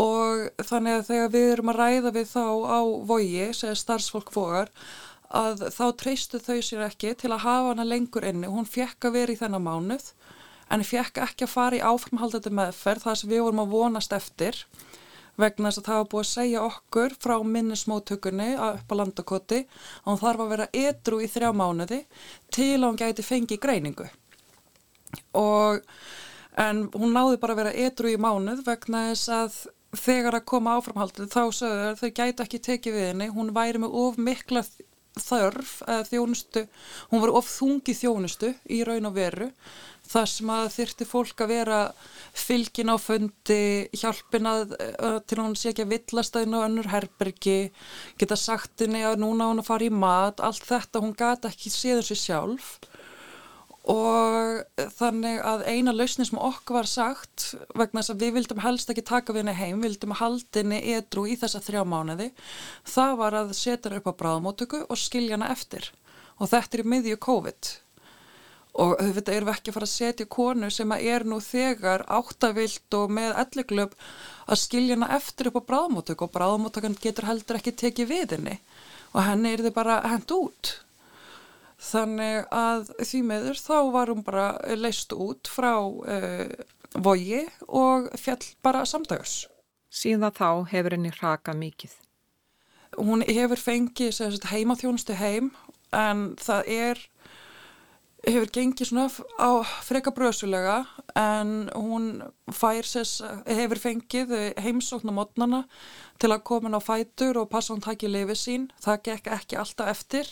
og 0.00 0.64
þannig 0.64 0.98
að 0.98 1.08
þegar 1.10 1.32
við 1.32 1.48
erum 1.52 1.72
að 1.72 1.80
ræða 1.80 2.12
við 2.16 2.28
þá 2.32 2.44
á 2.64 2.80
vogi, 3.08 3.48
segja 3.52 3.74
starfsfólk 3.76 4.32
vogar, 4.34 4.70
að 5.32 5.66
þá 5.72 5.84
treystu 6.00 6.40
þau 6.40 6.60
sér 6.64 6.86
ekki 6.86 7.12
til 7.20 7.32
að 7.32 7.44
hafa 7.44 7.72
hana 7.72 7.84
lengur 7.88 8.24
inni. 8.28 8.48
Hún 8.48 8.68
fekk 8.68 9.08
að 9.08 9.18
vera 9.18 9.34
í 9.34 9.38
þennan 9.40 9.64
mánuð 9.64 10.10
en 10.72 10.84
fekk 10.86 11.20
ekki 11.26 11.46
að 11.46 11.52
fara 11.52 11.78
í 11.78 11.84
áframhaldandi 11.84 12.52
meðferð 12.56 13.06
þar 13.06 13.20
sem 13.20 13.32
við 13.32 13.44
vorum 13.44 13.62
að 13.64 13.74
vonast 13.76 14.16
eftir 14.16 14.62
vegna 15.40 15.70
þess 15.70 15.80
að 15.80 15.86
það 15.88 16.00
var 16.00 16.08
búið 16.12 16.24
að 16.24 16.30
segja 16.30 16.64
okkur 16.66 17.14
frá 17.24 17.34
minnismóttökunni 17.54 18.48
upp 18.56 18.92
á 18.92 18.94
landakoti 19.00 19.60
að 19.62 20.10
hún 20.10 20.20
þarf 20.22 20.44
að 20.44 20.52
vera 20.54 20.70
edru 20.84 21.20
í 21.22 21.28
þrjá 21.32 21.52
mánuði 21.56 22.00
til 22.52 22.74
að 22.76 22.88
hún 22.88 23.00
gæti 23.00 23.26
fengi 23.26 23.60
greiningu. 23.62 24.08
Og 25.38 25.80
en 26.60 26.86
hún 26.92 27.14
náði 27.16 27.40
bara 27.40 27.56
að 27.56 27.62
vera 27.62 27.76
edru 27.86 28.12
í 28.12 28.20
mánuð 28.20 28.64
vegna 28.66 29.08
þess 29.10 29.32
að 29.32 29.58
þegar 30.02 30.38
að 30.38 30.48
koma 30.48 30.78
áframhaldið 30.78 31.32
þá 31.32 31.42
sögður 31.52 31.98
þau 32.00 32.10
gæti 32.16 32.44
ekki 32.44 32.62
tekið 32.68 32.96
við 32.96 33.06
henni, 33.10 33.28
hún 33.32 33.52
væri 33.56 33.80
með 33.80 33.96
of 34.02 34.18
mikla 34.20 34.62
þörf 35.20 35.72
þjónustu, 36.08 36.62
hún 37.10 37.20
var 37.20 37.34
of 37.36 37.48
þungi 37.52 37.94
þjónustu 37.96 38.54
í 38.72 38.80
raun 38.88 39.10
og 39.10 39.16
veru 39.18 39.50
þar 40.12 40.30
sem 40.30 40.50
að 40.52 40.70
þyrti 40.76 41.06
fólk 41.08 41.42
að 41.44 41.52
vera 41.54 41.80
fylgin 42.36 42.92
á 42.92 42.96
fundi, 43.00 43.62
hjálpin 43.96 44.48
að, 44.48 44.74
að 45.00 45.18
til 45.28 45.40
hún 45.40 45.56
sé 45.58 45.72
ekki 45.72 45.86
að 45.86 45.94
villast 45.96 46.36
að 46.36 46.46
hennu 46.46 46.62
önnur 46.66 46.90
herbergi, 46.92 47.58
geta 48.20 48.38
sagt 48.38 48.84
henni 48.84 49.04
að 49.06 49.20
núna 49.22 49.50
hún 49.50 49.62
að 49.62 49.70
fara 49.70 49.88
í 49.88 49.92
mat, 49.92 50.42
allt 50.44 50.66
þetta, 50.68 51.02
hún 51.04 51.16
gata 51.16 51.52
ekki 51.52 51.72
séður 51.72 52.10
sér 52.10 52.22
sjálf. 52.22 52.74
Og 53.90 54.84
þannig 54.94 55.40
að 55.42 55.64
eina 55.66 55.90
lausni 55.90 56.22
sem 56.28 56.38
okkur 56.38 56.76
var 56.76 56.86
sagt 56.86 57.48
vegna 57.74 57.98
þess 57.98 58.12
að 58.12 58.20
við 58.22 58.36
vildum 58.36 58.60
helst 58.62 58.92
ekki 58.92 59.02
taka 59.08 59.34
við 59.34 59.42
henni 59.42 59.56
heim, 59.58 59.80
við 59.80 59.88
vildum 59.88 60.14
halda 60.20 60.60
henni 60.60 60.78
edru 60.94 61.24
í 61.26 61.34
þessa 61.40 61.58
þrjá 61.64 61.82
mánuði, 61.90 62.28
það 62.86 63.16
var 63.24 63.38
að 63.40 63.56
setja 63.58 63.90
henni 63.90 63.98
upp 63.98 64.12
á 64.14 64.20
bráðmótöku 64.22 64.84
og 64.86 65.00
skilja 65.02 65.34
henni 65.34 65.50
eftir. 65.50 65.90
Og 66.38 66.52
þetta 66.52 66.78
er 66.78 66.84
í 66.84 66.92
miðju 66.94 67.18
COVID 67.26 67.72
og 68.72 68.94
þetta 69.00 69.34
erum 69.34 69.50
við 69.50 69.56
ekki 69.56 69.70
að 69.70 69.76
fara 69.76 69.88
að 69.88 69.92
setja 69.92 70.28
konu 70.32 70.70
sem 70.72 70.94
er 70.96 71.26
nú 71.28 71.40
þegar 71.44 72.06
áttavilt 72.08 72.96
og 72.96 73.12
með 73.12 73.34
elliklöp 73.44 73.98
að 74.46 74.62
skilja 74.62 74.96
henni 74.96 75.10
eftir 75.18 75.50
upp 75.50 75.60
á 75.60 75.68
bráðmótöku 75.72 76.28
og 76.28 76.32
bráðmótökan 76.32 76.96
getur 77.02 77.28
heldur 77.28 77.60
ekki 77.60 77.74
tekið 77.84 78.08
við 78.14 78.38
henni 78.38 78.56
og 79.12 79.26
henni 79.26 79.52
er 79.52 79.66
þið 79.66 79.76
bara 79.76 80.00
hend 80.08 80.32
út 80.32 80.76
Þannig 81.82 82.44
að 82.54 82.92
því 83.02 83.20
meður 83.26 83.58
þá 83.58 83.78
var 83.94 84.12
hún 84.12 84.22
bara 84.26 84.46
leist 84.78 85.12
út 85.16 85.50
frá 85.50 85.74
uh, 85.82 86.52
vogi 86.94 87.42
og 87.66 88.06
fjall 88.20 88.44
bara 88.62 88.84
samdags. 88.86 89.48
Síðan 89.92 90.34
þá 90.36 90.70
hefur 90.70 90.94
henni 90.94 91.10
raka 91.18 91.54
mikið. 91.58 91.96
Hún 93.00 93.24
hefur 93.26 93.58
fengið 93.58 94.46
heimaþjónustu 94.52 95.16
heim 95.18 95.50
en 95.96 96.32
það 96.40 96.70
er, 96.70 97.02
hefur 98.22 98.50
gengið 98.54 98.92
svona 98.92 99.08
á 99.42 99.50
freka 99.82 100.12
bröðsulega 100.14 100.82
en 101.18 101.66
hún 101.74 102.20
fær 102.54 102.86
sérs, 102.86 103.16
hefur 103.48 103.80
fengið 103.82 104.34
heimsóknar 104.62 105.16
mótnana 105.16 105.64
til 106.22 106.30
að 106.30 106.44
koma 106.46 106.70
á 106.70 106.80
fætur 106.82 107.40
og 107.42 107.50
passa 107.50 107.74
hún 107.74 107.82
takið 107.82 108.14
lifið 108.14 108.38
sín. 108.38 108.68
Það 108.82 109.02
gekk 109.08 109.32
ekki 109.38 109.58
alltaf 109.58 109.90
eftir. 109.90 110.30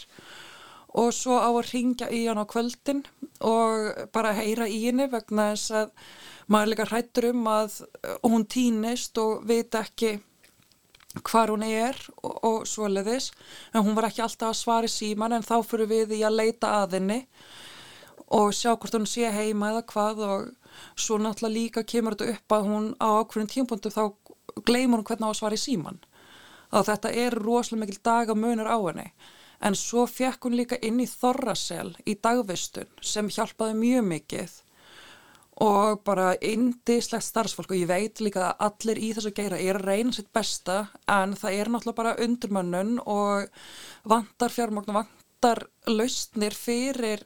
Og 0.90 1.12
svo 1.14 1.38
á 1.38 1.50
að 1.50 1.70
ringja 1.70 2.08
í 2.10 2.24
hann 2.26 2.38
á 2.42 2.46
kvöldin 2.50 3.04
og 3.46 4.08
bara 4.14 4.34
heyra 4.34 4.66
í 4.66 4.80
henni 4.86 5.06
vegna 5.10 5.52
þess 5.52 5.74
að 5.82 5.92
maður 6.50 6.72
líka 6.72 6.86
hrættur 6.90 7.28
um 7.30 7.46
að 7.50 7.76
hún 8.26 8.46
týnist 8.50 9.18
og 9.22 9.46
veit 9.46 9.74
ekki 9.78 10.16
hvar 11.26 11.50
hún 11.50 11.62
er 11.66 11.98
og, 12.22 12.34
og 12.46 12.58
svoleiðis. 12.70 13.30
En 13.74 13.82
hún 13.86 13.98
var 13.98 14.10
ekki 14.10 14.22
alltaf 14.22 14.52
að 14.52 14.60
svara 14.62 14.90
síman 14.90 15.34
en 15.34 15.46
þá 15.46 15.56
fyrir 15.66 15.90
við 15.90 16.16
í 16.18 16.22
að 16.26 16.38
leita 16.38 16.74
að 16.82 16.98
henni 16.98 17.20
og 18.30 18.52
sjá 18.54 18.74
hvort 18.76 18.94
hún 18.94 19.08
sé 19.10 19.30
heima 19.34 19.72
eða 19.72 19.86
hvað 19.90 20.22
og 20.26 20.76
svo 20.94 21.18
náttúrulega 21.18 21.56
líka 21.56 21.82
kemur 21.82 22.14
þetta 22.14 22.36
upp 22.36 22.54
að 22.56 22.68
hún 22.70 22.92
á 23.02 23.08
ákveðin 23.22 23.50
tímpunktu 23.54 23.90
þá 23.90 24.04
gleymur 24.66 25.00
hún 25.00 25.08
hvernig 25.08 25.26
á 25.26 25.30
að 25.32 25.40
svara 25.40 25.58
í 25.58 25.64
síman 25.64 25.98
að 26.70 26.88
þetta 26.92 27.12
er 27.24 27.36
rosalega 27.42 27.84
mikil 27.84 28.00
dag 28.06 28.30
að 28.30 28.42
munur 28.44 28.70
á 28.70 28.78
henni. 28.78 29.06
En 29.60 29.76
svo 29.76 30.06
fekk 30.08 30.46
hún 30.46 30.56
líka 30.56 30.78
inn 30.86 31.02
í 31.02 31.08
Þorrasel 31.10 31.92
í 32.08 32.16
dagvistun 32.16 32.88
sem 33.04 33.28
hjálpaði 33.28 33.76
mjög 33.76 34.06
mikið. 34.14 34.52
Og 35.60 36.00
bara 36.06 36.30
indislegt 36.40 37.26
starfsfólk 37.26 37.74
og 37.74 37.82
ég 37.82 37.90
veit 37.90 38.22
líka 38.24 38.46
að 38.46 38.62
allir 38.68 39.00
í 39.02 39.10
þessu 39.16 39.34
geira 39.36 39.58
er 39.60 39.76
reyna 39.84 40.14
sitt 40.16 40.30
besta 40.32 40.86
en 41.04 41.34
það 41.36 41.58
er 41.58 41.72
náttúrulega 41.72 41.98
bara 41.98 42.14
undurmönnun 42.24 42.94
og 43.04 43.50
vantar 44.08 44.54
fjármagn 44.54 44.94
og 44.94 45.02
vantar 45.02 45.18
lausnir 45.88 46.54
fyrir 46.54 47.22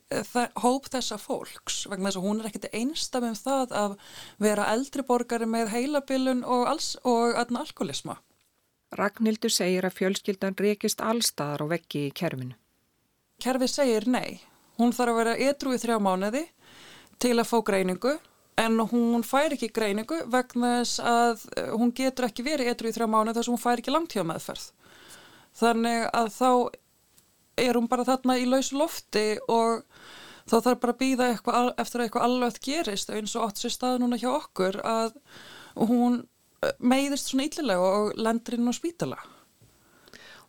hóp 0.63 0.87
þessa 0.93 1.19
fólks 1.19 1.85
vegna 1.91 2.11
þess 2.11 2.21
að 2.21 2.27
hún 2.29 2.41
er 2.41 2.49
ekkert 2.51 2.69
einstam 2.73 3.27
um 3.29 3.39
það 3.39 3.75
að 3.81 3.97
vera 4.43 4.69
eldri 4.73 5.05
borgari 5.07 5.49
með 5.51 5.73
heilabilun 5.75 6.45
og, 6.45 6.69
og 7.03 7.39
alkoholisma. 7.41 8.19
Ragnhildur 8.95 9.51
segir 9.51 9.87
að 9.87 9.97
fjölskyldan 9.99 10.55
rekist 10.59 11.03
allstaðar 11.03 11.67
á 11.67 11.73
veggi 11.75 12.07
í 12.09 12.13
kerfinu. 12.15 12.55
Kerfi 13.43 13.69
segir 13.69 14.07
nei. 14.07 14.39
Hún 14.79 14.95
þarf 14.95 15.15
að 15.15 15.19
vera 15.21 15.35
edru 15.51 15.75
í 15.75 15.81
þrjá 15.83 15.99
mánuði 16.03 16.45
til 17.23 17.35
að 17.39 17.51
fá 17.51 17.59
greiningu 17.67 18.15
en 18.63 18.79
hún 18.91 19.27
fær 19.27 19.55
ekki 19.55 19.73
greiningu 19.75 20.21
vegna 20.31 20.79
þess 20.79 21.03
að 21.03 21.45
eh, 21.57 21.71
hún 21.75 21.91
getur 21.95 22.29
ekki 22.29 22.47
verið 22.47 22.71
edru 22.71 22.91
í 22.91 22.95
þrjá 22.95 23.09
mánuði 23.11 23.39
þess 23.39 23.51
að 23.51 23.55
hún 23.57 23.65
fær 23.65 23.83
ekki 23.83 23.95
langtíða 23.95 24.27
meðferð. 24.31 24.67
Þannig 25.55 26.07
að 26.11 26.31
þá 26.35 26.51
er 27.61 27.79
hún 27.79 27.89
bara 27.91 28.07
þarna 28.07 28.39
í 28.41 28.47
lausu 28.49 28.79
lofti 28.79 29.27
og 29.49 29.85
þá 30.51 30.57
þarf 30.57 30.81
bara 30.83 30.95
að 30.95 31.01
býða 31.01 31.29
eftir 31.35 32.01
að 32.01 32.07
eitthvað 32.07 32.27
alveg 32.29 32.61
gerist 32.65 33.13
eins 33.13 33.35
og 33.37 33.49
átt 33.49 33.63
sér 33.63 33.75
stað 33.75 34.01
núna 34.03 34.21
hjá 34.21 34.31
okkur 34.35 34.81
að 34.85 35.15
hún 35.79 36.23
meiðist 36.79 37.31
svona 37.31 37.49
yllilega 37.49 37.95
og 38.01 38.19
lendur 38.21 38.59
inn 38.59 38.69
á 38.69 38.75
spítala. 38.77 39.19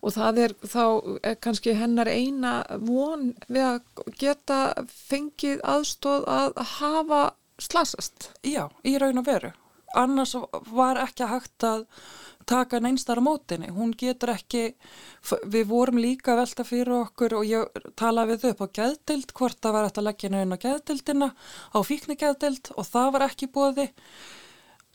Og 0.04 0.12
það 0.14 0.40
er 0.44 0.54
þá 0.60 0.84
er 1.24 1.38
kannski 1.42 1.74
hennar 1.76 2.08
eina 2.08 2.58
von 2.84 3.30
við 3.48 3.64
að 3.64 4.10
geta 4.20 4.60
fengið 4.92 5.62
aðstóð 5.64 6.28
að 6.30 6.60
hafa 6.76 7.22
slasast? 7.60 8.30
Já, 8.44 8.68
í 8.84 8.96
raun 9.00 9.22
og 9.22 9.26
veru. 9.26 9.52
Annars 9.96 10.34
var 10.76 11.00
ekki 11.00 11.28
hægt 11.30 11.64
að 11.64 11.86
taka 12.46 12.80
neinstar 12.80 13.18
á 13.18 13.26
mótinni. 13.26 13.72
Hún 13.74 13.92
getur 13.98 14.32
ekki, 14.36 14.64
við 15.50 15.68
vorum 15.70 16.00
líka 16.00 16.36
velta 16.38 16.64
fyrir 16.66 16.94
okkur 17.02 17.36
og 17.40 17.46
ég 17.48 17.84
talaði 17.98 18.36
við 18.36 18.48
upp 18.54 18.64
á 18.64 18.68
geðdild, 18.80 19.34
hvort 19.36 19.60
það 19.60 19.76
var 19.76 19.90
að 19.90 20.02
leggja 20.06 20.32
inn 20.32 20.56
á 20.56 20.64
geðdildina, 20.64 21.30
á 21.74 21.78
fíkni 21.86 22.18
geðdild 22.18 22.72
og 22.76 22.88
það 22.88 23.14
var 23.16 23.28
ekki 23.28 23.50
bóði 23.52 23.90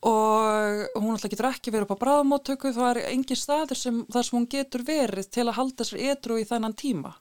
og 0.01 0.95
hún 0.97 1.13
alltaf 1.13 1.29
getur 1.29 1.51
ekki 1.51 1.71
verið 1.73 1.85
upp 1.85 1.99
á 1.99 2.03
bráðmóttöku 2.03 2.71
þá 2.73 2.81
er 2.89 2.99
engin 3.11 3.37
staður 3.37 3.77
sem, 3.77 3.99
þar 4.09 4.25
sem 4.25 4.37
hún 4.37 4.47
getur 4.49 4.85
verið 4.85 5.27
til 5.29 5.45
að 5.45 5.57
halda 5.59 5.85
sér 5.85 6.15
etru 6.15 6.39
í 6.41 6.45
þennan 6.49 6.73
tíma. 6.77 7.11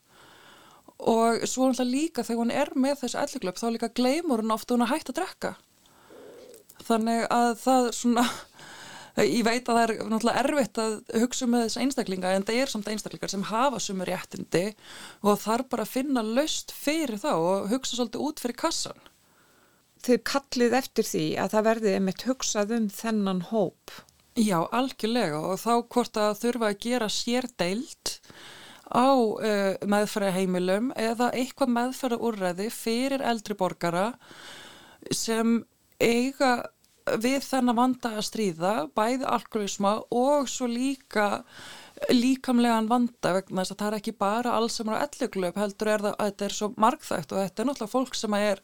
Og 1.10 1.44
svo 1.48 1.68
alltaf 1.68 1.88
líka 1.88 2.24
þegar 2.24 2.40
hún 2.40 2.54
er 2.54 2.72
með 2.76 3.02
þessi 3.02 3.20
elliklöp 3.20 3.60
þá 3.60 3.66
líka 3.74 3.92
gleymur 4.00 4.40
hún 4.40 4.56
ofta 4.56 4.74
hún 4.76 4.86
að 4.86 4.94
hætta 4.94 5.12
að 5.12 5.20
drekka. 5.20 5.52
Þannig 6.88 7.26
að 7.28 7.52
það 7.60 7.90
svona 7.98 8.24
ég 9.18 9.44
veit 9.46 9.68
að 9.68 9.76
það 9.76 9.82
er 9.82 9.92
náttúrulega 10.10 10.42
erfitt 10.44 10.80
að 10.80 10.96
hugsa 11.22 11.48
með 11.50 11.64
þessu 11.66 11.82
einstaklinga 11.84 12.34
en 12.36 12.46
það 12.48 12.60
er 12.62 12.72
samt 12.72 12.90
einstaklingar 12.92 13.32
sem 13.32 13.46
hafa 13.50 13.80
sumur 13.82 14.10
réttindi 14.10 14.66
og 15.26 15.40
þarf 15.42 15.70
bara 15.72 15.86
að 15.86 15.94
finna 15.96 16.22
löst 16.26 16.74
fyrir 16.76 17.18
þá 17.20 17.32
og 17.34 17.70
hugsa 17.72 17.98
svolítið 17.98 18.26
út 18.28 18.42
fyrir 18.44 18.60
kassan 18.60 19.08
þið 20.04 20.22
kallið 20.30 20.78
eftir 20.78 21.08
því 21.08 21.26
að 21.42 21.52
það 21.54 21.66
verði 21.68 21.92
einmitt 21.96 22.24
hugsað 22.28 22.72
um 22.76 22.86
þennan 22.94 23.42
hóp. 23.50 23.92
Já, 24.38 24.62
algjörlega 24.72 25.42
og 25.50 25.60
þá 25.60 25.72
hvort 25.92 26.18
að 26.20 26.38
þurfa 26.44 26.70
að 26.70 26.80
gera 26.86 27.08
sér 27.12 27.48
deilt 27.60 28.14
á 28.90 29.10
uh, 29.10 29.74
meðferðarheimilum 29.86 30.90
eða 30.98 31.30
eitthvað 31.36 31.74
meðferðarúrræði 31.76 32.68
fyrir 32.74 33.24
eldri 33.26 33.56
borgara 33.58 34.06
sem 35.14 35.60
eiga 36.00 36.54
við 37.20 37.44
þennan 37.46 37.78
vanda 37.78 38.14
að 38.16 38.26
stríða, 38.28 38.72
bæði 38.96 39.28
alkoholisma 39.28 39.94
og 40.14 40.50
svo 40.50 40.68
líka 40.70 41.28
líkamlegan 42.14 42.88
vanda 42.88 43.34
vegna 43.36 43.62
þess 43.62 43.74
að 43.74 43.80
það 43.82 43.88
er 43.90 43.98
ekki 43.98 44.16
bara 44.20 44.56
alls 44.56 44.78
sem 44.78 44.88
er 44.88 45.00
á 45.00 45.04
elluglöp 45.04 45.60
heldur 45.60 45.92
er 45.92 46.04
það 46.06 46.14
að 46.16 46.30
þetta 46.30 46.46
er 46.46 46.56
svo 46.56 46.68
markþægt 46.80 47.34
og 47.34 47.42
þetta 47.42 47.62
er 47.62 47.68
náttúrulega 47.68 47.94
fólk 47.94 48.16
sem 48.16 48.36
er 48.38 48.62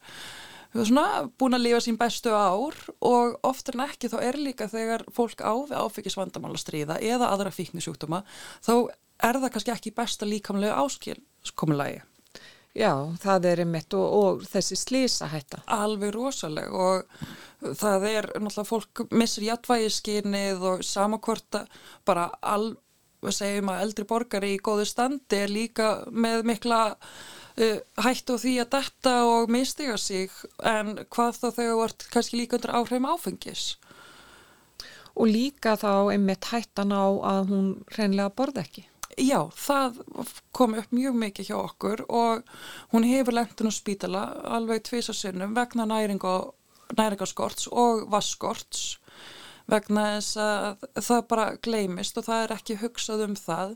svona 0.73 1.05
búin 1.39 1.57
að 1.57 1.65
lifa 1.67 1.83
sín 1.85 1.99
bestu 1.99 2.33
ár 2.33 2.77
og 3.05 3.37
oftar 3.47 3.77
en 3.77 3.85
ekki 3.87 4.11
þá 4.11 4.17
er 4.25 4.39
líka 4.41 4.69
þegar 4.71 5.05
fólk 5.15 5.41
á 5.45 5.53
við 5.53 5.77
áfengisvandamál 5.79 6.53
að 6.55 6.63
stríða 6.63 6.99
eða 6.99 7.31
aðra 7.31 7.53
fíknisjúkdóma 7.53 8.23
þá 8.65 8.73
er 9.23 9.41
það 9.41 9.51
kannski 9.53 9.73
ekki 9.73 9.95
besta 9.97 10.27
líkamlega 10.29 10.77
áskil 10.81 11.19
komulagi. 11.55 12.01
Já, 12.77 12.93
það 13.17 13.45
er 13.49 13.61
einmitt 13.63 13.93
og, 13.97 14.07
og 14.13 14.43
þessi 14.45 14.77
slísa 14.77 15.29
hætta. 15.31 15.63
Alveg 15.73 16.11
rosaleg 16.13 16.73
og 16.73 17.07
það 17.79 18.03
er 18.11 18.27
náttúrulega 18.35 18.67
fólk 18.69 19.01
missir 19.17 19.47
jætvægiskinnið 19.47 20.65
og 20.71 20.83
samakvorta 20.85 21.63
bara 22.05 22.27
alveg 22.45 23.33
segjum 23.33 23.71
að 23.73 23.81
eldri 23.85 24.05
borgari 24.11 24.51
í 24.55 24.61
góðu 24.61 24.85
standi 24.85 25.39
er 25.41 25.49
líka 25.49 25.87
með 26.13 26.45
mikla 26.51 26.81
uh, 26.93 27.79
hættu 28.05 28.37
því 28.43 28.53
að 28.61 28.69
detta 28.77 29.15
og 29.25 29.49
mistiga 29.53 29.97
sig 29.97 30.33
en 30.61 30.99
hvað 31.09 31.41
þá 31.41 31.47
þú 31.57 31.67
ert 31.87 32.05
kannski 32.13 32.43
líka 32.43 32.59
undir 32.59 32.75
áhrifum 32.77 33.09
áfengis 33.09 33.65
og 35.17 35.33
líka 35.33 35.73
þá 35.81 36.13
einmitt 36.13 36.51
hættan 36.53 36.93
á 36.93 37.09
að 37.09 37.49
hún 37.55 37.73
reynlega 37.97 38.35
borð 38.37 38.61
ekki 38.61 38.85
Já, 39.17 39.47
það 39.49 39.95
kom 40.53 40.75
upp 40.77 40.91
mjög 40.93 41.15
mikið 41.17 41.47
hjá 41.49 41.55
okkur 41.57 42.03
og 42.05 42.43
hún 42.91 43.05
hefur 43.09 43.33
lendin 43.33 43.69
á 43.69 43.73
spítala 43.73 44.19
alveg 44.45 44.83
tvísasinnum 44.85 45.55
vegna 45.57 45.87
næringaskorts 45.89 47.65
og 47.73 48.03
vasskorts 48.13 48.99
vegna 49.65 50.03
þess 50.11 50.37
að 50.37 50.85
það 51.07 51.23
bara 51.31 51.45
gleimist 51.65 52.19
og 52.21 52.27
það 52.27 52.43
er 52.43 52.53
ekki 52.59 52.77
hugsað 52.83 53.23
um 53.25 53.33
það. 53.39 53.73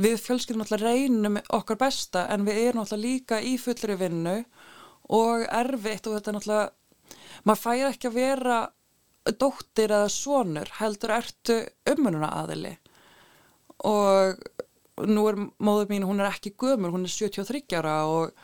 Við 0.00 0.22
fjölskyldum 0.22 0.62
alltaf 0.62 0.84
reynum 0.84 1.40
okkar 1.58 1.80
besta 1.80 2.22
en 2.30 2.46
við 2.46 2.60
erum 2.68 2.84
alltaf 2.84 3.02
líka 3.02 3.40
í 3.42 3.56
fullri 3.58 3.96
vinnu 3.98 4.36
og 5.10 5.48
erfitt 5.50 6.06
og 6.06 6.14
þetta 6.14 6.30
er 6.30 6.38
alltaf 6.38 7.18
maður 7.42 7.62
fær 7.64 7.88
ekki 7.88 8.12
að 8.12 8.20
vera 8.20 8.60
dóttir 9.34 9.90
eða 9.90 10.14
sonur 10.14 10.70
heldur 10.78 11.16
ertu 11.18 11.58
umönuna 11.90 12.30
aðili 12.44 12.76
og 13.86 14.40
nú 15.08 15.26
er 15.30 15.38
móður 15.62 15.90
mín, 15.90 16.06
hún 16.08 16.20
er 16.20 16.30
ekki 16.30 16.54
gömur, 16.60 16.92
hún 16.92 17.06
er 17.08 17.12
73 17.12 17.78
ára 17.78 18.02
og 18.10 18.34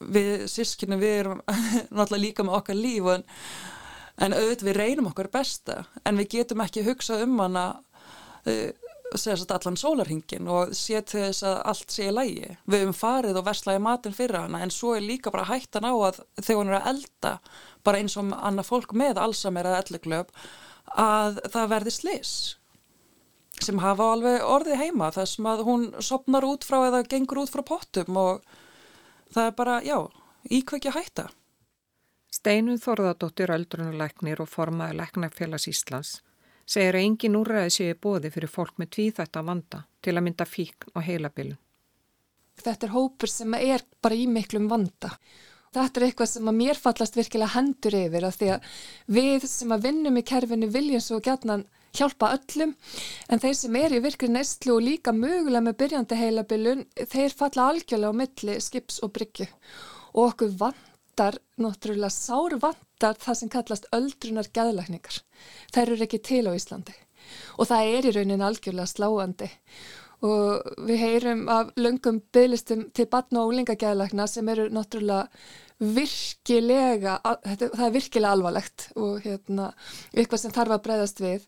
við 0.00 0.48
sískinu 0.50 0.98
við 0.98 1.18
erum 1.20 1.42
náttúrulega 1.94 2.22
líka 2.22 2.46
með 2.46 2.58
okkar 2.58 2.78
líf 2.78 3.10
en, 3.12 3.26
en 4.26 4.34
auðvitað 4.34 4.70
við 4.70 4.80
reynum 4.80 5.10
okkar 5.12 5.30
besta 5.34 5.84
en 6.04 6.18
við 6.18 6.32
getum 6.38 6.64
ekki 6.64 6.86
hugsað 6.86 7.28
um 7.28 7.38
hana 7.44 7.68
þetta 9.14 9.58
allan 9.58 9.78
sólarhingin 9.78 10.48
og 10.50 10.74
setja 10.74 11.28
þess 11.28 11.44
að 11.46 11.60
allt 11.70 11.94
sé 11.94 12.08
í 12.08 12.14
lægi. 12.14 12.50
Við 12.66 12.82
hefum 12.82 12.96
farið 12.98 13.38
og 13.38 13.46
verslaði 13.46 13.82
matin 13.84 14.16
fyrir 14.16 14.40
hana 14.42 14.62
en 14.64 14.74
svo 14.74 14.94
er 14.96 15.06
líka 15.06 15.30
bara 15.30 15.46
hættan 15.48 15.86
á 15.86 15.94
að 15.94 16.20
þegar 16.40 16.60
hún 16.60 16.72
er 16.72 16.78
að 16.80 16.90
elda 16.92 17.32
bara 17.86 18.00
eins 18.00 18.16
og 18.18 18.34
annað 18.34 18.70
fólk 18.70 18.94
með 18.96 19.22
allsamir 19.22 19.70
að 19.70 19.78
elluglöf 19.82 20.50
að 21.00 21.40
það 21.54 21.70
verði 21.74 21.94
slis 21.94 22.34
sem 23.62 23.78
hafa 23.78 24.10
alveg 24.14 24.42
orðið 24.42 24.80
heima 24.80 25.10
þess 25.14 25.38
að 25.38 25.64
hún 25.68 25.86
sopnar 26.02 26.46
út 26.48 26.66
frá 26.66 26.80
eða 26.88 27.04
gengur 27.06 27.44
út 27.44 27.52
frá 27.52 27.62
pottum 27.66 28.18
og 28.20 28.44
það 29.34 29.46
er 29.46 29.56
bara, 29.58 29.80
já, 29.84 29.98
íkveikja 30.50 30.94
hætta. 30.94 31.28
Steinu 32.34 32.74
Þorðardóttir 32.82 33.52
Öldrunuleiknir 33.54 34.42
og 34.42 34.50
formaði 34.50 34.98
Leknarfélags 34.98 35.68
Íslands 35.70 36.16
segir 36.66 36.96
að 36.96 37.06
engin 37.06 37.36
úrræði 37.38 37.72
séu 37.76 37.96
bóði 38.00 38.30
fyrir 38.34 38.50
fólk 38.50 38.78
með 38.80 38.94
tvíþætt 38.96 39.38
að 39.38 39.50
vanda 39.50 39.82
til 40.02 40.14
að 40.16 40.24
mynda 40.26 40.46
fíkn 40.48 40.94
og 40.94 41.04
heilabilun. 41.06 41.58
Þetta 42.64 42.86
er 42.86 42.94
hópur 42.94 43.30
sem 43.30 43.54
er 43.58 43.84
bara 44.02 44.16
í 44.16 44.26
miklum 44.30 44.68
vanda. 44.70 45.12
Þetta 45.74 46.00
er 46.00 46.06
eitthvað 46.06 46.30
sem 46.30 46.50
að 46.50 46.58
mér 46.60 46.78
fallast 46.78 47.16
virkilega 47.18 47.54
hendur 47.56 47.96
yfir 47.98 48.26
af 48.28 48.36
því 48.38 48.50
að 48.54 48.68
við 49.16 49.46
sem 49.50 49.74
að 49.74 49.88
vinnum 49.88 50.20
í 50.20 50.26
kerfinu 50.26 50.68
viljum 50.70 51.02
svo 51.02 51.18
gætnan 51.22 51.66
hjálpa 51.94 52.32
öllum. 52.36 52.74
En 53.28 53.42
þeir 53.42 53.56
sem 53.58 53.78
er 53.80 53.94
í 53.96 54.02
virkri 54.04 54.28
neistlu 54.30 54.76
og 54.76 54.84
líka 54.84 55.14
mögulega 55.14 55.64
með 55.68 55.78
byrjandi 55.82 56.18
heilabilun 56.20 56.84
þeir 57.00 57.36
falla 57.38 57.68
algjörlega 57.70 58.12
á 58.14 58.20
milli 58.20 58.58
skips 58.62 59.00
og 59.04 59.14
bryggju. 59.16 59.48
Og 60.14 60.30
okkur 60.32 60.54
vandar, 60.60 61.38
náttúrulega 61.60 62.12
sár 62.12 62.58
vandar 62.62 63.18
það 63.22 63.40
sem 63.40 63.52
kallast 63.52 63.90
öldrunar 63.94 64.50
gæðlækningar. 64.54 65.20
Þær 65.74 65.94
eru 65.94 66.06
ekki 66.06 66.22
til 66.22 66.44
á 66.46 66.52
Íslandi. 66.54 66.94
Og 67.58 67.68
það 67.70 67.92
er 67.96 68.08
í 68.08 68.14
raunin 68.18 68.44
algjörlega 68.44 68.90
sláandi. 68.90 69.50
Og 70.24 70.74
við 70.88 71.00
heyrum 71.02 71.48
af 71.52 71.74
löngum 71.76 72.22
bygglistum 72.32 72.88
til 72.96 73.06
batna 73.12 73.42
og 73.42 73.52
úlingagæðlækna 73.52 74.26
sem 74.30 74.48
eru 74.48 74.70
náttúrulega 74.72 75.28
virkilega, 75.82 77.18
það 77.24 77.84
er 77.86 77.94
virkilega 77.94 78.32
alvarlegt 78.36 78.86
og 79.00 79.24
hérna 79.24 79.72
eitthvað 80.14 80.42
sem 80.44 80.54
þarf 80.54 80.76
að 80.76 80.84
breyðast 80.86 81.22
við. 81.24 81.46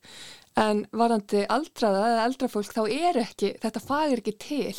En 0.57 0.85
varandi 0.97 1.45
aldraða 1.53 2.05
eða 2.13 2.29
eldrafólk 2.31 2.73
þá 2.73 2.83
er 2.89 3.21
ekki, 3.21 3.53
þetta 3.63 3.83
fagir 3.85 4.23
ekki 4.23 4.37
til. 4.41 4.79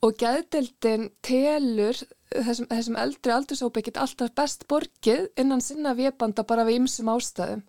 Og 0.00 0.16
gæðdeldin 0.16 1.10
telur 1.20 1.98
þessum, 2.32 2.68
þessum 2.70 2.96
eldri 3.02 3.34
aldursópi 3.34 3.82
ekkit 3.82 4.00
alltaf 4.00 4.32
best 4.38 4.64
borgið 4.70 5.28
innan 5.40 5.60
sinna 5.64 5.92
viðbanda 5.98 6.46
bara 6.48 6.64
við 6.68 6.80
ymsum 6.80 7.12
ástæðum. 7.12 7.66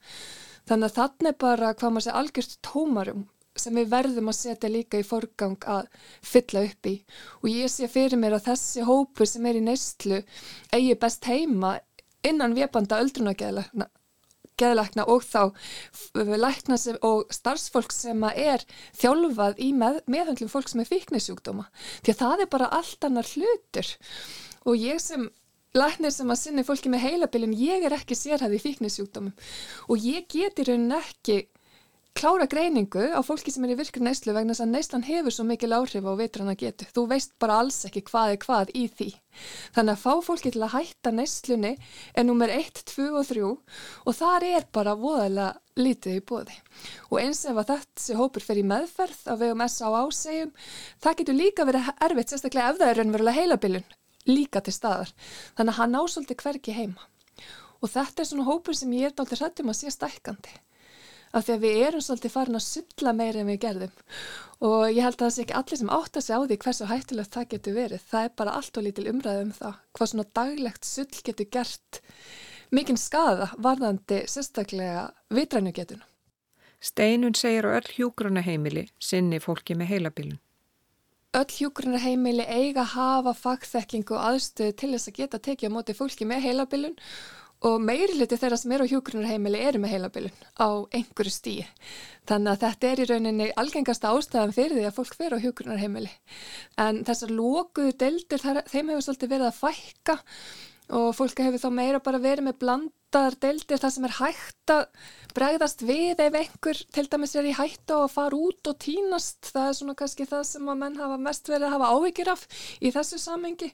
Þannig 0.69 0.87
að 0.87 0.97
þannig 1.01 1.37
bara 1.41 1.73
hvað 1.75 1.93
maður 1.93 2.07
sé 2.07 2.15
algjörst 2.15 2.59
tómarum 2.65 3.25
sem 3.61 3.77
við 3.77 3.91
verðum 3.93 4.31
að 4.31 4.39
setja 4.39 4.71
líka 4.71 4.99
í 5.01 5.05
forgang 5.07 5.57
að 5.69 5.87
fylla 6.25 6.65
upp 6.67 6.89
í. 6.89 6.95
Og 7.41 7.47
ég 7.53 7.71
sé 7.71 7.89
fyrir 7.91 8.19
mér 8.19 8.37
að 8.37 8.51
þessi 8.51 8.85
hópur 8.87 9.29
sem 9.29 9.45
er 9.45 9.59
í 9.59 9.63
neistlu 9.65 10.21
eigi 10.73 10.99
best 10.99 11.29
heima 11.29 11.77
innan 12.27 12.55
viðbanda 12.57 13.01
öldrunageðlækna 13.01 13.89
og 15.09 15.23
þá 15.25 15.51
lækna 16.37 16.77
sem, 16.77 16.97
og 17.01 17.31
starfsfólk 17.33 17.93
sem 17.95 18.23
er 18.29 18.61
þjálfað 18.97 19.61
í 19.63 19.71
með, 19.73 20.01
meðhandlum 20.05 20.51
fólk 20.51 20.69
sem 20.69 20.83
er 20.83 20.89
fíknisjúkdóma. 20.89 21.65
Því 22.03 22.13
að 22.13 22.19
það 22.21 22.43
er 22.43 22.51
bara 22.51 22.71
allt 22.77 23.07
annar 23.07 23.25
hlutur. 23.33 23.89
Og 24.69 24.77
ég 24.77 25.01
sem 25.01 25.29
læknir 25.73 26.11
sem 26.13 26.29
að 26.29 26.41
sinni 26.41 26.65
fólki 26.67 26.91
með 26.91 27.05
heilabilin 27.07 27.55
ég 27.57 27.85
er 27.87 27.95
ekki 27.95 28.17
sérhæði 28.17 28.59
fíknisjúkdómum. 28.61 29.33
Og 29.89 30.05
ég 30.05 30.27
getur 30.31 30.69
raunin 30.69 30.97
ekki 30.99 31.45
klára 32.17 32.45
greiningu 32.45 33.03
á 33.15 33.19
fólki 33.23 33.51
sem 33.53 33.63
er 33.65 33.73
í 33.73 33.77
virkur 33.79 34.03
neyslu 34.03 34.33
vegna 34.35 34.53
þess 34.53 34.65
að 34.65 34.71
neyslan 34.75 35.05
hefur 35.07 35.33
svo 35.33 35.45
mikil 35.47 35.71
áhrif 35.73 36.05
á 36.05 36.13
vitrana 36.19 36.55
getu. 36.59 36.85
Þú 36.91 37.03
veist 37.09 37.33
bara 37.39 37.59
alls 37.61 37.79
ekki 37.87 38.03
hvað 38.09 38.33
er 38.33 38.39
hvað 38.41 38.71
í 38.77 38.83
því. 38.91 39.07
Þannig 39.75 39.95
að 39.95 40.01
fá 40.03 40.25
fólki 40.27 40.51
til 40.53 40.63
að 40.65 40.73
hætta 40.75 41.13
neyslunni 41.15 41.73
er 42.13 42.27
nummer 42.27 42.51
1, 42.51 42.83
2 42.91 43.07
og 43.15 43.27
3 43.29 43.43
og 43.49 44.17
þar 44.17 44.47
er 44.49 44.67
bara 44.75 44.95
voðalega 44.99 45.81
lítið 45.81 46.17
í 46.19 46.23
bóði. 46.31 46.57
Og 47.09 47.21
eins 47.23 47.45
ef 47.47 47.61
að 47.61 47.73
þessi 47.73 48.17
hópur 48.19 48.45
fer 48.45 48.59
í 48.59 48.65
meðferð 48.67 49.21
á 49.31 49.33
vegum 49.39 49.63
S.A.A. 49.65 50.01
segjum, 50.13 50.51
það 51.01 51.21
getur 51.21 51.39
líka 51.39 51.67
verið 51.69 51.93
erfitt, 51.95 52.33
sérstaklega 52.33 52.73
ef 52.73 52.81
það 52.81 52.91
er 52.91 52.99
raunverulega 53.01 53.39
heilabilun, 53.39 53.87
líka 54.27 54.61
til 54.61 54.75
staðar. 54.75 55.13
Þannig 55.55 55.73
að 55.73 55.79
hann 55.79 56.01
ásóldi 56.03 56.37
hverki 56.43 56.75
heima. 56.75 57.07
Og 57.81 57.89
þetta 57.89 58.21
er 58.21 58.29
svona 58.29 58.45
hópur 58.45 58.77
sem 58.77 58.91
ég 58.93 59.09
er 59.09 59.15
náttúrulega 59.15 59.47
hrættum 59.47 59.71
að 59.71 59.79
sé 59.79 59.95
stækandi 59.95 60.59
af 61.31 61.45
því 61.45 61.55
að 61.55 61.65
við 61.65 61.81
erum 61.87 62.03
svolítið 62.05 62.33
farin 62.35 62.59
að 62.59 62.65
sulla 62.67 63.13
meira 63.15 63.41
en 63.41 63.51
við 63.51 63.61
gerðum 63.65 63.93
og 64.61 64.83
ég 64.91 65.01
held 65.01 65.17
að 65.17 65.23
það 65.23 65.33
sé 65.35 65.43
ekki 65.45 65.57
allir 65.57 65.79
sem 65.79 65.91
átt 65.95 66.17
að 66.19 66.25
segja 66.25 66.37
á 66.37 66.45
því 66.45 66.57
hversu 66.61 66.87
hættilegt 66.91 67.35
það 67.35 67.47
getur 67.53 67.77
verið. 67.77 68.03
Það 68.11 68.27
er 68.27 68.35
bara 68.37 68.53
allt 68.59 68.77
og 68.77 68.85
lítil 68.85 69.07
umræðum 69.09 69.47
um 69.47 69.55
það. 69.57 69.79
Hvað 69.97 70.11
svona 70.11 70.25
daglegt 70.37 70.85
sull 70.85 71.23
getur 71.25 71.49
gert 71.55 72.01
mikinn 72.71 73.01
skada 73.01 73.49
varðandi 73.57 74.21
sérstaklega 74.29 75.07
vitrænugetun. 75.33 76.05
Steinun 76.81 77.35
segir 77.37 77.65
á 77.65 77.77
öll 77.77 77.89
hjúgrunaheimili 77.95 78.87
sinni 79.01 79.41
fólki 79.41 79.75
með 79.77 79.95
heilabilun. 79.95 80.39
Öll 81.37 81.51
hjúgrunaheimili 81.57 82.45
eiga 82.45 82.85
hafa 82.93 83.33
fagþekking 83.37 84.09
og 84.13 84.23
aðstöðu 84.29 84.77
til 84.77 84.89
þess 84.93 85.09
að 85.09 85.19
geta 85.19 85.39
tekið 85.39 85.71
á 85.71 85.75
móti 85.77 85.95
fólki 85.97 86.27
með 86.27 86.45
heilabilun 86.47 86.97
og 87.67 87.77
meirliti 87.83 88.37
þeirra 88.41 88.57
sem 88.57 88.71
eru 88.73 88.87
á 88.89 88.91
hjókrunarheimili 88.91 89.59
eru 89.61 89.81
með 89.81 89.93
heilabilun 89.95 90.45
á 90.57 90.69
einhverju 90.97 91.33
stíi. 91.33 91.65
Þannig 92.29 92.55
að 92.55 92.63
þetta 92.63 92.89
er 92.89 93.01
í 93.01 93.07
rauninni 93.09 93.49
algengasta 93.61 94.13
ástæðan 94.15 94.55
fyrir 94.55 94.79
því 94.79 94.87
að 94.89 94.97
fólk 94.97 95.17
fer 95.19 95.35
á 95.37 95.43
hjókrunarheimili. 95.43 96.11
En 96.81 97.03
þessar 97.05 97.33
lókuðu 97.37 97.93
deildir, 98.01 98.41
þeim 98.41 98.91
hefur 98.93 99.05
svolítið 99.05 99.33
verið 99.35 99.49
að 99.51 99.59
fækka 99.61 100.17
og 100.97 101.13
fólk 101.15 101.39
hefur 101.45 101.61
þá 101.61 101.69
meira 101.77 102.01
bara 102.03 102.21
verið 102.21 102.47
með 102.49 102.57
blandaðar 102.63 103.37
deildir 103.45 103.81
þar 103.81 103.93
sem 103.95 104.07
er 104.07 104.15
hægt 104.17 104.73
að 104.73 104.81
bregðast 105.37 105.85
við 105.85 106.23
ef 106.25 106.37
einhver 106.41 106.81
til 106.97 107.05
dæmis 107.13 107.35
er 107.37 107.47
í 107.47 107.55
hættu 107.55 107.99
og 108.01 108.11
fara 108.11 108.37
út 108.37 108.71
og 108.71 108.79
týnast. 108.81 109.53
Það 109.53 109.69
er 109.69 109.77
svona 109.77 109.97
kannski 110.01 110.27
það 110.27 110.47
sem 110.49 110.73
að 110.73 110.81
menn 110.81 110.99
hafa 110.99 111.21
mest 111.21 111.51
verið 111.51 111.69
að 111.69 111.75
hafa 111.77 111.93
áhyggjur 111.93 112.33
af 112.33 112.47
í 112.81 112.93
þessu 112.97 113.21
samengi. 113.21 113.71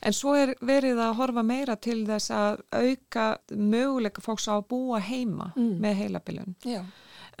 En 0.00 0.16
svo 0.16 0.32
er 0.38 0.54
verið 0.64 1.00
að 1.04 1.16
horfa 1.18 1.44
meira 1.44 1.76
til 1.76 2.00
þess 2.08 2.32
að 2.32 2.62
auka 2.72 3.26
möguleika 3.52 4.24
fólks 4.24 4.48
á 4.48 4.56
að 4.56 4.68
búa 4.72 5.00
heima 5.04 5.50
mm. 5.56 5.74
með 5.82 5.98
heilabilun. 6.04 6.54
Já. 6.64 6.80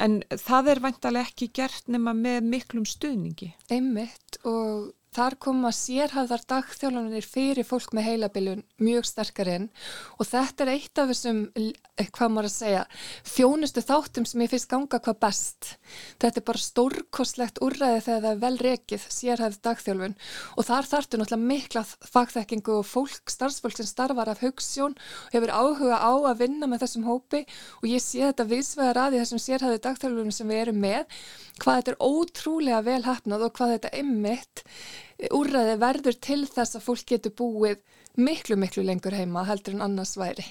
En 0.00 0.20
það 0.28 0.72
er 0.74 0.82
vantalega 0.84 1.28
ekki 1.28 1.50
gert 1.56 1.88
nema 1.92 2.12
með 2.16 2.46
miklum 2.52 2.86
stuðningi. 2.88 3.52
Einmitt 3.72 4.40
og 4.48 4.92
Þar 5.10 5.34
koma 5.42 5.72
sérhæðar 5.74 6.44
dagþjálfanir 6.46 7.24
fyrir 7.26 7.66
fólk 7.66 7.90
með 7.98 8.04
heilabilun 8.06 8.60
mjög 8.78 9.08
sterkar 9.08 9.48
inn. 9.50 9.64
Og 10.22 10.28
þetta 10.30 10.62
er 10.62 10.68
eitt 10.76 11.00
af 11.02 11.08
þessum, 11.10 11.40
eh, 11.58 12.06
hvað 12.14 12.30
maður 12.30 12.46
að 12.46 12.54
segja, 12.54 12.84
þjónustu 13.26 13.82
þáttum 13.82 14.26
sem 14.30 14.40
ég 14.44 14.50
finnst 14.52 14.68
ganga 14.70 15.00
hvað 15.02 15.18
best. 15.18 15.78
Þetta 16.22 16.38
er 16.38 16.46
bara 16.46 16.62
stórkostlegt 16.62 17.58
úrræði 17.58 18.04
þegar 18.06 18.22
það 18.22 18.30
er 18.30 18.38
vel 18.44 18.58
rekið 18.58 19.08
sérhæð 19.10 19.58
dagþjálfun. 19.66 20.14
Og 20.56 20.64
þar 20.70 20.90
þartu 20.92 21.18
náttúrulega 21.18 21.50
mikla 21.50 21.84
fagþekkingu 22.06 22.78
og 22.78 22.86
fólk, 22.86 23.26
starfsfólk 23.26 23.76
sem 23.76 23.90
starfar 23.90 24.30
af 24.30 24.38
hugssjón 24.46 24.94
og 24.94 25.34
hefur 25.34 25.50
áhuga 25.50 25.98
á 25.98 26.12
að 26.22 26.38
vinna 26.38 26.70
með 26.70 26.86
þessum 26.86 27.10
hópi. 27.10 27.42
Og 27.82 27.90
ég 27.90 27.98
sé 27.98 28.22
þetta 28.30 28.46
viðsvegar 28.46 28.94
að 29.10 29.18
í 29.18 29.22
þessum 29.24 29.42
sérhæðu 29.42 29.82
dagþjálfunum 29.82 30.30
sem 30.30 30.46
við 30.46 30.62
erum 30.68 30.78
með, 30.78 31.04
hvað 31.58 31.82
þetta 31.82 31.90
er 31.90 31.98
ótrúlega 31.98 32.80
vel 32.86 33.02
hefnað 33.02 33.42
og 33.42 33.52
hvað 33.58 33.74
þetta 33.74 33.96
emmitt 33.98 34.64
úrræði 35.34 35.76
verður 35.80 36.18
til 36.22 36.42
þess 36.48 36.78
að 36.78 36.86
fólk 36.86 37.06
getur 37.12 37.36
búið 37.38 37.80
miklu, 38.20 38.56
miklu 38.58 38.84
lengur 38.86 39.16
heima 39.16 39.46
heldur 39.48 39.76
en 39.76 39.86
annars 39.86 40.16
væri. 40.18 40.46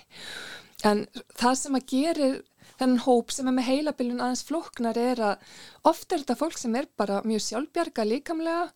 En 0.88 1.06
það 1.36 1.56
sem 1.60 1.76
að 1.76 1.88
gerir 1.92 2.36
þennan 2.80 3.04
hóp 3.04 3.34
sem 3.36 3.48
er 3.50 3.56
með 3.58 3.68
heilabilun 3.68 4.22
aðeins 4.24 4.46
floknar 4.48 5.00
er 5.00 5.22
að 5.32 5.56
oft 5.90 6.12
er 6.14 6.22
þetta 6.22 6.38
fólk 6.40 6.60
sem 6.60 6.76
er 6.80 6.88
bara 7.00 7.20
mjög 7.28 7.44
sjálfbjarga 7.48 8.06
líkamlega 8.08 8.68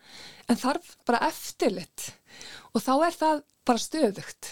en 0.51 0.59
þarf 0.59 0.95
bara 1.07 1.23
eftirlitt 1.29 2.09
og 2.73 2.83
þá 2.83 2.93
er 3.07 3.15
það 3.21 3.45
bara 3.63 3.83
stöðugt. 3.83 4.49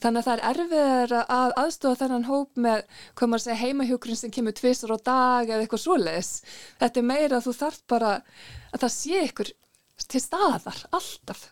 Þannig 0.00 0.22
að 0.22 0.26
það 0.26 0.34
er 0.34 0.46
erfiðar 0.50 1.12
að 1.20 1.54
aðstofa 1.60 1.98
þennan 2.00 2.24
hóp 2.24 2.60
með, 2.64 2.84
hvað 3.18 3.30
maður 3.30 3.42
segja, 3.44 3.58
heimahjókurinn 3.60 4.18
sem 4.18 4.32
kemur 4.32 4.54
tvisar 4.56 4.94
á 4.96 4.98
dag 5.04 5.50
eða 5.50 5.66
eitthvað 5.66 5.82
svoleiðis. 5.82 6.30
Þetta 6.80 7.02
er 7.02 7.08
meira 7.10 7.36
að 7.36 7.46
þú 7.46 7.54
þarf 7.58 7.82
bara 7.92 8.12
að 8.72 8.86
það 8.86 8.94
sé 8.96 9.20
ykkur 9.26 9.50
til 10.08 10.20
staðar, 10.22 10.78
alltaf. 10.96 11.42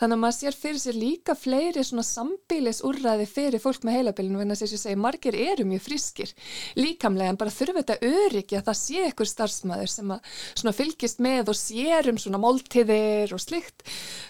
Þannig 0.00 0.16
að 0.16 0.22
maður 0.22 0.36
sér 0.38 0.56
fyrir 0.56 0.80
sér 0.82 0.98
líka 0.98 1.34
fleiri 1.38 1.84
svona 1.84 2.04
sambílis 2.06 2.80
úrræði 2.86 3.26
fyrir 3.28 3.62
fólk 3.62 3.84
með 3.86 3.98
heilabilinu 3.98 4.42
en 4.42 4.54
þess 4.54 4.64
að 4.64 4.74
ég 4.74 4.82
segi 4.82 5.00
margir 5.02 5.38
eru 5.38 5.66
mjög 5.68 5.84
frískir 5.84 6.32
líkamlega 6.78 7.32
en 7.34 7.40
bara 7.40 7.54
þurfa 7.54 7.82
þetta 7.82 8.12
öryggi 8.12 8.58
að 8.58 8.66
það 8.68 8.78
sé 8.80 9.04
ykkur 9.10 9.30
starfsmæður 9.32 9.92
sem 9.92 10.12
að 10.14 10.78
fylgist 10.78 11.22
með 11.24 11.52
og 11.52 11.58
sér 11.58 12.10
um 12.12 12.20
svona 12.20 12.42
máltiðir 12.42 13.34
og 13.36 13.42
slikt. 13.42 13.84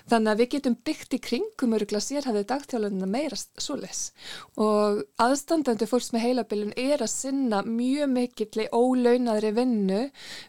Þannig 0.08 0.32
að 0.32 0.42
við 0.42 0.52
getum 0.56 0.78
byggt 0.88 1.18
í 1.18 1.22
kringum 1.28 1.76
örugla 1.78 2.02
sérhæfið 2.02 2.48
dagtjálunina 2.48 3.08
meira 3.10 3.36
svoleis 3.38 4.08
og 4.56 5.02
aðstandandi 5.20 5.88
fólks 5.88 6.12
með 6.14 6.24
heilabilinu 6.28 6.76
er 6.78 7.04
að 7.04 7.12
sinna 7.12 7.62
mjög 7.66 8.10
mikill 8.14 8.66
ólaunaðri 8.72 9.52
vinnu 9.56 10.02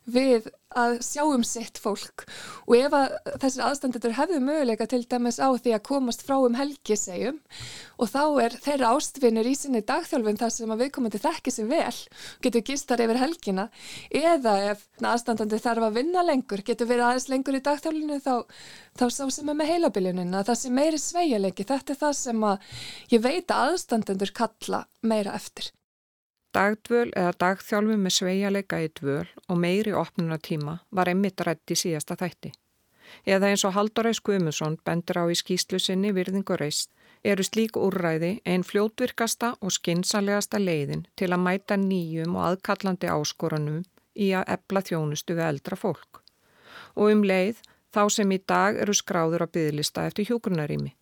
við 0.09 0.49
að 0.78 0.99
sjá 1.01 1.24
um 1.26 1.43
sitt 1.45 1.80
fólk 1.82 2.26
og 2.67 2.76
ef 2.78 2.93
að 2.93 3.13
þessir 3.41 3.63
aðstandendur 3.65 4.13
hefðu 4.17 4.41
möguleika 4.43 4.86
til 4.89 5.01
dæmis 5.09 5.39
á 5.41 5.49
því 5.49 5.74
að 5.74 5.86
komast 5.88 6.22
frá 6.28 6.36
um 6.38 6.57
helgisegjum 6.59 7.39
og 7.97 8.11
þá 8.11 8.22
er 8.43 8.57
þeirra 8.61 8.91
ástvinnur 8.93 9.49
í 9.49 9.55
sinni 9.57 9.82
dagþjálfun 9.82 10.38
þar 10.38 10.53
sem 10.53 10.74
að 10.76 10.84
viðkomandi 10.84 11.22
þekki 11.24 11.53
sér 11.55 11.72
vel, 11.72 11.97
getur 12.45 12.65
gistar 12.70 13.01
yfir 13.01 13.22
helgina 13.24 13.65
eða 14.13 14.53
ef 14.76 14.86
aðstandandi 15.01 15.61
þarf 15.63 15.89
að 15.89 15.97
vinna 15.97 16.24
lengur, 16.28 16.61
getur 16.61 16.91
verið 16.91 17.07
aðeins 17.07 17.30
lengur 17.34 17.57
í 17.57 17.63
dagþjálfunu 17.65 18.20
þá, 18.22 18.36
þá 18.99 19.05
sá 19.09 19.26
sem 19.34 19.49
er 19.49 19.57
með 19.57 19.74
heilabilinuna, 19.74 20.45
það 20.45 20.61
sem 20.61 20.78
meiri 20.78 21.01
sveigalegi, 21.01 21.65
þetta 21.65 21.95
er 21.95 22.01
það 22.05 22.15
sem 22.22 22.47
að 22.51 22.72
ég 23.15 23.26
veit 23.26 23.49
að 23.49 23.74
aðstandendur 23.74 24.38
kalla 24.38 24.86
meira 25.01 25.34
eftir. 25.34 25.74
Dagdvöl 26.55 27.11
eða 27.13 27.35
dagþjálfu 27.43 27.95
með 28.01 28.15
sveigjaleika 28.15 28.79
í 28.81 28.87
dvöl 28.99 29.27
og 29.47 29.59
meiri 29.61 29.91
opnunatíma 29.93 30.79
var 30.89 31.11
einmitt 31.11 31.41
rætt 31.45 31.73
í 31.73 31.77
síðasta 31.77 32.17
þætti. 32.17 32.51
Eða 33.25 33.51
eins 33.51 33.65
og 33.65 33.75
Halldóra 33.75 34.13
Skumusson 34.17 34.79
bendur 34.85 35.21
á 35.21 35.25
í 35.29 35.37
skýslu 35.37 35.79
sinni 35.81 36.09
virðingu 36.13 36.57
reist 36.57 36.89
eru 37.23 37.45
slík 37.45 37.77
úrræði 37.77 38.31
einn 38.49 38.65
fljótvirkasta 38.65 39.55
og 39.61 39.75
skinsanlegasta 39.75 40.61
leiðin 40.61 41.05
til 41.19 41.29
að 41.33 41.43
mæta 41.45 41.77
nýjum 41.77 42.37
og 42.37 42.45
aðkallandi 42.49 43.11
áskorunum 43.13 43.83
í 44.15 44.31
að 44.33 44.53
ebla 44.55 44.83
þjónustu 44.89 45.35
við 45.37 45.49
eldra 45.51 45.77
fólk. 45.77 46.23
Og 46.95 47.11
um 47.13 47.25
leið 47.25 47.61
þá 47.93 48.03
sem 48.13 48.31
í 48.31 48.39
dag 48.41 48.77
eru 48.77 48.95
skráður 48.95 49.45
á 49.45 49.47
byggðlista 49.53 50.07
eftir 50.09 50.31
hjókunarími. 50.31 50.95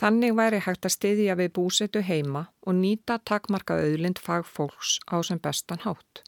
Þannig 0.00 0.34
væri 0.34 0.58
hægt 0.64 0.86
að 0.88 0.94
stiðja 0.96 1.34
við 1.38 1.50
búsetu 1.54 2.02
heima 2.02 2.48
og 2.66 2.74
nýta 2.80 3.20
takmarka 3.30 3.76
auðlind 3.78 4.18
fagfólks 4.18 4.98
á 5.06 5.22
sem 5.22 5.38
bestan 5.38 5.84
hátt. 5.84 6.24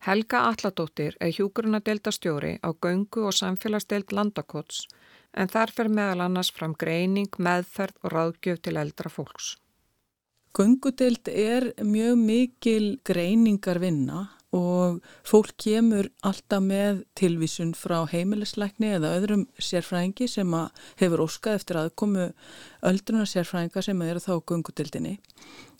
Helga 0.00 0.46
Alladóttir 0.48 1.16
er 1.20 1.34
hjúkurunadeildastjóri 1.36 2.54
á 2.64 2.72
göngu 2.72 3.26
og 3.28 3.36
samfélagsdeild 3.36 4.14
landakots 4.16 4.86
en 5.36 5.50
þar 5.52 5.72
fer 5.76 5.90
meðal 5.92 6.24
annars 6.24 6.50
fram 6.56 6.72
greining, 6.74 7.28
meðferð 7.36 8.00
og 8.02 8.14
ráðgjöf 8.14 8.62
til 8.64 8.78
eldra 8.80 9.12
fólks. 9.12 9.58
Göngudeild 10.56 11.28
er 11.28 11.68
mjög 11.84 12.16
mikil 12.18 12.86
greiningar 13.04 13.78
vinna 13.78 14.24
og 14.56 14.98
fólk 15.26 15.52
kemur 15.62 16.08
alltaf 16.26 16.62
með 16.64 17.04
tilvísun 17.18 17.70
frá 17.78 18.00
heimilisleikni 18.10 18.96
eða 18.96 19.12
öðrum 19.20 19.44
sérfræðingi 19.62 20.26
sem 20.30 20.56
hefur 20.98 21.22
óskað 21.26 21.60
eftir 21.60 21.78
aðkomu 21.84 22.30
öldruna 22.90 23.28
sérfræðinga 23.30 23.84
sem 23.86 24.02
eru 24.02 24.22
þá 24.24 24.32
gungutildinni 24.50 25.20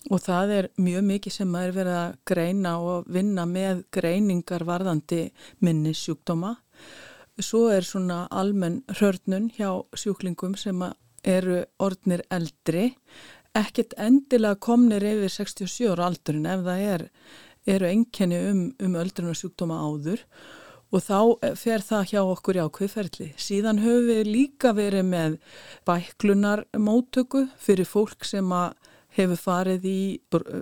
og 0.09 0.23
það 0.23 0.53
er 0.55 0.69
mjög 0.81 1.03
mikið 1.09 1.35
sem 1.35 1.57
er 1.59 1.75
verið 1.75 1.97
að 1.99 2.15
greina 2.31 2.77
og 2.81 3.11
vinna 3.11 3.45
með 3.45 3.83
greiningar 3.93 4.65
varðandi 4.65 5.27
minni 5.61 5.93
sjúkdóma. 5.93 6.55
Svo 7.41 7.67
er 7.73 7.85
svona 7.85 8.23
almenn 8.31 8.81
hörnun 8.99 9.51
hjá 9.53 9.83
sjúklingum 9.97 10.55
sem 10.57 10.81
eru 11.27 11.61
orðnir 11.81 12.23
eldri, 12.33 12.95
ekkert 13.53 13.93
endilega 13.99 14.57
komnir 14.63 15.03
yfir 15.05 15.29
67 15.29 15.91
ára 15.91 16.07
aldurinn 16.09 16.49
ef 16.49 16.65
það 16.65 16.83
er 16.95 17.07
eru 17.69 17.87
enkenni 17.89 18.39
um, 18.49 18.65
um 18.81 18.97
öldrunarsjúkdóma 19.01 19.77
áður 19.85 20.23
og 20.91 21.03
þá 21.05 21.19
fer 21.59 21.83
það 21.85 22.07
hjá 22.11 22.21
okkur 22.21 22.57
í 22.59 22.63
ákveðferðli. 22.65 23.27
Síðan 23.39 23.79
höfum 23.83 24.09
við 24.09 24.27
líka 24.27 24.73
verið 24.75 25.05
með 25.07 25.37
bæklunar 25.87 26.65
móttöku 26.75 27.45
fyrir 27.61 27.87
fólk 27.87 28.27
sem 28.27 28.51
hefur 29.15 29.39
farið 29.39 29.87
í 29.87 30.01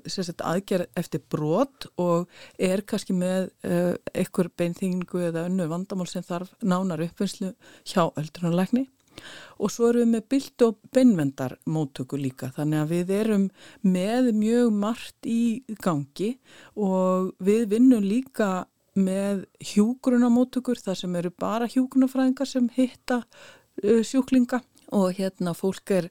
sagt, 0.10 0.41
aðgerð 0.41 0.89
eftir 0.97 1.22
brot 1.30 1.89
og 2.02 2.30
er 2.58 2.82
kannski 2.82 3.14
með 3.18 3.50
uh, 3.66 3.93
einhver 4.14 4.50
beinþingu 4.58 5.28
eða 5.30 5.45
önnu 5.50 5.70
vandamál 5.70 6.10
sem 6.10 6.26
þarf 6.26 6.56
nánar 6.62 7.04
uppvinnslu 7.06 7.54
hjá 7.86 8.08
öldrunarleikni 8.10 8.88
og 9.60 9.72
svo 9.74 9.89
erum 9.89 10.05
við 10.05 10.12
með 10.16 10.28
byllt 10.34 10.66
og 10.66 10.80
beinvendar 10.95 11.55
móttöku 11.70 12.20
líka 12.20 12.51
þannig 12.55 12.82
að 12.82 12.91
við 12.93 13.14
erum 13.20 13.47
með 13.84 14.32
mjög 14.39 14.74
margt 14.82 15.30
í 15.30 15.41
gangi 15.84 16.34
og 16.76 17.34
við 17.43 17.68
vinnum 17.74 18.05
líka 18.05 18.68
með 18.99 19.45
hjúgrunamóttökur 19.74 20.80
þar 20.82 20.99
sem 21.01 21.16
eru 21.16 21.32
bara 21.32 21.70
hjúgrunafræðingar 21.72 22.49
sem 22.49 22.70
hitta 22.76 23.22
uh, 23.24 24.01
sjúklinga 24.03 24.62
og 24.95 25.14
hérna 25.20 25.53
fólk 25.53 25.93
er 25.93 26.10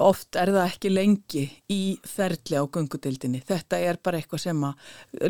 oft 0.00 0.36
er 0.38 0.52
það 0.52 0.66
ekki 0.66 0.92
lengi 0.92 1.44
í 1.72 1.80
ferli 2.06 2.58
á 2.60 2.64
gungudildinni. 2.68 3.40
Þetta 3.46 3.80
er 3.80 4.00
bara 4.02 4.20
eitthvað 4.20 4.44
sem 4.44 4.66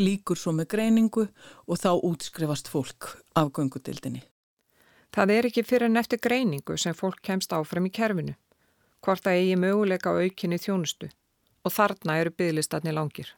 líkur 0.02 0.38
svo 0.38 0.54
með 0.56 0.72
greiningu 0.74 1.26
og 1.66 1.80
þá 1.80 1.92
útskrifast 1.96 2.70
fólk 2.72 3.12
af 3.38 3.52
gungudildinni. 3.56 4.24
Það 5.14 5.32
er 5.34 5.48
ekki 5.48 5.66
fyrir 5.66 5.90
en 5.90 5.98
eftir 5.98 6.20
greiningu 6.22 6.76
sem 6.78 6.94
fólk 6.94 7.18
kemst 7.26 7.52
áfram 7.52 7.88
í 7.88 7.94
kerfinu, 7.94 8.36
hvort 9.02 9.24
það 9.24 9.40
eigi 9.40 9.58
möguleika 9.58 10.14
á 10.14 10.20
aukinni 10.22 10.58
þjónustu 10.62 11.10
og 11.66 11.74
þarna 11.74 12.18
eru 12.22 12.32
bygglistarnir 12.38 12.96
langir. 12.96 13.34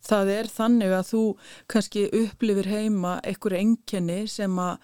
Það 0.00 0.30
er 0.32 0.48
þannig 0.48 0.92
að 0.96 1.08
þú 1.10 1.22
kannski 1.68 2.06
upplifir 2.22 2.68
heima 2.70 3.18
einhver 3.20 3.56
enkenni 3.58 4.22
sem 4.32 4.54
að 4.62 4.78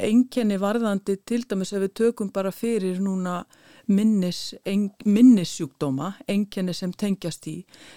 enkenni 0.00 0.56
varðandi 0.58 1.18
til 1.28 1.42
dæmis 1.44 1.74
ef 1.74 1.84
við 1.84 1.96
tökum 2.00 2.30
bara 2.32 2.52
fyrir 2.54 3.02
núna 3.04 3.42
minnis, 3.90 4.54
en, 4.68 4.88
mannissjúkdóma, 5.04 6.14
enkenni 6.30 6.74
sem 6.76 6.92
tengjast 6.92 7.46
í, 7.50 7.56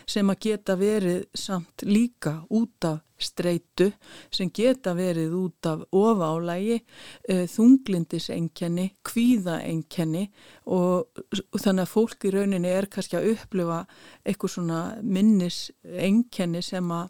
sem 0.09 0.29
að 0.31 0.39
geta 0.47 0.75
verið 0.79 1.23
samt 1.37 1.85
líka 1.87 2.39
út 2.53 2.87
af 2.89 3.01
streitu, 3.23 3.91
sem 4.33 4.49
geta 4.51 4.91
verið 4.97 5.35
út 5.37 5.69
af 5.69 5.85
ofálægi, 5.95 6.81
e, 7.29 7.37
þunglindisenkenni, 7.47 8.89
kvíðaenkenni 9.05 10.25
og, 10.65 11.23
og 11.23 11.63
þannig 11.63 11.85
að 11.85 11.93
fólk 11.93 12.27
í 12.27 12.33
rauninni 12.35 12.73
er 12.73 12.89
kannski 12.91 13.19
að 13.19 13.31
upplifa 13.35 13.83
eitthvað 14.25 14.55
svona 14.57 14.83
minnisenkenni 15.01 16.63
sem 16.65 16.91
að 16.91 17.09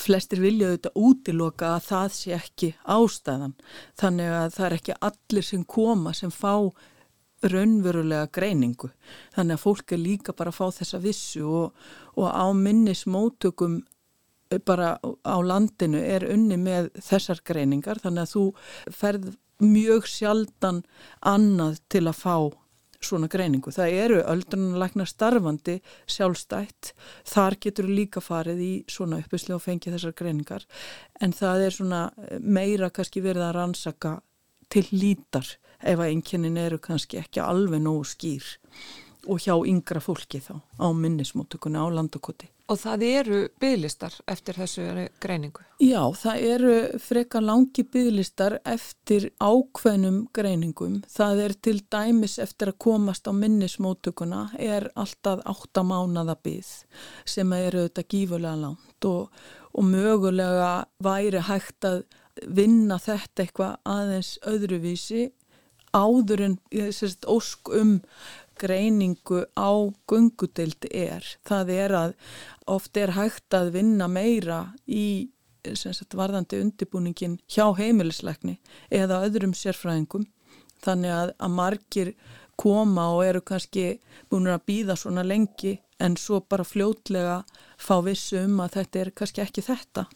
flestir 0.00 0.40
vilja 0.42 0.70
auðvitað 0.72 0.98
útiloka 0.98 1.68
að 1.76 1.84
það 1.88 2.08
sé 2.16 2.32
ekki 2.36 2.70
ástæðan. 2.90 3.54
Þannig 4.00 4.32
að 4.38 4.48
það 4.56 4.66
er 4.66 4.76
ekki 4.78 4.98
allir 5.08 5.46
sem 5.46 5.62
koma 5.76 6.14
sem 6.16 6.32
fá 6.34 6.54
raunverulega 7.52 8.28
greiningu. 8.34 8.90
Þannig 9.34 9.58
að 9.58 9.64
fólk 9.64 9.94
er 9.94 10.02
líka 10.02 10.34
bara 10.36 10.52
að 10.52 10.58
fá 10.60 10.80
þessa 10.80 11.00
vissu 11.02 11.44
og, 11.44 11.86
og 12.16 12.28
á 12.30 12.46
minnismótökum 12.56 13.78
eh, 14.50 14.58
bara 14.58 14.96
á 15.02 15.36
landinu 15.44 16.00
er 16.00 16.26
unni 16.32 16.58
með 16.60 16.92
þessar 17.02 17.42
greiningar 17.44 18.02
þannig 18.02 18.26
að 18.26 18.34
þú 18.34 18.44
ferð 19.02 19.32
mjög 19.62 20.10
sjaldan 20.10 20.82
annað 21.22 21.80
til 21.92 22.06
að 22.08 22.20
fá 22.20 22.36
svona 23.04 23.28
greiningu. 23.28 23.72
Það 23.74 23.96
eru 24.04 24.20
öldrunarleiknar 24.32 25.08
starfandi 25.08 25.78
sjálfstætt, 26.10 26.94
þar 27.28 27.58
getur 27.60 27.90
líka 27.90 28.22
farið 28.24 28.62
í 28.64 28.72
svona 28.90 29.20
uppislega 29.22 29.58
og 29.58 29.64
fengið 29.64 29.98
þessar 29.98 30.16
greiningar 30.16 30.64
en 31.20 31.36
það 31.36 31.66
er 31.66 31.76
svona 31.76 32.00
meira 32.40 32.90
kannski 32.94 33.22
verið 33.24 33.48
að 33.48 33.56
rannsaka 33.58 34.14
til 34.72 34.86
lítar 34.92 35.56
ef 35.84 35.98
að 36.00 36.10
einnkjönin 36.10 36.60
eru 36.60 36.80
kannski 36.82 37.20
ekki 37.20 37.42
alveg 37.44 37.84
nógu 37.84 38.06
skýr 38.14 38.48
og 39.28 39.40
hjá 39.40 39.54
yngra 39.56 40.02
fólki 40.04 40.40
þá 40.42 40.58
á 40.80 40.86
minnismótökunni 40.92 41.80
á 41.80 41.86
landakoti. 41.92 42.50
Og 42.72 42.78
það 42.80 43.02
eru 43.04 43.38
bygglistar 43.60 44.14
eftir 44.30 44.56
þessu 44.56 44.84
greiningu? 45.20 45.60
Já, 45.84 46.00
það 46.16 46.44
eru 46.48 46.76
freka 47.02 47.42
langi 47.44 47.84
bygglistar 47.84 48.56
eftir 48.64 49.26
ákveðnum 49.36 50.22
greiningum. 50.32 51.02
Það 51.12 51.42
er 51.44 51.56
til 51.60 51.76
dæmis 51.92 52.38
eftir 52.40 52.72
að 52.72 52.80
komast 52.86 53.28
á 53.28 53.32
minnismótökuna 53.36 54.46
er 54.56 54.88
alltaf 54.96 55.44
áttamánada 55.44 56.38
byggð 56.40 56.72
sem 57.28 57.52
eru 57.58 57.84
þetta 57.84 58.08
gífurlega 58.08 58.56
langt 58.64 59.08
og, 59.12 59.28
og 59.76 59.88
mögulega 59.90 60.72
væri 61.04 61.44
hægt 61.44 61.84
að 61.84 62.04
vinna 62.48 62.96
þetta 62.98 63.44
eitthvað 63.44 63.76
aðeins 63.84 64.38
öðruvísi 64.48 65.28
áður 65.94 66.42
en 66.48 66.56
sérst, 66.92 67.24
ósk 67.30 67.70
um 67.74 68.00
greiningu 68.58 69.44
á 69.58 69.70
gungudildi 70.10 70.90
er. 70.94 71.24
Það 71.46 71.72
er 71.74 71.94
að 71.98 72.16
oft 72.70 72.96
er 72.96 73.14
hægt 73.16 73.54
að 73.54 73.72
vinna 73.78 74.08
meira 74.10 74.60
í 74.86 75.30
sagt, 75.72 76.14
varðandi 76.16 76.60
undibúningin 76.60 77.38
hjá 77.48 77.66
heimilisleikni 77.78 78.58
eða 78.92 79.22
öðrum 79.26 79.54
sérfræðingum 79.56 80.26
þannig 80.84 81.14
að, 81.14 81.32
að 81.40 81.54
margir 81.56 82.10
koma 82.60 83.08
og 83.14 83.24
eru 83.24 83.42
kannski 83.46 83.86
búin 84.30 84.50
að 84.52 84.66
býða 84.68 84.98
svona 85.00 85.24
lengi 85.26 85.78
en 86.02 86.18
svo 86.20 86.40
bara 86.48 86.66
fljótlega 86.66 87.40
fá 87.80 87.96
vissu 88.04 88.42
um 88.44 88.60
að 88.62 88.78
þetta 88.78 89.00
er 89.00 89.12
kannski 89.16 89.44
ekki 89.44 89.64
þetta 89.64 90.06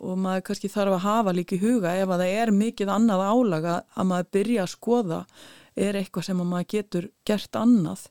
og 0.00 0.18
maður 0.20 0.46
kannski 0.48 0.70
þarf 0.72 0.96
að 0.96 1.04
hafa 1.06 1.34
líka 1.36 1.56
í 1.56 1.62
huga 1.62 1.94
ef 2.00 2.08
að 2.08 2.22
það 2.24 2.36
er 2.42 2.52
mikið 2.56 2.92
annað 2.94 3.24
álaga 3.28 3.74
að 3.94 4.08
maður 4.10 4.30
byrja 4.36 4.64
að 4.64 4.72
skoða 4.74 5.20
er 5.80 5.98
eitthvað 6.00 6.26
sem 6.28 6.42
maður 6.42 6.70
getur 6.74 7.08
gert 7.28 7.60
annað 7.60 8.06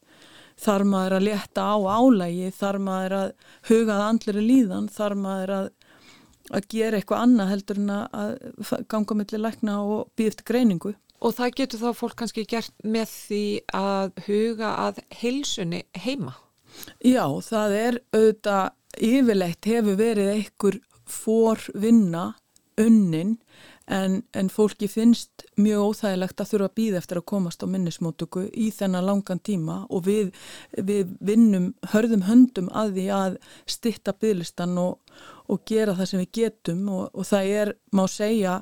þar 0.60 0.86
maður 0.92 1.18
að 1.18 1.28
leta 1.30 1.66
á 1.66 1.78
álægi 1.80 2.54
þar 2.56 2.80
maður 2.86 3.18
að 3.20 3.28
hugað 3.70 4.06
andlir 4.06 4.42
líðan 4.44 4.90
þar 4.94 5.16
maður 5.26 5.54
að, 5.58 5.70
að 6.50 6.72
gera 6.76 7.00
eitthvað 7.00 7.26
annað 7.26 7.54
heldur 7.54 7.84
en 7.84 7.94
að 7.98 8.34
ganga 8.92 9.20
mellir 9.22 9.46
lækna 9.46 9.78
og 9.84 10.10
býða 10.16 10.36
eftir 10.36 10.52
greiningu 10.54 10.96
Og 11.20 11.34
það 11.36 11.56
getur 11.58 11.82
þá 11.82 11.90
fólk 12.00 12.14
kannski 12.22 12.46
gert 12.48 12.76
með 12.88 13.10
því 13.12 13.46
að 13.76 14.22
huga 14.24 14.70
að 14.86 15.02
heilsunni 15.20 15.82
heima? 16.00 16.32
Já, 17.04 17.26
það 17.44 17.76
er 17.76 17.98
auðvitað 18.16 18.70
yfirleitt 19.10 19.68
hefur 19.68 19.98
verið 20.00 20.32
einhver 20.34 20.78
fór 21.12 21.62
vinna 21.76 22.34
unnin 22.80 23.38
en, 23.90 24.22
en 24.38 24.50
fólki 24.54 24.88
finnst 24.88 25.44
mjög 25.60 25.90
óþægilegt 25.90 26.40
að 26.40 26.52
þurfa 26.52 26.70
að 26.70 26.76
býða 26.78 27.00
eftir 27.02 27.20
að 27.20 27.26
komast 27.32 27.66
á 27.66 27.68
minnismótöku 27.68 28.46
í 28.54 28.70
þennan 28.76 29.08
langan 29.08 29.42
tíma 29.44 29.82
og 29.90 30.06
við, 30.06 30.30
við 30.78 31.12
vinnum 31.20 31.74
hörðum 31.92 32.24
höndum 32.30 32.70
að 32.72 32.94
því 33.00 33.10
að 33.18 33.36
stitta 33.68 34.14
bygglistan 34.14 34.78
og, 34.80 35.02
og 35.50 35.66
gera 35.68 35.98
það 35.98 36.12
sem 36.14 36.24
við 36.24 36.32
getum 36.40 36.88
og, 36.94 37.04
og 37.12 37.28
það 37.28 37.52
er, 37.64 37.74
má 37.92 38.06
segja, 38.08 38.62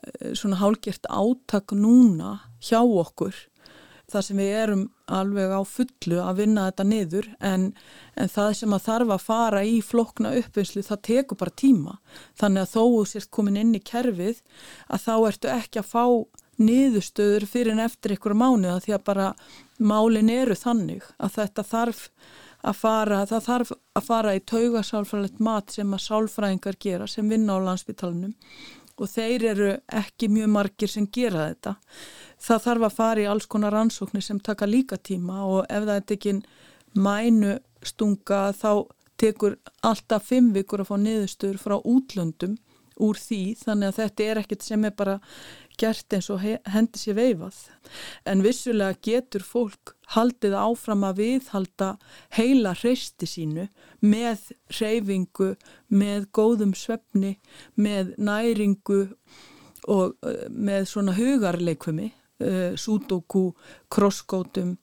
Eh, 0.00 0.32
svona 0.34 0.56
hálgjert 0.56 1.04
átak 1.12 1.74
núna 1.76 2.38
hjá 2.64 2.80
okkur 2.80 3.36
þar 4.12 4.26
sem 4.26 4.40
við 4.40 4.56
erum 4.62 4.82
alveg 5.20 5.54
á 5.54 5.60
fullu 5.66 6.18
að 6.22 6.42
vinna 6.42 6.66
þetta 6.68 6.86
niður 6.90 7.28
en, 7.52 7.64
en 8.14 8.32
það 8.34 8.50
sem 8.60 8.76
að 8.76 8.84
þarf 8.88 9.14
að 9.14 9.24
fara 9.26 9.62
í 9.66 9.78
flokna 9.84 10.34
uppvinslu 10.40 10.84
það 10.86 11.02
tekur 11.10 11.40
bara 11.40 11.56
tíma. 11.62 11.96
Þannig 12.40 12.66
að 12.66 12.74
þó 12.74 12.82
þú 12.82 13.06
sért 13.12 13.32
komin 13.34 13.60
inn 13.60 13.72
í 13.78 13.82
kerfið 13.92 14.42
að 14.88 15.06
þá 15.06 15.14
ertu 15.30 15.52
ekki 15.54 15.82
að 15.82 15.90
fá 15.94 16.04
niðurstöður 16.60 17.48
fyrir 17.48 17.74
en 17.74 17.86
eftir 17.86 18.14
ykkur 18.16 18.36
mánu 18.36 18.68
að 18.74 18.84
því 18.84 18.96
að 18.96 19.06
bara 19.08 19.32
málin 19.80 20.30
eru 20.32 20.56
þannig 20.58 21.06
að 21.16 21.36
þetta 21.38 21.66
þarf 21.70 22.06
að 22.60 22.76
fara, 22.76 23.22
það 23.28 23.46
þarf 23.46 23.70
að 23.96 24.04
fara 24.04 24.34
í 24.36 24.42
taugasálfræðilegt 24.50 25.40
mat 25.40 25.72
sem 25.72 25.94
að 25.96 26.04
sálfræðingar 26.04 26.76
gera 26.82 27.06
sem 27.08 27.30
vinna 27.32 27.56
á 27.56 27.64
landsbytalanum 27.64 28.34
og 29.00 29.08
þeir 29.08 29.44
eru 29.54 29.70
ekki 30.00 30.28
mjög 30.28 30.50
margir 30.52 30.92
sem 30.92 31.08
gera 31.08 31.48
þetta. 31.50 31.74
Það 32.40 32.64
þarf 32.66 32.86
að 32.86 32.96
fara 32.96 33.22
í 33.24 33.28
alls 33.32 33.48
konar 33.50 33.74
rannsóknir 33.76 34.24
sem 34.24 34.40
taka 34.40 34.68
líka 34.68 34.96
tíma 34.96 35.42
og 35.44 35.64
ef 35.68 35.86
það 35.86 35.96
er 35.96 36.08
tekinn 36.12 36.42
mænu 36.94 37.58
stunga 37.82 38.50
þá 38.56 38.86
tekur 39.20 39.56
alltaf 39.84 40.28
fimm 40.30 40.52
vikur 40.54 40.82
að 40.82 40.90
fá 40.90 40.96
niðurstur 41.00 41.58
frá 41.60 41.76
útlöndum 41.78 42.56
úr 43.00 43.18
því 43.18 43.42
þannig 43.64 43.90
að 43.90 43.98
þetta 44.00 44.28
er 44.28 44.40
ekkert 44.42 44.66
sem 44.66 44.86
er 44.86 44.94
bara 44.96 45.18
gert 45.80 46.12
eins 46.12 46.28
og 46.32 46.42
hendi 46.44 47.00
sér 47.00 47.16
veifað. 47.16 47.58
En 48.28 48.44
vissulega 48.44 48.98
getur 49.06 49.44
fólk 49.46 49.94
haldið 50.14 50.56
áfram 50.58 51.06
að 51.08 51.22
viðhalda 51.22 51.90
heila 52.36 52.74
hreisti 52.76 53.28
sínu 53.28 53.68
með 54.04 54.50
reyfingu, 54.76 55.54
með 55.88 56.28
góðum 56.36 56.74
svefni, 56.76 57.36
með 57.74 58.14
næringu 58.20 59.02
og 59.88 60.16
uh, 60.26 60.46
með 60.50 60.88
svona 60.90 61.16
hugarleikvimi, 61.16 62.10
uh, 62.44 62.72
súdóku, 62.76 63.50
krosskótum, 63.92 64.76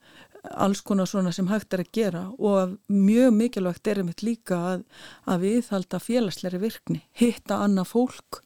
alls 0.51 0.81
konar 0.85 1.09
svona 1.09 1.33
sem 1.35 1.47
hægt 1.51 1.73
er 1.75 1.83
að 1.83 1.93
gera 1.95 2.23
og 2.37 2.77
mjög 2.91 3.31
mikilvægt 3.35 3.87
er 3.87 4.01
einmitt 4.01 4.23
líka 4.25 4.59
að, 4.73 4.83
að 5.25 5.45
viðhalda 5.45 6.01
félagsleiri 6.03 6.61
virkni, 6.61 7.01
hitta 7.17 7.61
annað 7.65 7.91
fólk 7.93 8.43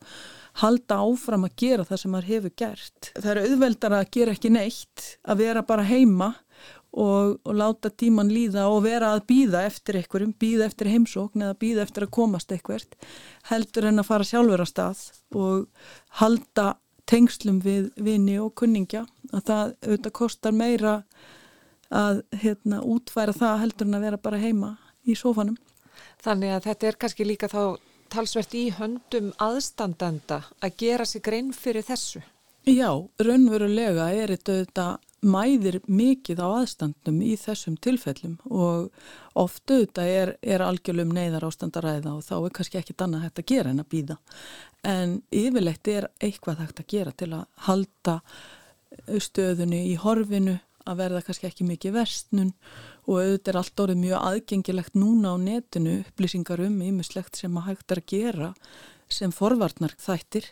halda 0.59 0.99
áfram 1.05 1.47
að 1.47 1.57
gera 1.63 1.87
það 1.87 2.01
sem 2.01 2.13
maður 2.13 2.29
hefur 2.33 2.53
gert. 2.59 3.11
Það 3.15 3.31
er 3.31 3.41
auðveldar 3.45 3.95
að 3.95 4.09
gera 4.17 4.35
ekki 4.35 4.51
neitt, 4.51 5.05
að 5.23 5.43
vera 5.45 5.63
bara 5.67 5.85
heima 5.87 6.31
og, 6.91 7.37
og 7.47 7.55
láta 7.55 7.91
tíman 7.93 8.31
líða 8.31 8.67
og 8.71 8.83
vera 8.85 9.13
að 9.15 9.25
býða 9.31 9.63
eftir 9.69 10.01
einhverjum, 10.01 10.33
býða 10.39 10.67
eftir 10.67 10.91
heimsókn 10.91 11.45
eða 11.45 11.57
býða 11.61 11.85
eftir 11.85 12.07
að 12.07 12.13
komast 12.19 12.51
eitthvert, 12.51 12.97
heldur 13.51 13.87
en 13.89 14.03
að 14.03 14.09
fara 14.09 14.27
sjálfur 14.27 14.63
á 14.63 14.67
stað 14.67 15.03
og 15.39 15.67
halda 16.19 16.73
tengslum 17.11 17.59
við 17.63 17.89
vini 17.99 18.37
og 18.39 18.53
kunningja, 18.59 19.05
að 19.31 19.45
það 19.47 19.75
auðvitað 19.87 20.17
kostar 20.19 20.55
meira 20.55 20.95
að 21.91 22.23
hérna, 22.41 22.81
útværa 22.81 23.35
það 23.35 23.61
heldur 23.65 23.89
en 23.89 23.99
að 23.99 24.05
vera 24.07 24.21
bara 24.21 24.41
heima 24.41 24.71
í 25.03 25.15
sófanum. 25.17 25.57
Þannig 26.23 26.55
að 26.55 26.67
þetta 26.69 26.87
er 26.87 26.99
kannski 27.01 27.27
líka 27.27 27.49
þá 27.51 27.63
talsvert 28.11 28.53
í 28.57 28.65
höndum 28.75 29.31
aðstandanda 29.41 30.43
að 30.63 30.77
gera 30.83 31.07
sig 31.07 31.23
grein 31.25 31.51
fyrir 31.55 31.85
þessu? 31.87 32.21
Já, 32.67 32.91
raunverulega 33.17 34.11
er 34.13 34.35
þetta 34.37 34.99
mæðir 35.21 35.79
mikið 35.85 36.41
á 36.41 36.47
aðstandum 36.61 37.19
í 37.25 37.35
þessum 37.37 37.75
tilfellum 37.81 38.37
og 38.49 38.89
ofta 39.37 39.77
þetta 39.83 40.05
er, 40.09 40.31
er 40.41 40.63
algjörlum 40.65 41.13
neyðar 41.13 41.45
ástandaræða 41.45 42.15
og 42.15 42.23
þá 42.25 42.35
er 42.39 42.55
kannski 42.57 42.79
ekkit 42.81 43.03
annað 43.05 43.27
hægt 43.27 43.41
að 43.41 43.49
gera 43.53 43.73
en 43.73 43.83
að 43.83 43.91
býða. 43.93 44.17
En 44.85 45.19
yfirleitt 45.29 45.91
er 45.93 46.09
eitthvað 46.21 46.63
hægt 46.65 46.81
að 46.81 46.89
gera 46.95 47.13
til 47.17 47.29
að 47.37 47.45
halda 47.67 48.17
stöðunni 49.21 49.83
í 49.91 49.95
horfinu, 50.01 50.57
að 50.85 51.01
verða 51.01 51.21
kannski 51.25 51.49
ekki 51.49 51.67
mikið 51.67 51.95
verstnun 51.97 52.53
og 53.07 53.19
auðvitað 53.19 53.51
er 53.53 53.59
allt 53.61 53.83
orðið 53.83 54.01
mjög 54.05 54.25
aðgengilegt 54.29 54.97
núna 54.97 55.33
á 55.33 55.35
netinu 55.41 55.97
upplýsingar 56.05 56.63
um 56.65 56.79
ymislegt 56.85 57.39
sem 57.39 57.59
að 57.59 57.67
hægt 57.69 57.95
er 57.95 58.01
að 58.01 58.09
gera 58.13 58.49
sem 59.11 59.33
forvarnar 59.35 59.93
þættir 59.99 60.47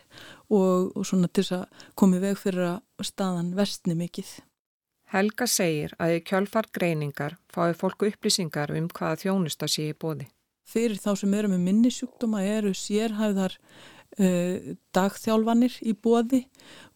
og, 0.52 0.90
og 0.94 1.06
svona 1.08 1.30
til 1.30 1.44
þess 1.46 1.56
að 1.60 1.86
komi 1.98 2.20
veg 2.22 2.38
fyrir 2.38 2.66
að 2.74 3.06
staðan 3.08 3.54
verstni 3.56 3.96
mikið. 3.98 4.34
Helga 5.10 5.46
segir 5.50 5.94
að 5.98 6.18
í 6.18 6.24
kjálfar 6.28 6.68
greiningar 6.70 7.38
fái 7.50 7.72
fólku 7.74 8.10
upplýsingar 8.12 8.70
um 8.78 8.86
hvaða 8.94 9.24
þjónusta 9.24 9.66
sé 9.70 9.88
í 9.90 9.96
bóði. 9.96 10.28
Fyrir 10.70 11.00
þá 11.02 11.16
sem 11.18 11.32
eru 11.34 11.50
með 11.50 11.64
minnisjúkdóma 11.66 12.44
eru 12.46 12.70
sérhæðar 12.78 13.56
uh, 14.18 14.74
dagþjálfanir 14.96 15.78
í 15.86 15.94
bóði 15.94 16.42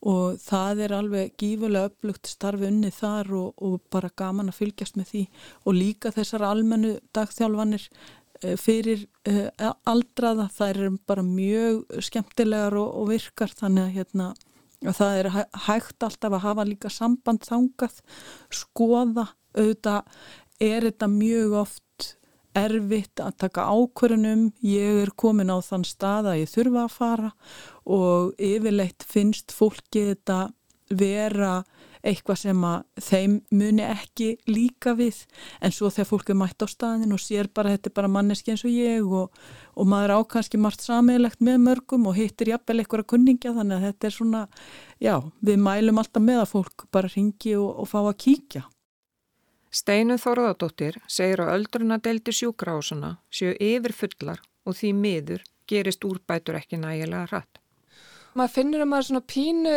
og 0.04 0.40
það 0.42 0.82
er 0.86 0.96
alveg 0.98 1.36
gífurlega 1.40 1.90
upplugt 1.90 2.28
starfi 2.28 2.68
unni 2.68 2.90
þar 2.94 3.32
og, 3.38 3.54
og 3.64 3.78
bara 3.92 4.12
gaman 4.16 4.52
að 4.52 4.60
fylgjast 4.60 4.98
með 4.98 5.10
því. 5.12 5.24
Og 5.64 5.78
líka 5.78 6.12
þessar 6.14 6.46
almennu 6.50 6.96
dagþjálfanir 7.16 7.86
uh, 7.90 8.56
fyrir 8.60 9.06
uh, 9.30 9.72
aldraða 9.88 10.50
það 10.54 10.74
er 10.74 10.98
bara 11.06 11.26
mjög 11.26 12.02
skemmtilegar 12.08 12.76
og, 12.80 12.90
og 13.00 13.14
virkar. 13.14 13.54
Þannig 13.60 13.86
að 13.86 13.96
hérna 14.00 14.32
að 14.84 14.98
það 14.98 15.18
er 15.18 15.28
hægt 15.66 16.04
alltaf 16.04 16.36
að 16.36 16.44
hafa 16.44 16.66
líka 16.68 16.90
samband 16.92 17.46
þangað, 17.46 18.00
skoða. 18.52 19.30
Auðvitað 19.54 20.08
er 20.64 20.86
þetta 20.88 21.08
mjög 21.12 21.52
oft 21.60 21.83
erfitt 22.58 23.20
að 23.22 23.38
taka 23.44 23.66
ákvörunum, 23.70 24.48
ég 24.62 25.02
er 25.04 25.14
komin 25.16 25.52
á 25.52 25.58
þann 25.64 25.86
stað 25.88 26.30
að 26.32 26.40
ég 26.42 26.52
þurfa 26.52 26.84
að 26.84 26.94
fara 26.98 27.32
og 27.84 28.34
yfirleitt 28.38 29.06
finnst 29.08 29.54
fólki 29.54 30.06
þetta 30.12 30.38
vera 30.94 31.62
eitthvað 32.04 32.40
sem 32.40 32.64
að 32.68 33.04
þeim 33.06 33.36
muni 33.54 33.84
ekki 33.86 34.26
líka 34.50 34.92
við 34.98 35.22
en 35.64 35.72
svo 35.72 35.88
þegar 35.92 36.08
fólk 36.10 36.32
er 36.32 36.38
mætt 36.42 36.64
á 36.64 36.68
staðin 36.68 37.14
og 37.16 37.22
sér 37.22 37.48
bara 37.54 37.72
þetta 37.74 37.90
er 37.90 37.96
bara 37.96 38.12
manneski 38.12 38.52
eins 38.52 38.64
og 38.66 38.74
ég 38.74 39.08
og, 39.08 39.32
og 39.72 39.88
maður 39.88 40.18
ákanski 40.20 40.60
margt 40.60 40.84
sammeilegt 40.84 41.40
með 41.44 41.62
mörgum 41.64 42.04
og 42.10 42.18
hittir 42.18 42.52
jafnvel 42.52 42.82
eitthvað 42.82 43.08
kunningja 43.14 43.54
þannig 43.56 43.78
að 43.78 43.88
þetta 43.88 44.10
er 44.10 44.16
svona, 44.18 44.44
já, 45.00 45.16
við 45.40 45.64
mælum 45.64 46.02
alltaf 46.02 46.28
með 46.28 46.44
að 46.44 46.52
fólk 46.52 46.86
bara 46.92 47.12
ringi 47.16 47.56
og, 47.56 47.70
og 47.72 47.90
fá 47.90 48.00
að 48.04 48.16
kíkja. 48.26 48.66
Steinu 49.74 50.14
Þorðardóttir 50.22 51.00
segir 51.10 51.42
að 51.42 51.56
öldrunadeldi 51.56 52.34
sjúkrásuna 52.34 53.16
séu 53.34 53.56
yfir 53.58 53.94
fullar 53.96 54.42
og 54.64 54.78
því 54.78 54.92
miður 55.00 55.42
gerist 55.66 56.04
úrbætur 56.06 56.60
ekki 56.60 56.78
nægilega 56.78 57.26
hratt. 57.32 57.58
Maður 58.38 58.54
finnur 58.54 58.84
að 58.84 58.90
maður 58.90 59.02
er 59.02 59.08
svona 59.08 59.24
pínu 59.34 59.74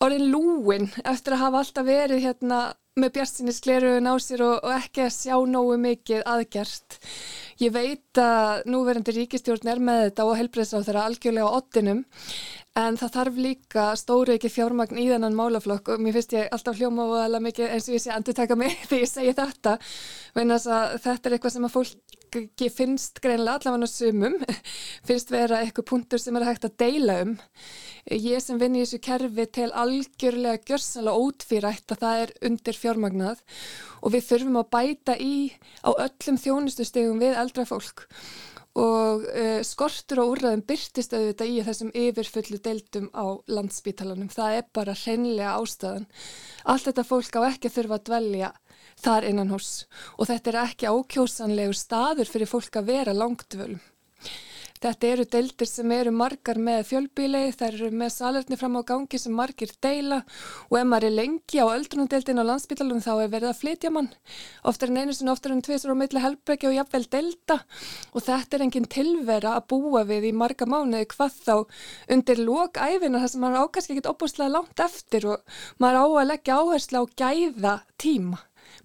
orðin 0.00 0.30
lúin 0.30 0.86
eftir 1.02 1.34
að 1.34 1.42
hafa 1.44 1.64
alltaf 1.64 1.88
verið 1.88 2.22
hérna 2.24 2.60
með 3.00 3.12
bjartsinni 3.16 3.52
skleruðun 3.54 4.10
á 4.10 4.14
sér 4.22 4.42
og, 4.44 4.56
og 4.66 4.72
ekki 4.74 5.04
að 5.04 5.12
sjá 5.14 5.36
nógu 5.48 5.76
mikið 5.80 6.24
aðgjert. 6.28 6.98
Ég 7.60 7.74
veit 7.74 8.20
að 8.20 8.64
núverandi 8.70 9.14
ríkistjórn 9.16 9.70
er 9.70 9.82
með 9.82 10.02
þetta 10.06 10.26
og 10.26 10.38
helbreyðs 10.38 10.74
á 10.74 10.78
þeirra 10.86 11.04
algjörlega 11.08 11.50
á 11.50 11.56
ottinum 11.58 12.02
en 12.78 12.96
það 13.00 13.14
þarf 13.16 13.38
líka 13.44 13.84
stóru 13.98 14.36
ekki 14.36 14.50
fjármagn 14.52 14.98
í 15.00 15.08
þennan 15.10 15.36
málaflokk 15.38 15.90
og 15.94 16.02
mér 16.02 16.14
finnst 16.18 16.36
ég 16.36 16.52
alltaf 16.54 16.78
hljóma 16.78 17.08
og 17.08 17.16
alveg 17.24 17.46
mikið 17.48 17.74
eins 17.74 17.88
og 17.88 17.96
ég 17.96 18.04
sé 18.04 18.12
andur 18.14 18.36
taka 18.38 18.56
mig 18.58 18.76
þegar 18.88 19.02
ég 19.02 19.10
segi 19.10 19.36
þetta. 19.40 19.76
Þetta 20.38 21.16
er 21.16 21.36
eitthvað 21.36 21.56
sem 21.56 21.66
að 21.66 21.74
fólk 21.74 22.19
fólk 22.34 22.72
finnst 22.74 23.20
greinlega 23.24 23.58
allavega 23.60 23.88
sumum, 23.90 24.36
finnst 25.08 25.32
vera 25.32 25.60
eitthvað 25.64 25.88
punktur 25.90 26.22
sem 26.22 26.36
er 26.38 26.46
hægt 26.48 26.66
að 26.68 26.76
deila 26.82 27.18
um. 27.24 27.34
Ég 28.10 28.42
sem 28.42 28.60
vinn 28.60 28.78
í 28.78 28.84
þessu 28.84 29.00
kerfi 29.04 29.46
til 29.58 29.70
algjörlega 29.70 30.62
gjörsanlega 30.68 31.24
ótfýrætt 31.26 31.94
að 31.94 32.04
það 32.04 32.22
er 32.24 32.34
undir 32.50 32.78
fjármagnað 32.78 33.42
og 34.00 34.14
við 34.14 34.28
þurfum 34.30 34.60
að 34.62 34.70
bæta 34.76 35.18
í 35.20 35.34
á 35.84 35.90
öllum 35.92 36.40
þjónustustegum 36.40 37.20
við 37.20 37.36
eldra 37.42 37.66
fólk 37.68 38.06
og 38.78 39.24
uh, 39.26 39.60
skortur 39.66 40.22
og 40.22 40.36
úrraðum 40.36 40.62
byrtist 40.66 41.14
auðvitað 41.14 41.50
í 41.50 41.62
þessum 41.66 41.90
yfirfullu 41.96 42.60
deildum 42.62 43.08
á 43.10 43.26
landsbítalanum. 43.50 44.30
Það 44.30 44.58
er 44.60 44.68
bara 44.72 44.94
hreinlega 44.94 45.56
ástæðan. 45.58 46.06
Allt 46.70 46.86
þetta 46.86 47.06
fólk 47.08 47.40
á 47.42 47.50
ekki 47.50 47.70
að 47.70 47.76
þurfa 47.78 47.98
að 47.98 48.06
dvelja 48.10 48.52
þar 49.04 49.28
innan 49.30 49.52
hús 49.54 49.72
og 50.16 50.30
þetta 50.30 50.52
er 50.52 50.60
ekki 50.66 50.92
ákjósanlegu 50.92 51.76
staður 51.76 52.30
fyrir 52.30 52.50
fólk 52.50 52.80
að 52.80 52.92
vera 52.94 53.16
langtvölum. 53.16 53.80
Þetta 54.80 55.08
eru 55.12 55.24
deildir 55.28 55.68
sem 55.68 55.90
eru 55.92 56.08
margar 56.16 56.56
með 56.56 56.86
fjölbílei, 56.88 57.50
þær 57.52 57.74
eru 57.74 57.88
með 58.00 58.14
salerni 58.14 58.56
fram 58.56 58.78
á 58.80 58.82
gangi 58.88 59.18
sem 59.20 59.34
margir 59.36 59.74
deila. 59.84 60.22
Og 60.70 60.78
ef 60.80 60.86
maður 60.88 61.06
er 61.10 61.16
lengi 61.18 61.60
á 61.60 61.68
öldrunundeildin 61.68 62.40
á 62.40 62.48
landsbytalunum 62.48 63.04
þá 63.04 63.10
er 63.18 63.28
verið 63.34 63.50
að 63.50 63.60
flytja 63.60 63.92
mann. 63.92 64.08
Oftar 64.64 64.88
en 64.88 65.02
einu 65.02 65.12
sinni, 65.12 65.34
oftar 65.34 65.52
en 65.52 65.60
tviðsar 65.66 65.92
á 65.92 66.00
meðlega 66.00 66.24
helbrekki 66.24 66.70
og 66.70 66.76
jafnvel 66.78 67.04
delta 67.12 67.58
og 68.16 68.24
þetta 68.24 68.56
er 68.56 68.66
engin 68.70 68.88
tilvera 68.96 69.52
að 69.58 69.68
búa 69.74 70.06
við 70.08 70.30
í 70.30 70.34
marga 70.40 70.64
mánuði 70.64 71.12
hvað 71.12 71.36
þá 71.44 71.54
undir 72.16 72.40
lókæfina 72.40 73.20
þar 73.20 73.34
sem 73.34 73.44
maður 73.44 73.66
ákast 73.68 73.92
ekki 73.92 74.08
opbúrslega 74.08 74.54
langt 74.56 74.80
eftir. 74.80 75.28
Og 75.28 75.60
maður 75.76 76.00
á 76.00 76.06
að 76.08 76.30
leggja 76.32 76.56
áherslu 76.56 77.04
á 77.04 77.12
gæða 77.20 77.80
tíma 78.00 78.40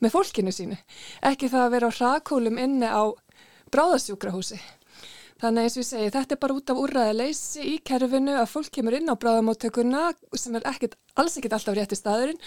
með 0.06 0.16
fólkinu 0.16 0.53
sínu. 0.56 0.80
Ekki 1.26 1.51
það 1.51 1.68
að 1.68 1.76
vera 1.76 1.91
á 1.91 1.97
hrakólum 1.97 2.62
inni 2.62 2.89
á 2.89 3.03
bráðasjúkrahúsi. 3.74 4.62
Þannig 5.36 5.66
eins 5.66 5.76
og 5.76 5.82
ég 5.82 5.88
segi, 5.89 6.12
þetta 6.16 6.36
er 6.38 6.39
bara 6.39 6.56
út 6.56 6.72
af 6.72 6.78
úrraðaleysi 6.80 7.66
í 7.68 7.76
kerfinu 7.84 8.38
að 8.39 8.53
fólk 8.53 8.70
kemur 8.78 8.95
inn 8.95 9.12
á 9.12 9.20
bráðamáttökuna 9.20 10.06
sem 10.39 10.56
er 10.56 10.68
ekkit, 10.72 10.95
alls 11.20 11.36
ekkit 11.36 11.58
alltaf 11.58 11.76
rétti 11.76 11.97
staðurinn 11.99 12.39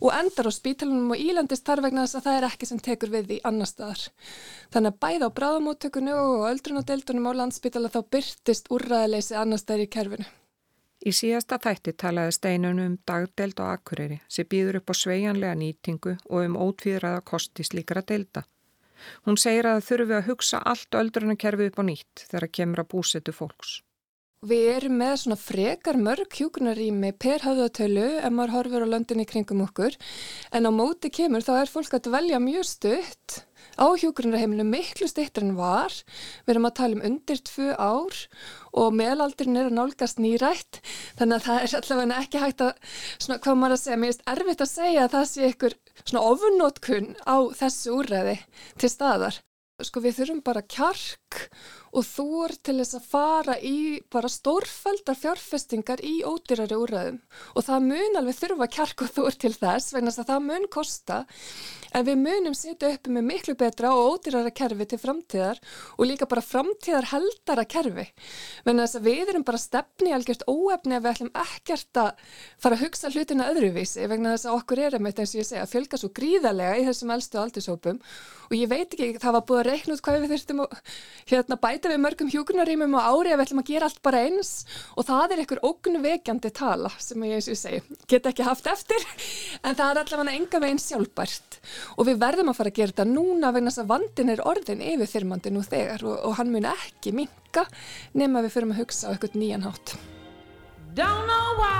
og 0.00 0.14
endar 0.16 0.48
á 0.48 0.52
spítalunum 0.56 1.12
og 1.12 1.20
ílandist 1.20 1.68
þar 1.68 1.84
vegna 1.84 2.06
þess 2.06 2.16
að 2.22 2.26
það 2.30 2.38
er 2.38 2.48
ekki 2.48 2.70
sem 2.70 2.80
tekur 2.80 3.12
við 3.12 3.28
því 3.28 3.40
annar 3.50 3.68
staðar. 3.68 4.06
Þannig 4.72 4.94
að 4.94 5.00
bæða 5.04 5.28
á 5.28 5.36
bráðamáttökunu 5.36 6.16
og 6.16 6.48
öldrunadeildunum 6.54 7.28
á 7.28 7.32
landsspítala 7.42 7.92
þá 7.92 8.00
byrtist 8.16 8.72
úrraðaleysi 8.72 9.36
annar 9.36 9.60
staðar 9.60 9.84
í 9.84 9.92
kerfinu. 9.92 10.30
Í 11.00 11.12
síðasta 11.16 11.56
þætti 11.56 11.94
talaði 11.96 12.32
steinunum 12.36 12.86
um 12.90 12.96
dagdeld 13.08 13.60
og 13.64 13.70
akkurýri 13.72 14.18
sem 14.28 14.48
býður 14.48 14.82
upp 14.82 14.92
á 14.92 14.94
sveianlega 15.00 15.56
nýtingu 15.56 16.16
og 16.28 16.42
um 16.44 16.58
ótvíðræða 16.60 17.22
kosti 17.24 17.64
slíkara 17.64 18.02
delda. 18.04 18.42
Hún 19.24 19.38
segir 19.40 19.64
að 19.64 19.78
það 19.78 19.86
þurfi 19.86 20.16
að 20.18 20.26
hugsa 20.28 20.60
allt 20.72 20.98
öldrunarkerfi 21.00 21.70
upp 21.70 21.80
á 21.80 21.84
nýtt 21.88 22.26
þegar 22.26 22.52
kemur 22.58 22.82
að 22.82 22.90
búsetu 22.92 23.32
fólks. 23.32 23.78
Við 24.40 24.66
erum 24.74 24.94
með 24.96 25.14
svona 25.20 25.36
frekar 25.36 25.96
mörg 26.00 26.36
hjúkunarími 26.36 27.10
per 27.20 27.42
höfðatölu 27.44 28.06
ef 28.20 28.32
maður 28.32 28.54
horfur 28.54 28.84
á 28.88 28.92
löndinni 28.92 29.26
kringum 29.28 29.64
okkur 29.66 29.96
en 30.56 30.68
á 30.68 30.70
móti 30.72 31.10
kemur 31.12 31.44
þá 31.44 31.54
er 31.58 31.72
fólk 31.72 31.96
að 31.96 32.12
velja 32.12 32.40
mjög 32.40 32.68
stutt 32.68 33.42
á 33.80 33.86
hjúkunarheiminu 33.96 34.66
miklu 34.68 35.08
stuttur 35.08 35.46
en 35.46 35.56
var. 35.58 35.94
Við 36.44 36.54
erum 36.54 36.68
að 36.68 36.76
tala 36.78 36.98
um 36.98 37.04
undir 37.08 37.40
tvu 37.48 37.70
ár 37.74 38.20
og 38.70 38.94
meðalaldurinn 38.94 39.58
er 39.58 39.70
að 39.70 39.78
nálgast 39.78 40.20
nýrætt 40.22 40.80
þannig 41.18 41.40
að 41.40 41.46
það 41.48 41.64
er 41.64 41.76
allavega 41.80 42.20
ekki 42.20 42.42
hægt 42.44 42.64
að, 42.66 42.72
svona 43.16 43.40
hvað 43.42 43.60
maður 43.62 43.76
að 43.76 43.82
segja, 43.84 44.00
mér 44.04 44.14
er 44.14 44.32
erfitt 44.36 44.64
að 44.64 44.72
segja 44.74 45.04
að 45.06 45.14
það 45.16 45.28
sé 45.32 45.50
ykkur 45.50 45.78
svona 46.04 46.24
ofunnótkun 46.30 47.12
á 47.24 47.36
þessu 47.56 47.96
úrreði 47.96 48.36
til 48.78 48.92
staðar. 48.92 49.40
Sko 49.80 50.02
við 50.04 50.18
þurfum 50.20 50.42
bara 50.44 50.66
kjark 50.68 51.46
og 51.90 52.06
þúr 52.06 52.54
til 52.62 52.76
þess 52.78 52.96
að 52.98 53.06
fara 53.10 53.56
í 53.66 54.00
bara 54.12 54.30
stórfældar 54.30 55.18
fjárfestingar 55.18 56.02
í 56.06 56.20
ódýrari 56.22 56.76
úrraðum 56.78 57.18
og 57.56 57.66
það 57.66 57.86
mun 57.88 58.18
alveg 58.20 58.36
þurfa 58.38 58.68
kjark 58.76 59.04
og 59.06 59.12
þúr 59.16 59.38
til 59.42 59.54
þess 59.56 59.94
vegna 59.94 60.12
að 60.14 60.28
það 60.30 60.40
mun 60.46 60.66
kosta. 60.70 61.18
En 61.90 62.06
við 62.06 62.20
munum 62.22 62.54
setja 62.54 62.92
uppi 62.94 63.10
með 63.10 63.24
miklu 63.26 63.54
betra 63.58 63.90
og 63.96 64.14
ódýrara 64.14 64.52
kerfi 64.54 64.86
til 64.92 65.00
framtíðar 65.02 65.58
og 65.96 66.06
líka 66.06 66.28
bara 66.30 66.44
framtíðar 66.44 67.10
heldara 67.10 67.64
kerfi. 67.66 68.06
Vegna 68.66 68.86
þess 68.86 69.00
að 69.00 69.08
við 69.08 69.32
erum 69.32 69.46
bara 69.48 69.58
stefni 69.58 70.14
algjört 70.14 70.46
óefni 70.46 70.94
að 70.94 71.02
við 71.02 71.12
ætlum 71.14 71.32
ekkert 71.42 71.94
að 72.04 72.10
fara 72.62 72.78
að 72.78 72.84
hugsa 72.84 73.10
hlutina 73.10 73.50
öðruvísi 73.50 74.06
vegna 74.06 74.36
þess 74.36 74.46
að 74.46 74.56
okkur 74.60 74.78
er 74.86 74.92
að 74.94 75.02
eins 75.10 75.34
og 75.34 75.40
ég 75.40 75.48
segja 75.48 75.64
að 75.66 75.72
fjölga 75.74 75.96
svo 75.98 76.10
gríðarlega 76.14 76.78
í 76.78 76.86
þessum 76.86 77.12
eldstu 77.16 77.36
aldurshópum. 77.42 77.98
Og 78.50 78.54
ég 78.58 78.70
veit 78.70 78.94
ekki, 78.94 79.18
það 79.22 79.36
var 79.36 79.44
búið 79.46 79.60
að 79.60 79.68
bæta 81.80 81.94
við 81.94 82.00
mörgum 82.04 82.28
hjúkunarímum 82.28 82.92
á 83.00 83.08
ári 83.08 83.32
að 83.32 83.38
við 83.40 83.46
ætlum 83.46 83.60
að 83.62 83.70
gera 83.70 83.86
allt 83.88 84.00
bara 84.04 84.20
eins. 84.26 84.50
Og 85.00 85.06
það 85.08 85.32
er 85.32 85.40
einhver 85.40 85.60
ógnveikjandi 85.64 86.50
tala 86.52 86.90
sem 87.00 87.24
ég, 87.24 87.40
ég 87.40 87.56
segi, 87.56 87.80
get 88.10 88.28
ekki 88.28 88.44
haft 88.44 88.68
eftir. 88.68 89.06
En 89.64 89.76
það 89.78 89.94
er 89.94 90.00
allavega 90.02 90.36
enga 90.36 90.60
veginn 90.60 90.82
sjálfbært. 90.82 91.60
Og 91.96 92.08
við 92.10 92.20
verðum 92.20 92.52
að 92.52 92.58
fara 92.60 92.72
að 92.72 92.80
gera 92.80 92.92
þetta 92.92 93.08
núna 93.08 93.52
vegna 93.56 93.72
þess 93.72 93.84
að 93.84 93.90
vandin 93.94 94.34
er 94.34 94.44
orðin 94.44 94.84
yfir 94.90 95.12
þyrmandi 95.14 95.54
nú 95.54 95.64
þegar 95.64 96.04
og, 96.04 96.16
og 96.28 96.36
hann 96.36 96.52
mun 96.52 96.68
ekki 96.68 97.14
minka 97.16 97.64
nema 98.12 98.44
við 98.44 98.56
förum 98.58 98.74
að 98.76 98.82
hugsa 98.84 99.08
á 99.08 99.12
eitthvað 99.14 99.40
nýjan 99.40 99.64
hátt. 99.64 99.96
Don't 100.92 101.26
know 101.30 101.56
why 101.56 101.78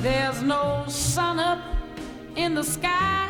There's 0.00 0.40
no 0.40 0.84
sun 0.88 1.38
up 1.38 1.60
in 2.36 2.54
the 2.54 2.64
sky. 2.64 3.28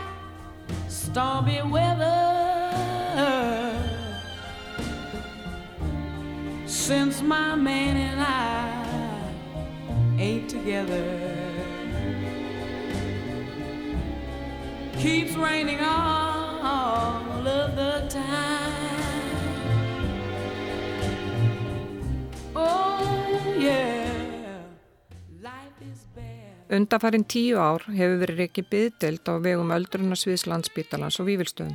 Stormy 0.89 1.63
weather 1.63 2.60
Since 6.67 7.23
my 7.23 7.55
man 7.55 7.97
and 7.97 8.21
I 8.21 8.81
ain't 10.19 10.49
together 10.51 11.05
keeps 14.99 15.35
raining 15.37 15.81
all 15.81 17.47
of 17.47 17.77
the 17.77 18.07
time. 18.09 18.91
Oh 22.55 23.41
yeah. 23.59 24.11
Undarfærin 26.71 27.25
tíu 27.27 27.59
ár 27.59 27.83
hefur 27.91 28.21
verið 28.23 28.45
ekki 28.45 28.63
byggdelt 28.71 29.27
á 29.27 29.35
vegum 29.43 29.73
öldrunarsviðs 29.75 30.47
landsbítalans 30.47 31.19
og 31.19 31.27
vývilstöðum 31.27 31.75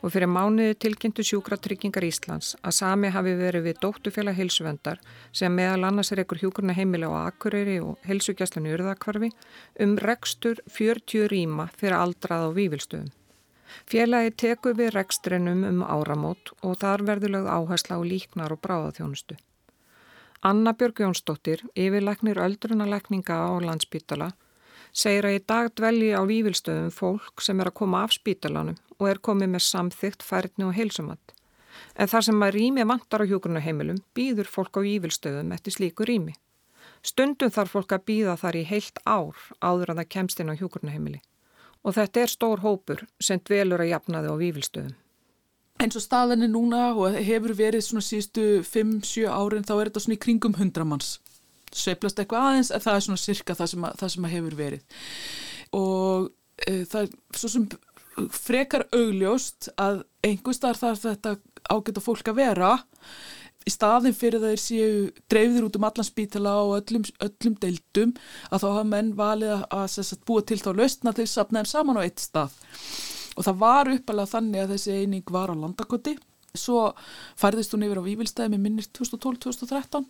og 0.00 0.12
fyrir 0.14 0.30
mánuði 0.30 0.76
tilkynntu 0.80 1.24
sjúkratryggingar 1.26 2.06
Íslands 2.06 2.54
að 2.60 2.76
sami 2.78 3.10
hafi 3.12 3.34
verið 3.38 3.66
við 3.68 3.80
dóttufélag 3.84 4.38
heilsuvendar 4.38 5.00
sem 5.32 5.54
meðal 5.54 5.88
annars 5.90 6.12
er 6.12 6.22
ekkur 6.24 6.40
hjúkurna 6.42 6.76
heimili 6.76 7.08
á 7.08 7.28
Akureyri 7.28 7.78
og 7.84 8.00
heilsugjastlanu 8.08 8.72
Urðakvarfi 8.76 9.30
um 9.84 9.96
rekstur 10.00 10.62
40 10.78 11.28
ríma 11.32 11.68
fyrir 11.76 11.98
aldrað 11.98 12.48
á 12.48 12.50
vývilstöðum. 12.56 13.12
Félagi 13.86 14.32
teku 14.44 14.72
við 14.74 14.94
rekstrinum 14.96 15.62
um 15.68 15.84
áramót 15.84 16.52
og 16.62 16.80
þar 16.80 17.06
verður 17.06 17.36
lögð 17.36 17.52
áhersla 17.54 18.00
á 18.00 18.02
líknar 18.02 18.54
og 18.56 18.62
bráðaþjónustu. 18.64 19.36
Anna 20.40 20.72
Björg 20.72 21.02
Jónsdóttir, 21.04 21.60
yfirleiknir 21.76 22.40
öldrunalekninga 22.40 23.36
á 23.44 23.60
landsbytala, 23.60 24.30
segir 24.92 25.26
að 25.26 25.36
í 25.38 25.42
dag 25.52 25.70
dvelji 25.78 26.12
á 26.16 26.22
vývilstöðum 26.26 26.92
fólk 26.94 27.42
sem 27.44 27.60
er 27.60 27.70
að 27.70 27.78
koma 27.80 28.04
af 28.04 28.14
spítalanum 28.16 28.78
og 28.98 29.08
er 29.08 29.20
komið 29.22 29.54
með 29.54 29.66
samþygt, 29.66 30.22
færni 30.22 30.66
og 30.66 30.76
heilsumat. 30.76 31.34
En 31.96 32.08
þar 32.10 32.26
sem 32.26 32.44
að 32.44 32.54
rými 32.56 32.84
vantar 32.86 33.24
á 33.24 33.30
hjókunaheimilum 33.30 34.00
býður 34.16 34.48
fólk 34.50 34.76
á 34.76 34.80
ívilstöðum 34.84 35.52
eftir 35.56 35.76
slíku 35.76 36.06
rými. 36.08 36.34
Stundum 37.02 37.52
þarf 37.52 37.76
fólk 37.76 37.94
að 37.96 38.06
býða 38.10 38.36
þar 38.40 38.58
í 38.60 38.64
heilt 38.68 39.00
ár 39.08 39.36
áður 39.64 39.94
að 39.94 40.02
það 40.02 40.10
kemst 40.14 40.40
inn 40.40 40.52
á 40.52 40.58
hjókunaheimili. 40.60 41.20
Og 41.80 41.96
þetta 41.96 42.20
er 42.20 42.32
stór 42.32 42.60
hópur 42.60 43.06
sem 43.20 43.40
dvelur 43.40 43.80
að 43.80 43.94
jafna 43.94 44.20
þau 44.26 44.36
á 44.36 44.44
ívilstöðum. 44.50 44.96
En 45.80 45.88
svo 45.88 46.02
staðinni 46.04 46.50
núna 46.50 46.90
og 46.92 47.14
hefur 47.24 47.54
verið 47.56 47.86
svona 47.86 48.04
síðustu 48.04 48.60
5-7 48.68 49.24
árin 49.32 49.64
þá 49.64 49.74
er 49.78 49.88
þetta 49.88 50.02
svona 50.04 50.18
í 50.18 50.20
kringum 50.20 50.56
100 50.58 50.84
manns. 50.84 51.14
Sveiplast 51.70 52.18
eitthvað 52.18 52.48
aðeins 52.48 52.72
en 52.74 52.82
það 52.82 52.96
er 52.96 53.06
svona 53.06 53.22
cirka 53.22 53.56
það 53.58 53.72
sem, 53.72 53.84
að, 53.86 53.98
það 54.00 54.12
sem 54.14 54.26
að 54.26 54.34
hefur 54.36 54.56
verið. 54.58 55.02
Og 55.78 56.30
e, 56.66 56.72
það 56.90 57.02
er 57.02 57.40
svo 57.40 57.52
sem 57.52 57.68
frekar 58.34 58.86
augljóst 58.92 59.70
að 59.80 60.02
einhvers 60.26 60.60
þar 60.62 60.80
þarf 60.80 61.04
þetta 61.04 61.36
ágæta 61.70 62.02
fólk 62.04 62.32
að 62.32 62.40
vera. 62.40 62.72
Í 63.68 63.72
staðin 63.72 64.16
fyrir 64.16 64.44
er 64.48 64.60
séu 64.60 65.10
dreifðir 65.30 65.66
út 65.66 65.76
um 65.76 65.84
allan 65.84 66.06
spítala 66.06 66.54
og 66.64 66.78
öllum, 66.78 67.04
öllum 67.20 67.56
deildum 67.60 68.14
að 68.48 68.62
þá 68.62 68.68
hafa 68.70 68.84
menn 68.88 69.12
valið 69.18 69.52
að, 69.58 69.64
að, 69.76 69.96
að 70.00 70.24
búa 70.30 70.44
til 70.48 70.60
þá 70.62 70.70
lausna 70.78 71.12
til 71.16 71.28
sapnaðum 71.28 71.68
saman 71.68 72.00
á 72.00 72.06
eitt 72.06 72.24
stað. 72.24 72.56
Og 73.36 73.46
það 73.46 73.60
var 73.60 73.92
uppalega 73.92 74.32
þannig 74.32 74.64
að 74.64 74.72
þessi 74.74 74.96
eining 75.02 75.32
var 75.32 75.52
á 75.52 75.54
landakoti. 75.54 76.16
Svo 76.56 76.88
færðist 77.38 77.76
hún 77.76 77.84
yfir 77.86 78.00
á 78.00 78.08
Vívilstæði 78.08 78.54
með 78.54 78.64
minnir 78.64 78.88
2012-2013 78.96 80.08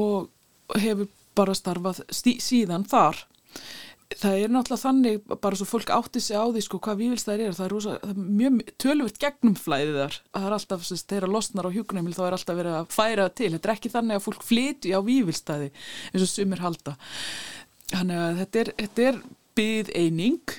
og 0.00 0.26
hefur 0.74 1.10
bara 1.36 1.56
starfað 1.56 2.02
síðan 2.14 2.86
þar. 2.88 3.24
Það 4.06 4.36
er 4.38 4.52
náttúrulega 4.54 4.84
þannig 4.84 5.30
bara 5.42 5.58
svo 5.58 5.66
fólk 5.66 5.90
átti 5.90 6.20
sig 6.22 6.38
á 6.38 6.46
því 6.46 6.62
sko 6.62 6.78
hvað 6.84 7.00
vývilstæðir 7.00 7.48
er 7.48 7.56
það 7.56 7.64
er, 7.64 7.72
rosa, 7.74 7.94
það 8.02 8.12
er 8.12 8.28
mjög 8.40 8.60
tölvöld 8.82 9.16
gegnumflæðið 9.24 9.98
þar. 9.98 10.18
Það 10.36 10.46
er 10.46 10.56
alltaf, 10.56 10.84
þess 10.84 11.04
að 11.04 11.14
þeirra 11.14 11.30
losnar 11.32 11.66
á 11.66 11.74
hjúkunheimil 11.74 12.14
þá 12.14 12.22
er 12.26 12.36
alltaf 12.36 12.60
verið 12.60 12.76
að 12.78 12.92
færa 12.94 13.26
til. 13.34 13.50
Þetta 13.56 13.68
er 13.68 13.74
ekki 13.74 13.92
þannig 13.96 14.20
að 14.20 14.26
fólk 14.28 14.46
flyti 14.46 14.94
á 14.94 15.00
vývilstæði 15.02 15.72
eins 16.12 16.22
og 16.22 16.30
sumir 16.30 16.62
halda. 16.62 16.94
Þannig 17.90 18.22
að 18.22 18.40
þetta 18.44 18.62
er, 18.62 18.72
þetta 18.84 19.08
er 19.10 19.20
byð 19.56 19.92
eining 19.96 20.56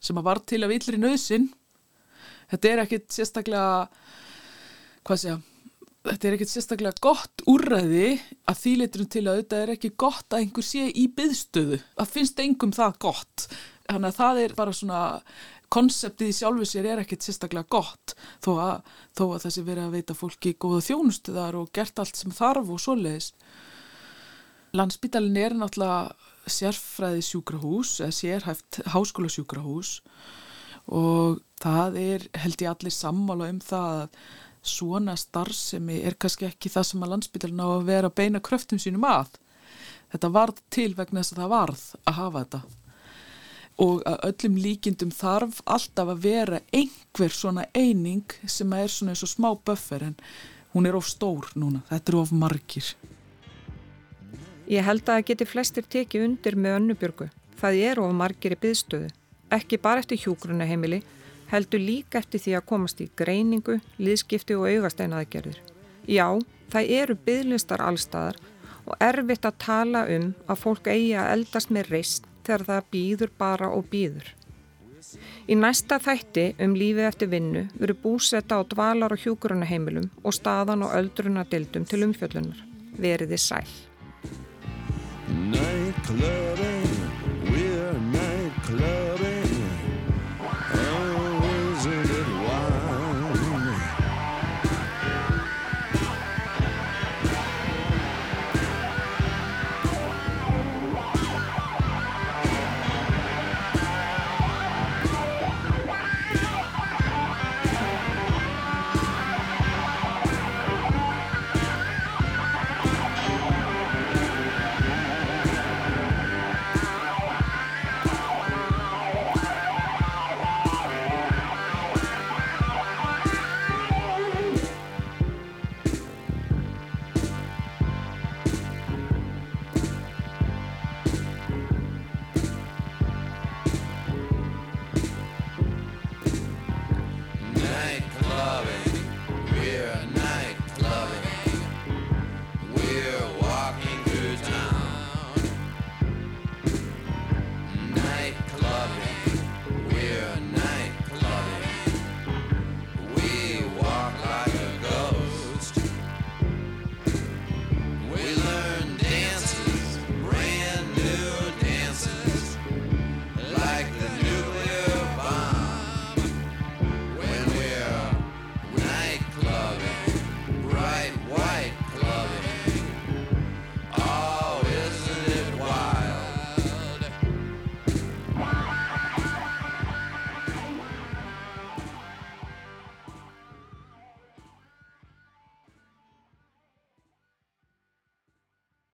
sem 0.00 0.18
að 0.18 0.26
var 0.26 0.40
til 0.48 0.62
að 0.64 0.72
villri 0.74 1.00
nöðsin 1.00 1.50
þetta 2.50 2.70
er 2.70 2.82
ekkit 2.84 3.14
sérstaklega 3.14 3.86
hvað 5.06 5.22
segja 5.22 5.38
þetta 6.06 6.28
er 6.28 6.36
ekkert 6.36 6.52
sérstaklega 6.52 7.02
gott 7.04 7.42
úrræði 7.50 8.14
að 8.48 8.60
því 8.62 8.72
leiturum 8.80 9.08
til 9.12 9.24
að 9.26 9.40
þetta 9.42 9.60
er 9.60 9.72
ekki 9.74 9.92
gott 10.00 10.32
að 10.32 10.44
einhver 10.44 10.66
sé 10.66 10.86
í 10.88 11.06
byðstöðu 11.16 11.80
að 12.00 12.12
finnst 12.14 12.42
engum 12.44 12.74
það 12.76 13.00
gott. 13.04 13.46
Þannig 13.90 14.08
að 14.12 14.20
það 14.20 14.40
er 14.44 14.54
bara 14.56 14.76
svona 14.76 15.00
konseptið 15.70 16.32
í 16.32 16.36
sjálfu 16.40 16.66
sér 16.66 16.88
er 16.90 17.02
ekkert 17.02 17.26
sérstaklega 17.26 17.68
gott. 17.70 18.14
Þó 18.42 18.50
að, 18.56 18.94
þó 19.18 19.24
að 19.28 19.44
þessi 19.44 19.66
verið 19.66 19.86
að 19.86 19.96
veita 19.98 20.16
fólki 20.18 20.54
góða 20.58 20.82
þjónustuðar 20.88 21.60
og 21.60 21.70
gert 21.76 22.02
allt 22.02 22.18
sem 22.18 22.34
þarf 22.34 22.72
og 22.74 22.82
svoleiðis. 22.82 23.32
Landsbytalin 24.76 25.38
er 25.38 25.56
náttúrulega 25.58 26.50
sérfræði 26.50 27.24
sjúkrahús 27.26 27.96
eða 28.00 28.16
sérhæft 28.16 28.80
háskóla 28.94 29.30
sjúkrahús 29.30 29.98
og 30.90 31.42
það 31.60 31.98
er 32.00 32.24
held 32.40 32.62
ég 32.64 32.70
allir 32.70 32.94
sammála 32.94 33.50
um 33.52 33.58
það 33.62 33.98
að 34.00 34.14
svona 34.62 35.16
starfsemi 35.16 36.00
er 36.06 36.16
kannski 36.20 36.48
ekki 36.48 36.72
það 36.72 36.86
sem 36.90 37.04
að 37.04 37.12
landsbytjarinn 37.14 37.62
á 37.64 37.68
að 37.68 37.86
vera 37.88 38.10
að 38.10 38.18
beina 38.20 38.42
kröftum 38.44 38.80
sínum 38.82 39.06
að. 39.08 39.38
Þetta 40.10 40.30
varð 40.34 40.60
til 40.74 40.92
vegna 40.98 41.22
þess 41.22 41.34
að 41.34 41.42
það 41.42 41.52
varð 41.54 41.82
að 42.04 42.18
hafa 42.18 42.44
þetta. 42.44 42.60
Og 43.80 44.02
að 44.04 44.24
öllum 44.28 44.56
líkindum 44.60 45.12
þarf 45.14 45.60
alltaf 45.64 46.10
að 46.12 46.24
vera 46.26 46.60
einhver 46.76 47.32
svona 47.32 47.64
eining 47.72 48.34
sem 48.44 48.72
er 48.76 48.90
svona 48.92 49.14
eins 49.14 49.24
og 49.24 49.32
smá 49.32 49.48
buffer 49.54 50.04
en 50.10 50.18
hún 50.74 50.86
er 50.86 50.98
of 50.98 51.08
stór 51.08 51.48
núna. 51.54 51.80
Þetta 51.88 52.12
er 52.12 52.18
of 52.20 52.34
margir. 52.34 52.90
Ég 54.70 54.84
held 54.86 55.02
að 55.06 55.14
það 55.14 55.28
geti 55.30 55.48
flestir 55.48 55.86
tekið 55.90 56.26
undir 56.26 56.58
með 56.58 56.76
önnubjörgu. 56.80 57.30
Það 57.58 57.80
er 57.88 58.02
of 58.02 58.12
margir 58.14 58.54
í 58.54 58.60
byðstöðu. 58.60 59.08
Ekki 59.50 59.80
bara 59.82 60.02
eftir 60.02 60.20
hjúgrunaheimili 60.20 61.00
heldur 61.50 61.82
líka 61.82 62.20
eftir 62.20 62.42
því 62.44 62.56
að 62.58 62.66
komast 62.70 63.02
í 63.02 63.08
greiningu, 63.18 63.80
liðskipti 63.98 64.56
og 64.58 64.68
augasteinaðgerðir. 64.70 65.60
Já, 66.06 66.38
það 66.72 66.92
eru 67.02 67.16
bygglistar 67.26 67.82
allstaðar 67.84 68.38
og 68.86 68.96
erfitt 69.02 69.46
að 69.46 69.58
tala 69.62 70.04
um 70.10 70.32
að 70.46 70.60
fólk 70.64 70.90
eigi 70.90 71.14
að 71.18 71.32
eldast 71.36 71.72
með 71.74 71.90
reist 71.94 72.28
þegar 72.46 72.66
það 72.68 72.92
býður 72.94 73.34
bara 73.38 73.70
og 73.74 73.90
býður. 73.92 74.34
Í 75.50 75.56
næsta 75.58 75.98
þætti 75.98 76.44
um 76.62 76.74
lífið 76.78 77.08
eftir 77.08 77.30
vinnu 77.32 77.64
veru 77.74 77.96
búsetta 78.02 78.60
á 78.60 78.62
dvalar 78.62 79.14
og 79.16 79.22
hjúkurunaheimilum 79.24 80.10
og 80.22 80.36
staðan 80.36 80.84
og 80.86 80.94
öldrunadildum 80.94 81.86
til 81.88 82.04
umfjöllunar. 82.06 82.60
Veriði 83.00 83.38
sæl. 83.38 83.66
Night 85.30 85.98
clubbing, 86.06 86.94
we're 87.50 87.98
night 88.12 88.62
clubbing 88.66 89.19